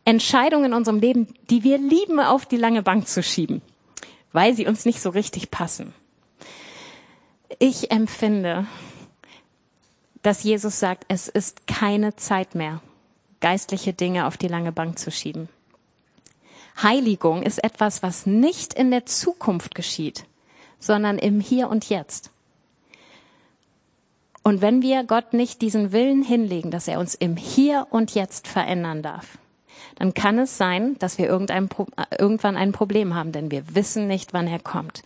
Entscheidungen 0.06 0.66
in 0.66 0.74
unserem 0.76 1.00
Leben, 1.00 1.34
die 1.50 1.64
wir 1.64 1.80
lieben, 1.80 2.20
auf 2.20 2.46
die 2.46 2.58
lange 2.58 2.84
Bank 2.84 3.08
zu 3.08 3.24
schieben, 3.24 3.64
weil 4.32 4.54
sie 4.54 4.68
uns 4.68 4.86
nicht 4.86 5.02
so 5.02 5.10
richtig 5.10 5.50
passen. 5.50 5.96
Ich 7.58 7.90
empfinde, 7.90 8.68
dass 10.22 10.44
Jesus 10.44 10.80
sagt, 10.80 11.06
es 11.08 11.30
ist 11.30 11.66
keine 11.66 12.16
Zeit 12.16 12.54
mehr, 12.54 12.80
geistliche 13.40 13.94
Dinge 13.94 14.28
auf 14.28 14.38
die 14.38 14.50
lange 14.50 14.72
Bank 14.72 15.00
zu 15.00 15.10
schieben. 15.10 15.50
Heiligung 16.82 17.44
ist 17.44 17.64
etwas, 17.64 18.02
was 18.04 18.26
nicht 18.26 18.74
in 18.74 18.92
der 18.92 19.06
Zukunft 19.06 19.76
geschieht, 19.76 20.26
sondern 20.80 21.18
im 21.18 21.40
Hier 21.40 21.70
und 21.70 21.90
Jetzt. 21.90 22.32
Und 24.44 24.62
wenn 24.62 24.82
wir 24.82 25.04
Gott 25.06 25.34
nicht 25.34 25.62
diesen 25.62 25.92
Willen 25.94 26.24
hinlegen, 26.24 26.72
dass 26.72 26.88
er 26.88 27.00
uns 27.00 27.16
im 27.16 27.38
Hier 27.38 27.88
und 27.92 28.14
Jetzt 28.14 28.48
verändern 28.48 29.02
darf, 29.02 29.38
dann 29.96 30.14
kann 30.14 30.40
es 30.40 30.58
sein, 30.58 30.98
dass 31.00 31.18
wir 31.18 31.28
irgendwann 31.28 32.58
ein 32.58 32.72
Problem 32.72 33.16
haben, 33.16 33.32
denn 33.32 33.52
wir 33.52 33.76
wissen 33.76 34.08
nicht, 34.08 34.34
wann 34.34 34.48
er 34.48 34.60
kommt. 34.60 35.04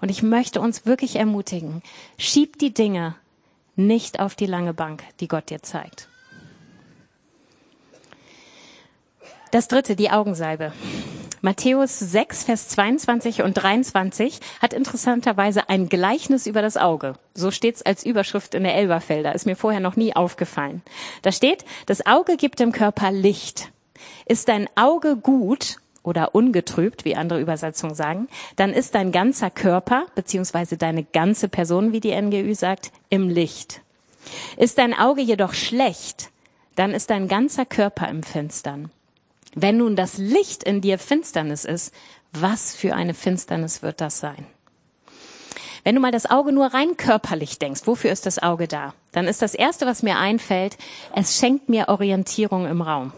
Und 0.00 0.10
ich 0.10 0.22
möchte 0.22 0.60
uns 0.60 0.86
wirklich 0.86 1.16
ermutigen, 1.16 1.82
schieb 2.16 2.58
die 2.58 2.72
Dinge 2.72 3.16
nicht 3.74 4.20
auf 4.20 4.36
die 4.36 4.46
lange 4.46 4.74
Bank, 4.74 5.02
die 5.20 5.28
Gott 5.28 5.50
dir 5.50 5.62
zeigt. 5.62 6.08
Das 9.50 9.66
dritte, 9.66 9.96
die 9.96 10.10
Augensalbe. 10.10 10.72
Matthäus 11.48 11.98
6, 11.98 12.44
Vers 12.44 12.68
22 12.68 13.40
und 13.40 13.54
23 13.54 14.38
hat 14.60 14.74
interessanterweise 14.74 15.70
ein 15.70 15.88
Gleichnis 15.88 16.46
über 16.46 16.60
das 16.60 16.76
Auge. 16.76 17.14
So 17.32 17.50
steht's 17.50 17.80
als 17.80 18.04
Überschrift 18.04 18.54
in 18.54 18.64
der 18.64 18.74
Elberfelder. 18.74 19.34
Ist 19.34 19.46
mir 19.46 19.56
vorher 19.56 19.80
noch 19.80 19.96
nie 19.96 20.14
aufgefallen. 20.14 20.82
Da 21.22 21.32
steht, 21.32 21.64
das 21.86 22.04
Auge 22.04 22.36
gibt 22.36 22.60
dem 22.60 22.70
Körper 22.70 23.12
Licht. 23.12 23.72
Ist 24.26 24.50
dein 24.50 24.68
Auge 24.74 25.16
gut 25.16 25.78
oder 26.02 26.34
ungetrübt, 26.34 27.06
wie 27.06 27.16
andere 27.16 27.40
Übersetzungen 27.40 27.94
sagen, 27.94 28.28
dann 28.56 28.74
ist 28.74 28.94
dein 28.94 29.10
ganzer 29.10 29.48
Körper 29.48 30.04
beziehungsweise 30.14 30.76
deine 30.76 31.02
ganze 31.02 31.48
Person, 31.48 31.92
wie 31.92 32.00
die 32.00 32.14
NGÜ 32.14 32.54
sagt, 32.54 32.92
im 33.08 33.30
Licht. 33.30 33.80
Ist 34.58 34.76
dein 34.76 34.92
Auge 34.92 35.22
jedoch 35.22 35.54
schlecht, 35.54 36.28
dann 36.74 36.92
ist 36.92 37.08
dein 37.08 37.26
ganzer 37.26 37.64
Körper 37.64 38.06
im 38.08 38.22
Finstern. 38.22 38.90
Wenn 39.54 39.78
nun 39.78 39.96
das 39.96 40.18
Licht 40.18 40.62
in 40.62 40.80
dir 40.80 40.98
Finsternis 40.98 41.64
ist, 41.64 41.92
was 42.32 42.74
für 42.74 42.94
eine 42.94 43.14
Finsternis 43.14 43.82
wird 43.82 44.00
das 44.00 44.20
sein? 44.20 44.46
Wenn 45.84 45.94
du 45.94 46.00
mal 46.00 46.12
das 46.12 46.30
Auge 46.30 46.52
nur 46.52 46.66
rein 46.66 46.96
körperlich 46.96 47.58
denkst, 47.58 47.82
wofür 47.86 48.12
ist 48.12 48.26
das 48.26 48.42
Auge 48.42 48.68
da? 48.68 48.94
Dann 49.12 49.26
ist 49.26 49.40
das 49.40 49.54
erste, 49.54 49.86
was 49.86 50.02
mir 50.02 50.18
einfällt, 50.18 50.76
es 51.14 51.38
schenkt 51.38 51.68
mir 51.68 51.88
Orientierung 51.88 52.66
im 52.66 52.82
Raum. 52.82 53.12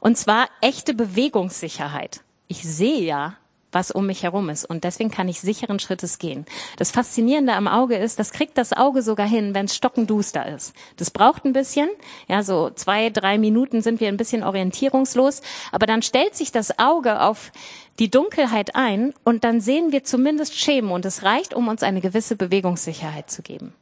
Und 0.00 0.18
zwar 0.18 0.48
echte 0.60 0.92
Bewegungssicherheit. 0.92 2.20
Ich 2.48 2.62
sehe 2.62 3.00
ja, 3.00 3.36
was 3.72 3.90
um 3.90 4.06
mich 4.06 4.22
herum 4.22 4.48
ist. 4.48 4.64
Und 4.64 4.84
deswegen 4.84 5.10
kann 5.10 5.28
ich 5.28 5.40
sicheren 5.40 5.78
Schrittes 5.78 6.18
gehen. 6.18 6.46
Das 6.76 6.90
Faszinierende 6.90 7.52
am 7.52 7.68
Auge 7.68 7.96
ist, 7.96 8.18
das 8.18 8.32
kriegt 8.32 8.58
das 8.58 8.72
Auge 8.72 9.02
sogar 9.02 9.26
hin, 9.26 9.54
wenn 9.54 9.66
es 9.66 9.76
stockenduster 9.76 10.46
ist. 10.46 10.74
Das 10.96 11.10
braucht 11.10 11.44
ein 11.44 11.52
bisschen. 11.52 11.88
Ja, 12.28 12.42
so 12.42 12.70
zwei, 12.70 13.10
drei 13.10 13.38
Minuten 13.38 13.82
sind 13.82 14.00
wir 14.00 14.08
ein 14.08 14.16
bisschen 14.16 14.42
orientierungslos. 14.42 15.42
Aber 15.72 15.86
dann 15.86 16.02
stellt 16.02 16.34
sich 16.34 16.52
das 16.52 16.78
Auge 16.78 17.20
auf 17.20 17.52
die 17.98 18.10
Dunkelheit 18.10 18.76
ein 18.76 19.12
und 19.24 19.44
dann 19.44 19.60
sehen 19.60 19.92
wir 19.92 20.04
zumindest 20.04 20.56
Schemen 20.56 20.90
und 20.90 21.04
es 21.04 21.24
reicht, 21.24 21.54
um 21.54 21.68
uns 21.68 21.82
eine 21.82 22.00
gewisse 22.00 22.36
Bewegungssicherheit 22.36 23.30
zu 23.30 23.42
geben. 23.42 23.74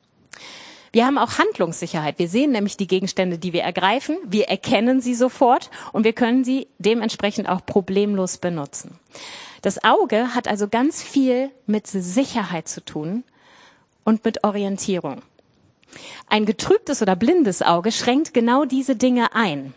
Wir 0.92 1.04
haben 1.04 1.18
auch 1.18 1.38
Handlungssicherheit. 1.38 2.18
Wir 2.18 2.28
sehen 2.28 2.52
nämlich 2.52 2.78
die 2.78 2.86
Gegenstände, 2.86 3.36
die 3.36 3.52
wir 3.52 3.62
ergreifen. 3.62 4.16
Wir 4.24 4.48
erkennen 4.48 5.02
sie 5.02 5.14
sofort 5.14 5.70
und 5.92 6.04
wir 6.04 6.14
können 6.14 6.42
sie 6.42 6.68
dementsprechend 6.78 7.50
auch 7.50 7.66
problemlos 7.66 8.38
benutzen. 8.38 8.98
Das 9.66 9.82
Auge 9.82 10.32
hat 10.32 10.46
also 10.46 10.68
ganz 10.68 11.02
viel 11.02 11.50
mit 11.66 11.88
Sicherheit 11.88 12.68
zu 12.68 12.84
tun 12.84 13.24
und 14.04 14.24
mit 14.24 14.44
Orientierung. 14.44 15.22
Ein 16.28 16.46
getrübtes 16.46 17.02
oder 17.02 17.16
blindes 17.16 17.62
Auge 17.62 17.90
schränkt 17.90 18.32
genau 18.32 18.64
diese 18.64 18.94
Dinge 18.94 19.34
ein. 19.34 19.74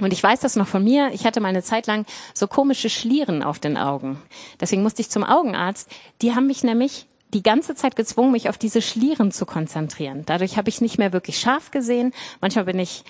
Und 0.00 0.12
ich 0.12 0.22
weiß 0.22 0.38
das 0.38 0.54
noch 0.54 0.68
von 0.68 0.84
mir. 0.84 1.10
Ich 1.14 1.26
hatte 1.26 1.40
mal 1.40 1.48
eine 1.48 1.64
Zeit 1.64 1.88
lang 1.88 2.06
so 2.32 2.46
komische 2.46 2.88
Schlieren 2.88 3.42
auf 3.42 3.58
den 3.58 3.76
Augen. 3.76 4.22
Deswegen 4.60 4.84
musste 4.84 5.02
ich 5.02 5.10
zum 5.10 5.24
Augenarzt. 5.24 5.90
Die 6.22 6.36
haben 6.36 6.46
mich 6.46 6.62
nämlich 6.62 7.08
die 7.34 7.42
ganze 7.42 7.74
Zeit 7.74 7.96
gezwungen, 7.96 8.32
mich 8.32 8.48
auf 8.48 8.56
diese 8.56 8.80
Schlieren 8.80 9.32
zu 9.32 9.44
konzentrieren. 9.44 10.22
Dadurch 10.24 10.56
habe 10.56 10.68
ich 10.68 10.80
nicht 10.80 10.98
mehr 10.98 11.12
wirklich 11.12 11.38
scharf 11.38 11.70
gesehen. 11.70 12.12
Manchmal 12.40 12.64
bin 12.64 12.78
ich 12.78 13.04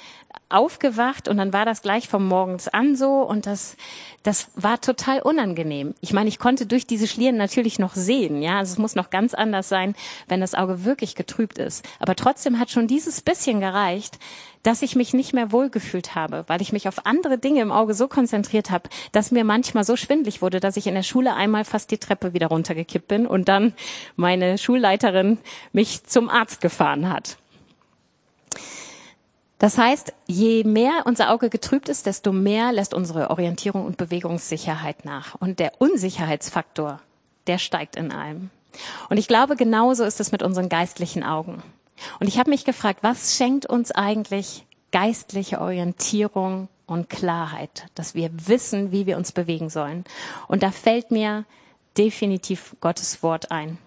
aufgewacht 0.48 1.28
und 1.28 1.36
dann 1.36 1.52
war 1.52 1.64
das 1.64 1.82
gleich 1.82 2.08
vom 2.08 2.26
Morgens 2.26 2.68
an 2.68 2.96
so 2.96 3.22
und 3.22 3.46
das, 3.46 3.76
das 4.22 4.48
war 4.54 4.80
total 4.80 5.20
unangenehm. 5.20 5.94
Ich 6.00 6.12
meine, 6.12 6.28
ich 6.28 6.38
konnte 6.38 6.66
durch 6.66 6.86
diese 6.86 7.06
Schlieren 7.06 7.36
natürlich 7.36 7.78
noch 7.78 7.94
sehen, 7.94 8.42
ja, 8.42 8.58
also 8.58 8.72
es 8.72 8.78
muss 8.78 8.94
noch 8.94 9.10
ganz 9.10 9.34
anders 9.34 9.68
sein, 9.68 9.94
wenn 10.28 10.40
das 10.40 10.54
Auge 10.54 10.84
wirklich 10.84 11.14
getrübt 11.14 11.58
ist. 11.58 11.84
Aber 11.98 12.16
trotzdem 12.16 12.58
hat 12.58 12.70
schon 12.70 12.86
dieses 12.86 13.20
bisschen 13.20 13.60
gereicht, 13.60 14.18
dass 14.64 14.82
ich 14.82 14.96
mich 14.96 15.14
nicht 15.14 15.32
mehr 15.32 15.52
wohlgefühlt 15.52 16.16
habe, 16.16 16.42
weil 16.48 16.60
ich 16.60 16.72
mich 16.72 16.88
auf 16.88 17.06
andere 17.06 17.38
Dinge 17.38 17.60
im 17.60 17.70
Auge 17.70 17.94
so 17.94 18.08
konzentriert 18.08 18.70
habe, 18.70 18.88
dass 19.12 19.30
mir 19.30 19.44
manchmal 19.44 19.84
so 19.84 19.94
schwindlig 19.94 20.42
wurde, 20.42 20.58
dass 20.58 20.76
ich 20.76 20.88
in 20.88 20.94
der 20.94 21.04
Schule 21.04 21.34
einmal 21.34 21.64
fast 21.64 21.92
die 21.92 21.98
Treppe 21.98 22.32
wieder 22.32 22.48
runtergekippt 22.48 23.06
bin 23.06 23.26
und 23.26 23.48
dann 23.48 23.74
meine 24.16 24.58
Schulleiterin 24.58 25.38
mich 25.72 26.04
zum 26.04 26.28
Arzt 26.28 26.60
gefahren 26.60 27.12
hat. 27.12 27.36
Das 29.58 29.78
heißt, 29.78 30.12
je 30.26 30.64
mehr 30.64 31.04
unser 31.04 31.30
Auge 31.30 31.48
getrübt 31.48 31.88
ist, 31.88 32.06
desto 32.06 32.32
mehr 32.32 32.72
lässt 32.72 32.92
unsere 32.92 33.30
Orientierung 33.30 33.84
und 33.84 33.96
Bewegungssicherheit 33.96 35.04
nach. 35.04 35.36
Und 35.36 35.58
der 35.58 35.80
Unsicherheitsfaktor, 35.80 37.00
der 37.46 37.58
steigt 37.58 37.96
in 37.96 38.12
allem. 38.12 38.50
Und 39.08 39.18
ich 39.18 39.28
glaube, 39.28 39.56
genauso 39.56 40.04
ist 40.04 40.20
es 40.20 40.32
mit 40.32 40.42
unseren 40.42 40.68
geistlichen 40.68 41.22
Augen. 41.22 41.62
Und 42.20 42.28
ich 42.28 42.38
habe 42.38 42.50
mich 42.50 42.64
gefragt, 42.64 43.00
was 43.02 43.36
schenkt 43.36 43.66
uns 43.66 43.90
eigentlich 43.90 44.66
geistliche 44.92 45.60
Orientierung 45.60 46.68
und 46.86 47.08
Klarheit, 47.08 47.86
dass 47.94 48.14
wir 48.14 48.30
wissen, 48.48 48.92
wie 48.92 49.06
wir 49.06 49.16
uns 49.16 49.32
bewegen 49.32 49.70
sollen. 49.70 50.04
Und 50.48 50.62
da 50.62 50.70
fällt 50.70 51.10
mir 51.10 51.44
definitiv 51.96 52.76
Gottes 52.80 53.22
Wort 53.22 53.50
ein. 53.50 53.78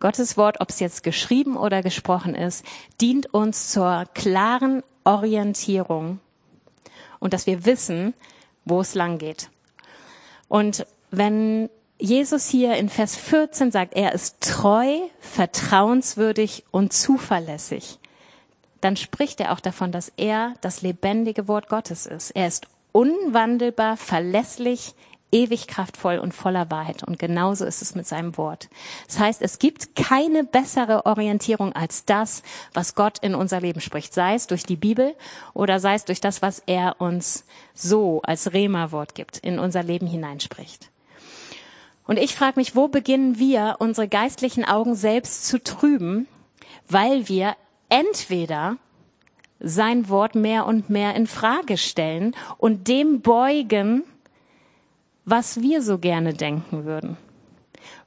Gottes 0.00 0.36
Wort, 0.36 0.60
ob 0.60 0.70
es 0.70 0.80
jetzt 0.80 1.02
geschrieben 1.02 1.56
oder 1.56 1.82
gesprochen 1.82 2.34
ist, 2.34 2.64
dient 3.00 3.32
uns 3.32 3.70
zur 3.70 4.06
klaren 4.14 4.82
Orientierung 5.04 6.20
und 7.18 7.34
dass 7.34 7.46
wir 7.46 7.66
wissen, 7.66 8.14
wo 8.64 8.80
es 8.80 8.94
lang 8.94 9.18
geht. 9.18 9.50
Und 10.48 10.86
wenn 11.10 11.68
Jesus 12.00 12.48
hier 12.48 12.76
in 12.76 12.88
Vers 12.88 13.14
14 13.16 13.70
sagt, 13.70 13.94
er 13.94 14.12
ist 14.12 14.40
treu, 14.40 14.98
vertrauenswürdig 15.20 16.64
und 16.70 16.92
zuverlässig, 16.92 17.98
dann 18.80 18.96
spricht 18.96 19.40
er 19.40 19.52
auch 19.52 19.60
davon, 19.60 19.92
dass 19.92 20.10
er 20.16 20.54
das 20.62 20.80
lebendige 20.82 21.46
Wort 21.46 21.68
Gottes 21.68 22.06
ist. 22.06 22.30
Er 22.30 22.46
ist 22.46 22.66
unwandelbar, 22.92 23.98
verlässlich, 23.98 24.94
ewig 25.32 25.66
kraftvoll 25.66 26.18
und 26.18 26.32
voller 26.32 26.70
Wahrheit. 26.70 27.04
Und 27.04 27.18
genauso 27.18 27.64
ist 27.64 27.82
es 27.82 27.94
mit 27.94 28.06
seinem 28.06 28.36
Wort. 28.36 28.68
Das 29.06 29.18
heißt, 29.18 29.42
es 29.42 29.58
gibt 29.58 29.94
keine 29.94 30.44
bessere 30.44 31.06
Orientierung 31.06 31.72
als 31.72 32.04
das, 32.04 32.42
was 32.74 32.94
Gott 32.94 33.18
in 33.18 33.34
unser 33.34 33.60
Leben 33.60 33.80
spricht. 33.80 34.12
Sei 34.14 34.34
es 34.34 34.46
durch 34.46 34.64
die 34.64 34.76
Bibel 34.76 35.14
oder 35.54 35.78
sei 35.78 35.94
es 35.94 36.04
durch 36.04 36.20
das, 36.20 36.42
was 36.42 36.62
er 36.66 37.00
uns 37.00 37.44
so 37.74 38.22
als 38.22 38.52
Rema-Wort 38.52 39.14
gibt, 39.14 39.38
in 39.38 39.58
unser 39.58 39.82
Leben 39.82 40.06
hineinspricht. 40.06 40.89
Und 42.10 42.18
ich 42.18 42.34
frage 42.34 42.58
mich, 42.58 42.74
wo 42.74 42.88
beginnen 42.88 43.38
wir, 43.38 43.76
unsere 43.78 44.08
geistlichen 44.08 44.64
Augen 44.64 44.96
selbst 44.96 45.46
zu 45.46 45.62
trüben, 45.62 46.26
weil 46.88 47.28
wir 47.28 47.54
entweder 47.88 48.78
sein 49.60 50.08
Wort 50.08 50.34
mehr 50.34 50.66
und 50.66 50.90
mehr 50.90 51.14
in 51.14 51.28
Frage 51.28 51.78
stellen 51.78 52.34
und 52.58 52.88
dem 52.88 53.20
beugen, 53.20 54.02
was 55.24 55.60
wir 55.60 55.82
so 55.82 55.98
gerne 55.98 56.34
denken 56.34 56.84
würden. 56.84 57.16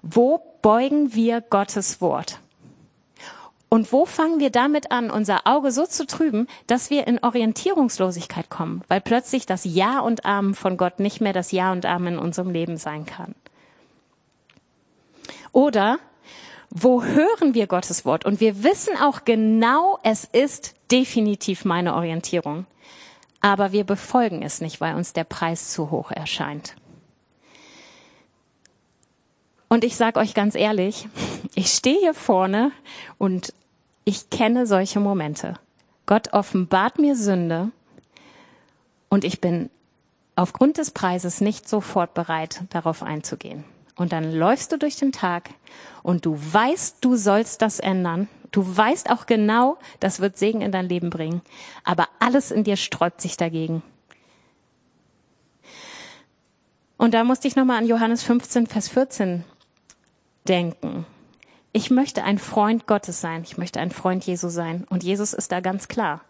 Wo 0.01 0.41
beugen 0.61 1.15
wir 1.15 1.39
Gottes 1.39 2.01
Wort? 2.01 2.41
Und 3.69 3.93
wo 3.93 4.05
fangen 4.05 4.41
wir 4.41 4.49
damit 4.49 4.91
an, 4.91 5.11
unser 5.11 5.47
Auge 5.47 5.71
so 5.71 5.85
zu 5.85 6.05
trüben, 6.05 6.47
dass 6.67 6.89
wir 6.89 7.07
in 7.07 7.19
Orientierungslosigkeit 7.23 8.49
kommen, 8.49 8.83
weil 8.89 8.99
plötzlich 8.99 9.45
das 9.45 9.63
Ja 9.63 10.01
und 10.01 10.25
Amen 10.25 10.55
von 10.55 10.75
Gott 10.75 10.99
nicht 10.99 11.21
mehr 11.21 11.31
das 11.31 11.53
Ja 11.53 11.71
und 11.71 11.85
Amen 11.85 12.15
in 12.15 12.19
unserem 12.19 12.49
Leben 12.49 12.75
sein 12.75 13.05
kann? 13.05 13.33
Oder 15.53 15.99
wo 16.69 17.03
hören 17.03 17.53
wir 17.53 17.67
Gottes 17.67 18.03
Wort? 18.03 18.25
Und 18.25 18.41
wir 18.41 18.63
wissen 18.63 18.97
auch 18.97 19.23
genau, 19.23 19.99
es 20.03 20.25
ist 20.25 20.75
definitiv 20.91 21.63
meine 21.63 21.93
Orientierung. 21.93 22.65
Aber 23.39 23.71
wir 23.71 23.83
befolgen 23.85 24.41
es 24.41 24.59
nicht, 24.59 24.81
weil 24.81 24.95
uns 24.95 25.13
der 25.13 25.23
Preis 25.23 25.69
zu 25.69 25.91
hoch 25.91 26.11
erscheint. 26.11 26.75
Und 29.69 29.83
ich 29.83 29.95
sage 29.95 30.19
euch 30.19 30.33
ganz 30.33 30.55
ehrlich, 30.55 31.07
ich 31.55 31.71
stehe 31.71 31.99
hier 31.99 32.13
vorne 32.13 32.71
und 33.17 33.53
ich 34.03 34.29
kenne 34.29 34.65
solche 34.65 34.99
Momente. 34.99 35.59
Gott 36.05 36.33
offenbart 36.33 36.99
mir 36.99 37.15
Sünde 37.15 37.71
und 39.09 39.23
ich 39.23 39.39
bin 39.39 39.69
aufgrund 40.35 40.77
des 40.77 40.91
Preises 40.91 41.39
nicht 41.39 41.69
sofort 41.69 42.13
bereit, 42.13 42.63
darauf 42.71 43.03
einzugehen. 43.03 43.63
Und 43.95 44.11
dann 44.11 44.33
läufst 44.33 44.71
du 44.71 44.77
durch 44.77 44.95
den 44.95 45.11
Tag 45.11 45.51
und 46.01 46.25
du 46.25 46.37
weißt, 46.37 46.97
du 47.01 47.15
sollst 47.15 47.61
das 47.61 47.79
ändern. 47.79 48.27
Du 48.51 48.77
weißt 48.77 49.09
auch 49.09 49.25
genau, 49.25 49.77
das 49.99 50.19
wird 50.19 50.37
Segen 50.37 50.61
in 50.61 50.71
dein 50.71 50.87
Leben 50.87 51.09
bringen. 51.09 51.41
Aber 51.83 52.07
alles 52.19 52.51
in 52.51 52.63
dir 52.63 52.75
sträubt 52.75 53.21
sich 53.21 53.37
dagegen. 53.37 53.81
Und 56.97 57.13
da 57.13 57.23
musste 57.23 57.47
ich 57.47 57.55
nochmal 57.55 57.79
an 57.79 57.87
Johannes 57.87 58.23
15, 58.23 58.67
Vers 58.67 58.87
14 58.89 59.43
denken. 60.47 61.05
Ich 61.71 61.89
möchte 61.89 62.23
ein 62.23 62.37
Freund 62.37 62.85
Gottes 62.85 63.19
sein. 63.19 63.41
Ich 63.43 63.57
möchte 63.57 63.79
ein 63.79 63.91
Freund 63.91 64.23
Jesu 64.25 64.49
sein. 64.49 64.85
Und 64.89 65.03
Jesus 65.03 65.33
ist 65.33 65.51
da 65.51 65.59
ganz 65.59 65.87
klar. 65.87 66.21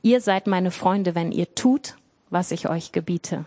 Ihr 0.00 0.20
seid 0.20 0.46
meine 0.46 0.70
Freunde, 0.70 1.14
wenn 1.14 1.32
ihr 1.32 1.54
tut, 1.54 1.96
was 2.30 2.52
ich 2.52 2.68
euch 2.68 2.92
gebiete. 2.92 3.44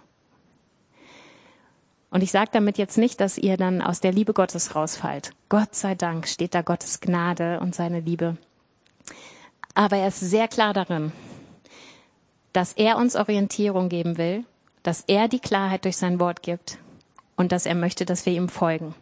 Und 2.10 2.24
ich 2.24 2.32
sage 2.32 2.50
damit 2.54 2.78
jetzt 2.78 2.98
nicht, 2.98 3.20
dass 3.20 3.38
ihr 3.38 3.58
dann 3.58 3.82
aus 3.82 4.00
der 4.00 4.14
Liebe 4.14 4.34
Gottes 4.34 4.76
rausfallt. 4.76 5.32
Gott 5.50 5.76
sei 5.76 5.96
Dank 5.96 6.28
steht 6.28 6.56
da 6.56 6.62
Gottes 6.62 7.02
Gnade 7.02 7.60
und 7.60 7.76
seine 7.76 8.00
Liebe. 8.00 8.38
Aber 9.74 9.98
er 9.98 10.08
ist 10.08 10.22
sehr 10.22 10.48
klar 10.48 10.74
darin, 10.74 11.12
dass 12.54 12.74
er 12.74 12.98
uns 12.98 13.16
Orientierung 13.16 13.90
geben 13.90 14.18
will, 14.18 14.46
dass 14.84 15.04
er 15.08 15.28
die 15.28 15.40
Klarheit 15.40 15.84
durch 15.84 15.98
sein 15.98 16.20
Wort 16.20 16.42
gibt 16.42 16.78
und 17.36 17.52
dass 17.52 17.66
er 17.66 17.76
möchte, 17.76 18.06
dass 18.06 18.26
wir 18.26 18.34
ihm 18.34 18.50
folgen. 18.50 18.96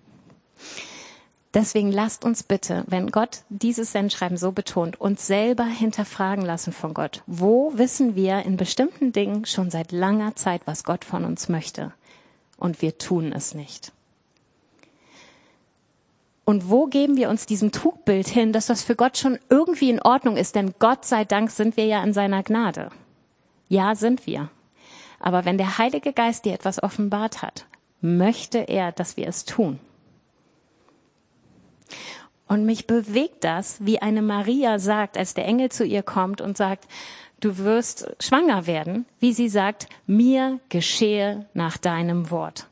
Deswegen 1.53 1.91
lasst 1.91 2.25
uns 2.25 2.41
bitte, 2.41 2.83
wenn 2.87 3.11
Gott 3.11 3.41
dieses 3.49 3.91
Sendschreiben 3.91 4.37
so 4.37 4.51
betont, 4.51 4.99
uns 4.99 5.27
selber 5.27 5.65
hinterfragen 5.65 6.43
lassen 6.43 6.73
von 6.73 6.95
Gott. 6.95 7.21
Wo 7.27 7.77
wissen 7.77 8.15
wir 8.15 8.39
in 8.43 8.57
bestimmten 8.57 9.11
Dingen 9.11 9.45
schon 9.45 9.69
seit 9.69 9.91
langer 9.91 10.35
Zeit, 10.35 10.61
was 10.65 10.83
Gott 10.83 11.05
von 11.05 11.25
uns 11.25 11.49
möchte? 11.49 11.93
Und 12.63 12.81
wir 12.81 12.97
tun 12.97 13.33
es 13.33 13.53
nicht. 13.53 13.91
Und 16.45 16.69
wo 16.69 16.85
geben 16.85 17.17
wir 17.17 17.29
uns 17.29 17.45
diesem 17.45 17.73
Trugbild 17.73 18.29
hin, 18.29 18.53
dass 18.53 18.67
das 18.67 18.83
für 18.83 18.95
Gott 18.95 19.17
schon 19.17 19.37
irgendwie 19.49 19.89
in 19.89 20.01
Ordnung 20.01 20.37
ist? 20.37 20.55
Denn 20.55 20.73
Gott 20.79 21.03
sei 21.03 21.25
Dank 21.25 21.51
sind 21.51 21.75
wir 21.75 21.85
ja 21.85 22.01
in 22.01 22.13
seiner 22.13 22.41
Gnade. 22.41 22.89
Ja, 23.67 23.95
sind 23.95 24.25
wir. 24.25 24.49
Aber 25.19 25.43
wenn 25.43 25.57
der 25.57 25.77
Heilige 25.77 26.13
Geist 26.13 26.45
dir 26.45 26.53
etwas 26.53 26.81
offenbart 26.81 27.41
hat, 27.41 27.65
möchte 27.99 28.59
er, 28.59 28.93
dass 28.93 29.17
wir 29.17 29.27
es 29.27 29.43
tun. 29.43 29.77
Und 32.47 32.65
mich 32.65 32.87
bewegt 32.87 33.43
das, 33.43 33.85
wie 33.85 34.01
eine 34.01 34.21
Maria 34.21 34.79
sagt, 34.79 35.17
als 35.17 35.33
der 35.33 35.45
Engel 35.45 35.69
zu 35.69 35.83
ihr 35.83 36.01
kommt 36.01 36.39
und 36.39 36.55
sagt, 36.55 36.87
du 37.39 37.57
wirst 37.57 38.15
schwanger 38.19 38.67
werden, 38.67 39.05
wie 39.19 39.33
sie 39.33 39.49
sagt, 39.49 39.87
mir 40.07 40.59
geschehe 40.69 41.45
nach 41.53 41.77
deinem 41.77 42.31
Wort. 42.31 42.67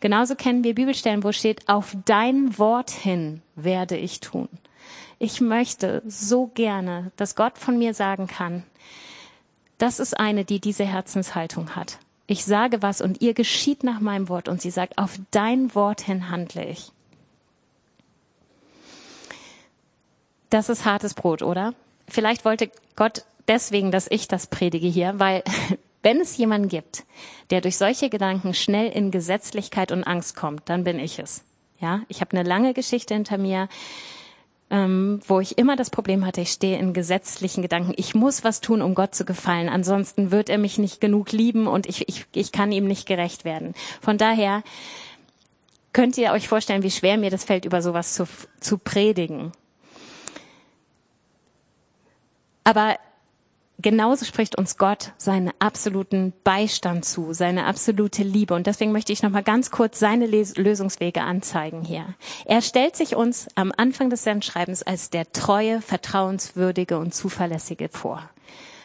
Genauso 0.00 0.34
kennen 0.34 0.64
wir 0.64 0.74
Bibelstellen, 0.74 1.24
wo 1.24 1.32
steht, 1.32 1.68
auf 1.68 1.96
dein 2.04 2.58
Wort 2.58 2.90
hin 2.90 3.40
werde 3.54 3.96
ich 3.96 4.20
tun. 4.20 4.48
Ich 5.18 5.40
möchte 5.40 6.02
so 6.06 6.48
gerne, 6.48 7.10
dass 7.16 7.36
Gott 7.36 7.56
von 7.56 7.78
mir 7.78 7.94
sagen 7.94 8.26
kann, 8.26 8.64
das 9.78 10.00
ist 10.00 10.18
eine, 10.18 10.44
die 10.44 10.60
diese 10.60 10.84
Herzenshaltung 10.84 11.74
hat. 11.74 11.98
Ich 12.26 12.44
sage 12.44 12.82
was 12.82 13.00
und 13.00 13.20
ihr 13.20 13.34
geschieht 13.34 13.84
nach 13.84 14.00
meinem 14.00 14.28
Wort 14.28 14.48
und 14.48 14.60
sie 14.60 14.70
sagt, 14.70 14.98
auf 14.98 15.18
dein 15.30 15.74
Wort 15.74 16.00
hin 16.00 16.30
handle 16.30 16.64
ich. 16.66 16.92
Das 20.50 20.68
ist 20.68 20.84
hartes 20.84 21.14
Brot, 21.14 21.42
oder? 21.42 21.74
Vielleicht 22.14 22.44
wollte 22.44 22.70
Gott 22.94 23.24
deswegen, 23.48 23.90
dass 23.90 24.06
ich 24.08 24.28
das 24.28 24.46
predige 24.46 24.86
hier, 24.86 25.18
weil 25.18 25.42
wenn 26.04 26.20
es 26.20 26.36
jemanden 26.36 26.68
gibt, 26.68 27.04
der 27.50 27.60
durch 27.60 27.76
solche 27.76 28.08
Gedanken 28.08 28.54
schnell 28.54 28.88
in 28.88 29.10
Gesetzlichkeit 29.10 29.90
und 29.90 30.04
Angst 30.04 30.36
kommt, 30.36 30.62
dann 30.66 30.84
bin 30.84 31.00
ich 31.00 31.18
es. 31.18 31.42
Ja, 31.80 32.02
ich 32.06 32.20
habe 32.20 32.36
eine 32.36 32.48
lange 32.48 32.72
Geschichte 32.72 33.14
hinter 33.14 33.36
mir, 33.36 33.68
ähm, 34.70 35.22
wo 35.26 35.40
ich 35.40 35.58
immer 35.58 35.74
das 35.74 35.90
Problem 35.90 36.24
hatte, 36.24 36.40
ich 36.40 36.52
stehe 36.52 36.78
in 36.78 36.92
gesetzlichen 36.92 37.62
Gedanken. 37.62 37.94
Ich 37.96 38.14
muss 38.14 38.44
was 38.44 38.60
tun, 38.60 38.80
um 38.80 38.94
Gott 38.94 39.16
zu 39.16 39.24
gefallen. 39.24 39.68
Ansonsten 39.68 40.30
wird 40.30 40.48
er 40.48 40.58
mich 40.58 40.78
nicht 40.78 41.00
genug 41.00 41.32
lieben 41.32 41.66
und 41.66 41.86
ich, 41.86 42.08
ich, 42.08 42.26
ich 42.32 42.52
kann 42.52 42.70
ihm 42.70 42.86
nicht 42.86 43.08
gerecht 43.08 43.44
werden. 43.44 43.74
Von 44.00 44.18
daher 44.18 44.62
könnt 45.92 46.16
ihr 46.16 46.30
euch 46.30 46.46
vorstellen, 46.46 46.84
wie 46.84 46.92
schwer 46.92 47.18
mir 47.18 47.30
das 47.30 47.42
fällt, 47.42 47.64
über 47.64 47.82
sowas 47.82 48.14
zu, 48.14 48.28
zu 48.60 48.78
predigen. 48.78 49.50
Aber 52.64 52.96
genauso 53.78 54.24
spricht 54.24 54.56
uns 54.56 54.76
Gott 54.76 55.12
seinen 55.18 55.52
absoluten 55.58 56.32
Beistand 56.42 57.04
zu, 57.04 57.32
seine 57.32 57.66
absolute 57.66 58.22
Liebe. 58.22 58.54
Und 58.54 58.66
deswegen 58.66 58.92
möchte 58.92 59.12
ich 59.12 59.22
noch 59.22 59.30
mal 59.30 59.42
ganz 59.42 59.70
kurz 59.70 59.98
seine 59.98 60.26
Lösungswege 60.26 61.22
anzeigen 61.22 61.82
hier. 61.82 62.14
Er 62.46 62.62
stellt 62.62 62.96
sich 62.96 63.14
uns 63.14 63.48
am 63.54 63.72
Anfang 63.76 64.10
des 64.10 64.24
Sendschreibens 64.24 64.82
als 64.82 65.10
der 65.10 65.30
treue, 65.32 65.80
vertrauenswürdige 65.80 66.98
und 66.98 67.14
zuverlässige 67.14 67.88
vor. 67.90 68.28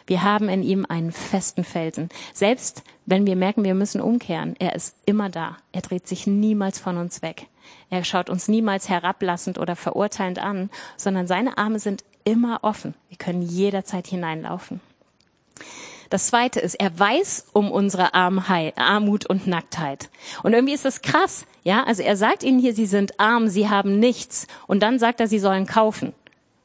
Wir 0.06 0.24
haben 0.24 0.48
in 0.48 0.64
ihm 0.64 0.86
einen 0.88 1.12
festen 1.12 1.62
Felsen. 1.62 2.08
Selbst 2.34 2.82
wenn 3.06 3.26
wir 3.26 3.36
merken, 3.36 3.62
wir 3.62 3.74
müssen 3.74 4.00
umkehren, 4.00 4.56
er 4.58 4.74
ist 4.74 4.96
immer 5.06 5.30
da. 5.30 5.56
Er 5.72 5.82
dreht 5.82 6.08
sich 6.08 6.26
niemals 6.26 6.78
von 6.80 6.96
uns 6.96 7.22
weg. 7.22 7.46
Er 7.90 8.02
schaut 8.04 8.28
uns 8.28 8.48
niemals 8.48 8.88
herablassend 8.88 9.58
oder 9.58 9.76
verurteilend 9.76 10.40
an, 10.40 10.70
sondern 10.96 11.26
seine 11.26 11.58
Arme 11.58 11.78
sind 11.78 12.04
immer 12.30 12.60
offen. 12.62 12.94
Wir 13.08 13.18
können 13.18 13.42
jederzeit 13.42 14.06
hineinlaufen. 14.06 14.80
Das 16.08 16.26
zweite 16.26 16.58
ist, 16.58 16.74
er 16.74 16.98
weiß 16.98 17.46
um 17.52 17.70
unsere 17.70 18.14
Armut 18.14 19.26
und 19.26 19.46
Nacktheit. 19.46 20.10
Und 20.42 20.52
irgendwie 20.52 20.74
ist 20.74 20.84
das 20.84 21.02
krass, 21.02 21.46
ja? 21.62 21.84
Also 21.84 22.02
er 22.02 22.16
sagt 22.16 22.42
ihnen 22.42 22.58
hier, 22.58 22.74
sie 22.74 22.86
sind 22.86 23.20
arm, 23.20 23.48
sie 23.48 23.68
haben 23.68 24.00
nichts. 24.00 24.48
Und 24.66 24.82
dann 24.82 24.98
sagt 24.98 25.20
er, 25.20 25.28
sie 25.28 25.38
sollen 25.38 25.66
kaufen. 25.66 26.12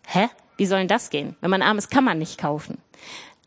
Hä? 0.07 0.29
Wie 0.57 0.65
soll 0.65 0.79
denn 0.79 0.87
das 0.87 1.11
gehen? 1.11 1.35
Wenn 1.41 1.51
man 1.51 1.61
arm 1.61 1.77
ist, 1.77 1.91
kann 1.91 2.03
man 2.03 2.17
nicht 2.17 2.39
kaufen. 2.39 2.79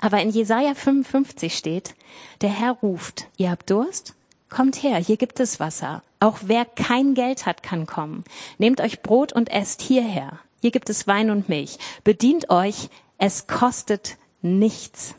Aber 0.00 0.20
in 0.20 0.30
Jesaja 0.30 0.74
55 0.74 1.56
steht, 1.56 1.94
der 2.42 2.50
Herr 2.50 2.72
ruft, 2.72 3.26
ihr 3.36 3.50
habt 3.50 3.68
Durst? 3.70 4.14
Kommt 4.48 4.82
her, 4.82 4.98
hier 4.98 5.16
gibt 5.16 5.40
es 5.40 5.58
Wasser. 5.58 6.02
Auch 6.20 6.38
wer 6.42 6.64
kein 6.64 7.14
Geld 7.14 7.44
hat, 7.44 7.62
kann 7.62 7.86
kommen. 7.86 8.24
Nehmt 8.58 8.80
euch 8.80 9.02
Brot 9.02 9.32
und 9.32 9.50
esst 9.50 9.82
hierher. 9.82 10.38
Hier 10.60 10.70
gibt 10.70 10.90
es 10.90 11.06
Wein 11.06 11.30
und 11.30 11.48
Milch. 11.48 11.78
Bedient 12.04 12.50
euch, 12.50 12.88
es 13.18 13.46
kostet 13.46 14.16
nichts. 14.42 15.14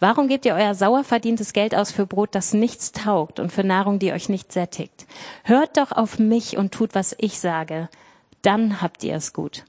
Warum 0.00 0.28
gebt 0.28 0.44
ihr 0.44 0.54
euer 0.54 0.74
sauer 0.74 1.04
verdientes 1.04 1.52
Geld 1.52 1.74
aus 1.74 1.92
für 1.92 2.06
Brot, 2.06 2.30
das 2.32 2.52
nichts 2.52 2.92
taugt 2.92 3.38
und 3.40 3.52
für 3.52 3.64
Nahrung, 3.64 3.98
die 3.98 4.12
euch 4.12 4.28
nicht 4.28 4.52
sättigt? 4.52 5.06
Hört 5.44 5.76
doch 5.76 5.92
auf 5.92 6.18
mich 6.18 6.56
und 6.56 6.72
tut, 6.72 6.94
was 6.94 7.14
ich 7.18 7.38
sage. 7.38 7.88
Dann 8.42 8.80
habt 8.80 9.04
ihr 9.04 9.14
es 9.14 9.32
gut. 9.32 9.64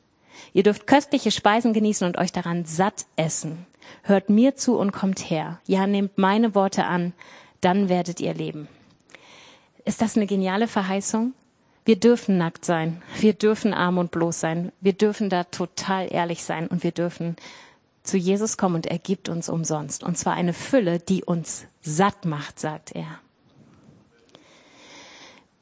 Ihr 0.54 0.64
dürft 0.64 0.88
köstliche 0.88 1.32
Speisen 1.32 1.74
genießen 1.74 2.08
und 2.08 2.18
euch 2.18 2.32
daran 2.32 2.66
satt 2.66 3.06
essen. 3.16 3.66
Hört 4.04 4.30
mir 4.30 4.56
zu 4.56 4.78
und 4.78 4.92
kommt 4.92 5.30
her. 5.30 5.60
Ja, 5.66 5.88
nehmt 5.88 6.18
meine 6.18 6.56
Worte 6.56 6.86
an, 6.86 7.14
dann 7.62 7.90
werdet 7.90 8.20
ihr 8.20 8.34
leben. 8.34 8.68
Ist 9.86 10.02
das 10.02 10.16
eine 10.16 10.28
geniale 10.28 10.68
Verheißung? 10.68 11.34
Wir 11.90 12.00
dürfen 12.00 12.38
nackt 12.38 12.66
sein. 12.66 13.02
Wir 13.18 13.34
dürfen 13.34 13.74
arm 13.74 13.98
und 13.98 14.12
bloß 14.12 14.40
sein. 14.40 14.72
Wir 14.80 14.94
dürfen 14.94 15.32
da 15.32 15.46
total 15.46 16.14
ehrlich 16.14 16.44
sein 16.44 16.68
und 16.68 16.84
wir 16.84 16.92
dürfen 16.92 17.36
zu 18.04 18.16
Jesus 18.16 18.60
kommen 18.60 18.76
und 18.76 18.86
er 18.86 19.00
gibt 19.00 19.28
uns 19.28 19.50
umsonst. 19.50 20.04
Und 20.04 20.16
zwar 20.16 20.36
eine 20.36 20.54
Fülle, 20.54 21.00
die 21.00 21.24
uns 21.24 21.66
satt 21.82 22.26
macht, 22.26 22.60
sagt 22.60 22.92
er. 22.92 23.08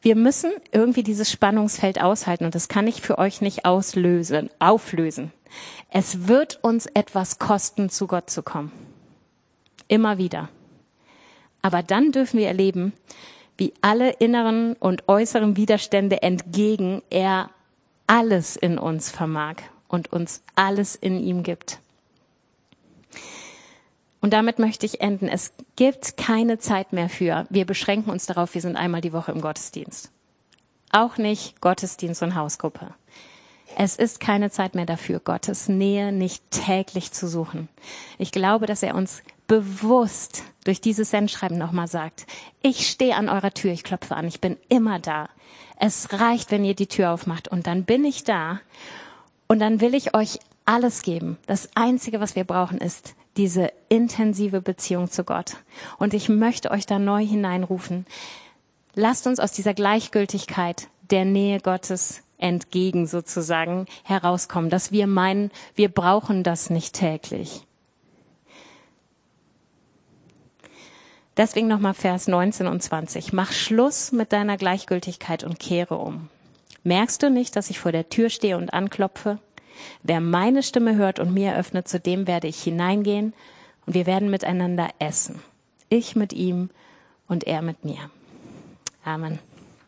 Wir 0.02 0.18
müssen 0.18 0.52
irgendwie 0.74 1.02
dieses 1.02 1.32
Spannungsfeld 1.32 2.02
aushalten 2.02 2.44
und 2.44 2.56
das 2.56 2.68
kann 2.68 2.88
ich 2.88 3.00
für 3.02 3.20
euch 3.20 3.40
nicht 3.40 3.64
auslösen, 3.64 4.50
auflösen. 4.60 5.32
Es 5.90 6.28
wird 6.28 6.62
uns 6.62 6.88
etwas 6.88 7.40
kosten, 7.40 7.90
zu 7.90 8.06
Gott 8.06 8.30
zu 8.30 8.44
kommen. 8.44 8.74
Immer 9.88 10.18
wieder. 10.18 10.50
Aber 11.62 11.84
dann 11.84 12.12
dürfen 12.12 12.38
wir 12.38 12.48
erleben, 12.50 12.92
wie 13.58 13.74
alle 13.82 14.12
inneren 14.12 14.74
und 14.74 15.08
äußeren 15.08 15.58
Widerstände 15.58 16.22
entgegen 16.22 17.02
er 17.10 17.50
alles 18.06 18.56
in 18.56 18.78
uns 18.78 19.10
vermag 19.10 19.56
und 19.88 20.12
uns 20.14 20.44
alles 20.56 20.96
in 20.96 21.20
ihm 21.20 21.44
gibt. 21.44 21.80
Und 24.22 24.34
damit 24.34 24.60
möchte 24.60 24.86
ich 24.86 25.02
enden. 25.02 25.28
Es 25.28 25.54
gibt 25.76 26.18
keine 26.18 26.58
Zeit 26.58 26.92
mehr 26.92 27.10
für. 27.10 27.46
Wir 27.50 27.66
beschränken 27.66 28.10
uns 28.10 28.26
darauf, 28.26 28.54
wir 28.54 28.62
sind 28.62 28.76
einmal 28.76 29.02
die 29.02 29.14
Woche 29.14 29.32
im 29.32 29.42
Gottesdienst. 29.42 30.12
Auch 30.92 31.18
nicht 31.18 31.62
Gottesdienst 31.62 32.24
und 32.24 32.36
Hausgruppe. 32.36 32.94
Es 33.76 33.96
ist 33.96 34.20
keine 34.20 34.50
Zeit 34.50 34.74
mehr 34.74 34.86
dafür, 34.86 35.20
Gottes 35.20 35.68
Nähe 35.68 36.12
nicht 36.12 36.50
täglich 36.50 37.12
zu 37.12 37.28
suchen. 37.28 37.70
Ich 38.18 38.32
glaube, 38.32 38.66
dass 38.66 38.82
er 38.82 38.96
uns 38.96 39.22
bewusst 39.48 40.44
durch 40.66 40.82
dieses 40.82 41.10
Sendschreiben 41.10 41.58
nochmal 41.58 41.88
sagt, 41.88 42.28
ich 42.62 42.88
stehe 42.90 43.16
an 43.16 43.30
eurer 43.30 43.52
Tür, 43.52 43.72
ich 43.72 43.84
klopfe 43.84 44.16
an, 44.16 44.28
ich 44.28 44.42
bin 44.42 44.58
immer 44.70 45.00
da. 45.00 45.30
Es 45.80 46.12
reicht, 46.12 46.52
wenn 46.52 46.66
ihr 46.66 46.76
die 46.76 46.88
Tür 46.88 47.12
aufmacht 47.12 47.48
und 47.48 47.68
dann 47.68 47.86
bin 47.86 48.04
ich 48.04 48.24
da 48.24 48.60
und 49.48 49.60
dann 49.60 49.80
will 49.80 49.96
ich 49.96 50.16
euch 50.16 50.40
alles 50.66 51.02
geben. 51.02 51.38
Das 51.46 51.70
Einzige, 51.76 52.20
was 52.20 52.36
wir 52.36 52.44
brauchen, 52.44 52.80
ist 52.80 53.16
diese 53.38 53.72
intensive 53.88 54.62
Beziehung 54.62 55.10
zu 55.10 55.24
Gott. 55.24 55.58
Und 55.98 56.14
ich 56.14 56.28
möchte 56.28 56.72
euch 56.72 56.86
da 56.86 57.00
neu 57.00 57.26
hineinrufen. 57.26 58.06
Lasst 58.96 59.28
uns 59.28 59.40
aus 59.40 59.52
dieser 59.52 59.74
Gleichgültigkeit 59.74 60.88
der 61.10 61.24
Nähe 61.24 61.60
Gottes 61.60 62.24
entgegen 62.40 63.08
sozusagen 63.08 63.86
herauskommen, 64.04 64.70
dass 64.70 64.92
wir 64.92 65.08
meinen, 65.08 65.52
wir 65.76 65.90
brauchen 65.90 66.44
das 66.44 66.70
nicht 66.70 66.94
täglich. 66.94 67.67
Deswegen 71.38 71.68
nochmal 71.68 71.94
Vers 71.94 72.28
19 72.28 72.66
und 72.66 72.82
20. 72.82 73.32
Mach 73.32 73.52
Schluss 73.52 74.12
mit 74.12 74.34
deiner 74.34 74.58
Gleichgültigkeit 74.58 75.44
und 75.44 75.60
kehre 75.60 75.98
um. 75.98 76.30
Merkst 76.84 77.22
du 77.22 77.30
nicht, 77.30 77.56
dass 77.56 77.70
ich 77.70 77.80
vor 77.80 77.92
der 77.92 78.10
Tür 78.10 78.30
stehe 78.30 78.58
und 78.58 78.74
anklopfe? 78.74 79.38
Wer 80.02 80.20
meine 80.20 80.64
Stimme 80.64 80.96
hört 80.96 81.20
und 81.20 81.34
mir 81.34 81.56
öffnet, 81.56 81.88
zu 81.88 82.00
dem 82.00 82.26
werde 82.26 82.48
ich 82.48 82.62
hineingehen 82.64 83.34
und 83.86 83.94
wir 83.94 84.08
werden 84.08 84.32
miteinander 84.32 84.90
essen. 84.98 85.40
Ich 85.90 86.16
mit 86.16 86.34
ihm 86.34 86.72
und 87.28 87.46
er 87.46 87.62
mit 87.62 87.86
mir. 87.86 88.10
Amen. 89.04 89.40